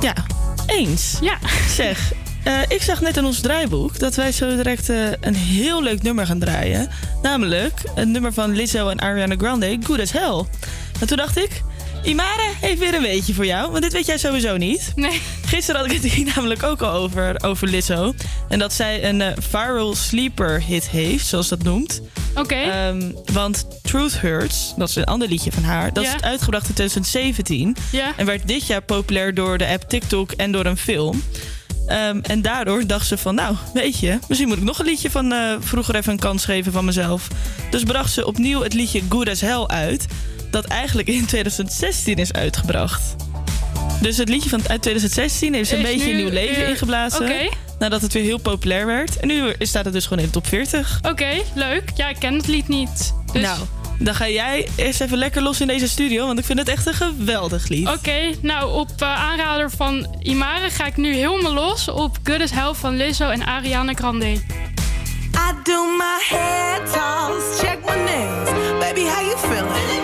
Ja, 0.00 0.14
eens. 0.66 1.18
Ja. 1.20 1.38
Zeg, 1.68 2.12
eh, 2.44 2.60
ik 2.68 2.82
zag 2.82 3.00
net 3.00 3.16
in 3.16 3.24
ons 3.24 3.40
draaiboek 3.40 3.98
dat 3.98 4.14
wij 4.14 4.32
zo 4.32 4.56
direct 4.56 4.88
eh, 4.88 4.96
een 5.20 5.34
heel 5.34 5.82
leuk 5.82 6.02
nummer 6.02 6.26
gaan 6.26 6.38
draaien. 6.38 6.88
Namelijk 7.22 7.82
een 7.94 8.10
nummer 8.10 8.32
van 8.32 8.54
Lizzo 8.54 8.88
en 8.88 8.98
Ariana 8.98 9.34
Grande, 9.38 9.78
Good 9.82 10.00
as 10.00 10.12
Hell. 10.12 10.44
En 11.00 11.06
toen 11.06 11.16
dacht 11.16 11.38
ik, 11.38 11.62
Imare 12.04 12.50
heeft 12.60 12.78
weer 12.78 12.94
een 12.94 13.02
weetje 13.02 13.34
voor 13.34 13.46
jou, 13.46 13.70
want 13.70 13.82
dit 13.82 13.92
weet 13.92 14.06
jij 14.06 14.18
sowieso 14.18 14.56
niet. 14.56 14.92
Nee. 14.94 15.20
Gisteren 15.46 15.80
had 15.80 15.90
ik 15.90 16.02
het 16.02 16.12
hier 16.12 16.26
namelijk 16.34 16.62
ook 16.62 16.82
al 16.82 16.92
over, 16.92 17.42
over 17.44 17.68
Lizzo. 17.68 18.14
En 18.48 18.58
dat 18.58 18.72
zij 18.72 19.04
een 19.08 19.20
eh, 19.20 19.32
viral 19.38 19.94
sleeper 19.94 20.62
hit 20.62 20.88
heeft, 20.88 21.26
zoals 21.26 21.48
dat 21.48 21.62
noemt. 21.62 22.00
Oké. 22.34 22.54
Ehm, 22.54 23.12
want 23.32 23.66
Truth 23.82 24.20
Hurts, 24.20 24.74
dat 24.76 24.88
is 24.88 24.94
een 24.96 25.04
ander 25.04 25.28
liedje 25.28 25.52
van 25.52 25.62
haar, 25.62 25.92
dat 25.92 26.04
Ja. 26.04 26.14
is 26.14 26.20
uitgebracht 26.22 26.68
in 26.68 26.74
2017. 26.74 27.76
Ja. 27.92 28.12
En 28.16 28.26
werd 28.26 28.46
dit 28.48 28.66
jaar 28.66 28.82
populair 28.82 29.34
door 29.34 29.58
de 29.58 29.66
app 29.66 29.88
TikTok 29.88 30.32
en 30.32 30.52
door 30.52 30.66
een 30.66 30.76
film. 30.76 31.22
Ehm, 31.86 32.18
en 32.22 32.42
daardoor 32.42 32.86
dacht 32.86 33.06
ze 33.06 33.18
van, 33.18 33.34
nou, 33.34 33.56
weet 33.74 33.98
je, 33.98 34.18
misschien 34.28 34.48
moet 34.48 34.58
ik 34.58 34.62
nog 34.64 34.78
een 34.78 34.84
liedje 34.86 35.10
van 35.10 35.32
eh, 35.32 35.54
vroeger 35.60 35.94
even 35.94 36.12
een 36.12 36.18
kans 36.18 36.44
geven 36.44 36.72
van 36.72 36.84
mezelf. 36.84 37.28
Dus 37.70 37.82
bracht 37.82 38.12
ze 38.12 38.26
opnieuw 38.26 38.62
het 38.62 38.74
liedje 38.74 39.02
Good 39.08 39.28
as 39.28 39.40
Hell 39.40 39.64
uit, 39.66 40.06
dat 40.50 40.64
eigenlijk 40.64 41.08
in 41.08 41.26
2016 41.26 42.16
is 42.16 42.32
uitgebracht. 42.32 43.02
Dus 44.00 44.16
het 44.16 44.28
liedje 44.28 44.48
van 44.48 44.60
uit 44.68 44.82
2016 44.82 45.54
heeft 45.54 45.68
ze 45.68 45.76
een 45.76 45.86
Is 45.86 45.92
beetje 45.94 46.10
een 46.10 46.16
nieuw 46.16 46.30
leven 46.30 46.56
weer- 46.56 46.68
ingeblazen. 46.68 47.48
Nadat 47.78 48.00
het 48.00 48.12
weer 48.12 48.22
heel 48.22 48.38
populair 48.38 48.86
werd. 48.86 49.16
En 49.16 49.28
nu 49.28 49.54
staat 49.58 49.84
het 49.84 49.94
dus 49.94 50.02
gewoon 50.06 50.18
in 50.18 50.24
de 50.24 50.32
top 50.32 50.46
40. 50.46 50.98
Oké, 51.02 51.28
leuk. 51.54 51.90
Ja, 51.94 52.08
ik 52.08 52.16
ken 52.18 52.34
het 52.34 52.46
lied 52.46 52.68
niet. 52.68 53.14
Dus... 53.32 53.42
Nou, 53.42 53.58
dan 53.98 54.14
ga 54.14 54.28
jij 54.28 54.68
eerst 54.76 55.00
even 55.00 55.18
lekker 55.18 55.42
los 55.42 55.60
in 55.60 55.66
deze 55.66 55.88
studio, 55.88 56.26
want 56.26 56.38
ik 56.38 56.44
vind 56.44 56.58
het 56.58 56.68
echt 56.68 56.86
een 56.86 56.94
geweldig 56.94 57.68
lied. 57.68 57.88
Oké, 57.88 58.18
nou 58.42 58.72
op 58.72 58.90
eh, 58.98 59.22
aanrader 59.30 59.70
van 59.70 60.16
Imare 60.22 60.70
ga 60.70 60.86
ik 60.86 60.96
nu 60.96 61.14
helemaal 61.14 61.54
los 61.54 61.88
op 61.88 62.18
Good 62.22 62.40
as 62.42 62.50
Hell 62.50 62.72
van 62.74 62.96
Lizzo 62.96 63.28
en 63.28 63.46
Ariana 63.46 63.92
Grande. 63.94 64.40
I 65.40 65.52
do 65.64 65.78
my 65.86 66.18
hair 66.18 66.78
toss, 66.94 67.60
check 67.60 67.78
my 67.86 67.96
nails. 68.04 68.50
Baby, 68.82 69.04
how 69.04 69.20
you 69.20 69.36
feeling? 69.36 69.98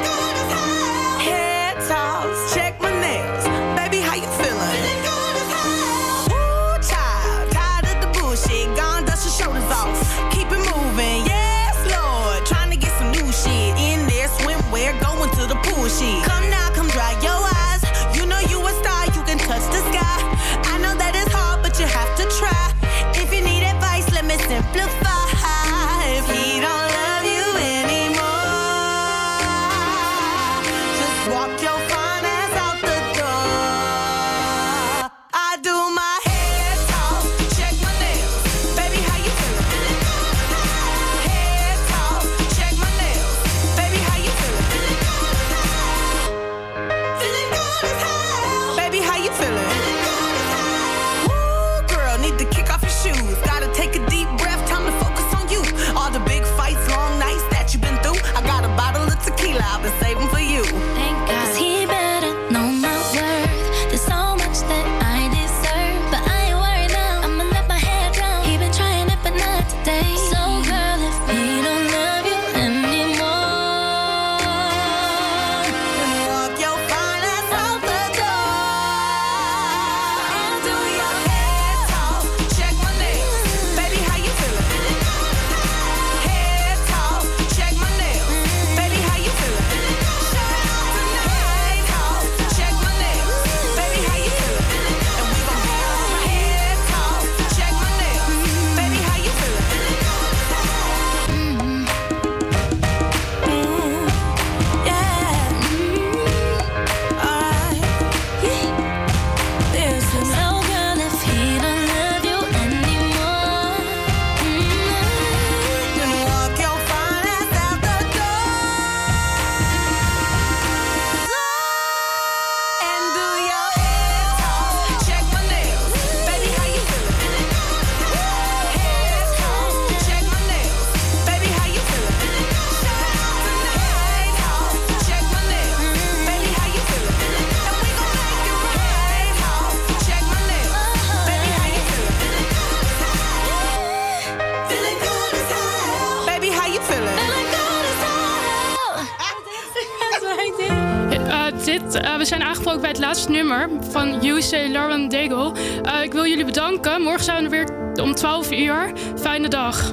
nummer 153.28 153.68
van 153.90 154.26
UC 154.26 154.68
Lauren 154.68 155.08
Daigle. 155.08 155.52
Eh, 155.82 156.02
ik 156.02 156.12
wil 156.12 156.26
jullie 156.26 156.44
bedanken. 156.44 157.02
Morgen 157.02 157.24
zijn 157.24 157.42
we 157.42 157.48
weer 157.48 157.68
om 158.02 158.14
12 158.14 158.52
uur. 158.52 158.92
Fijne 159.20 159.48
dag. 159.48 159.92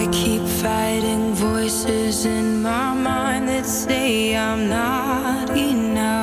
I 0.00 0.08
keep 0.10 0.46
fighting 0.46 1.36
voices 1.36 2.24
in 2.24 2.62
my 2.62 2.92
mind 2.94 3.48
I'm 3.88 4.68
not. 4.68 6.17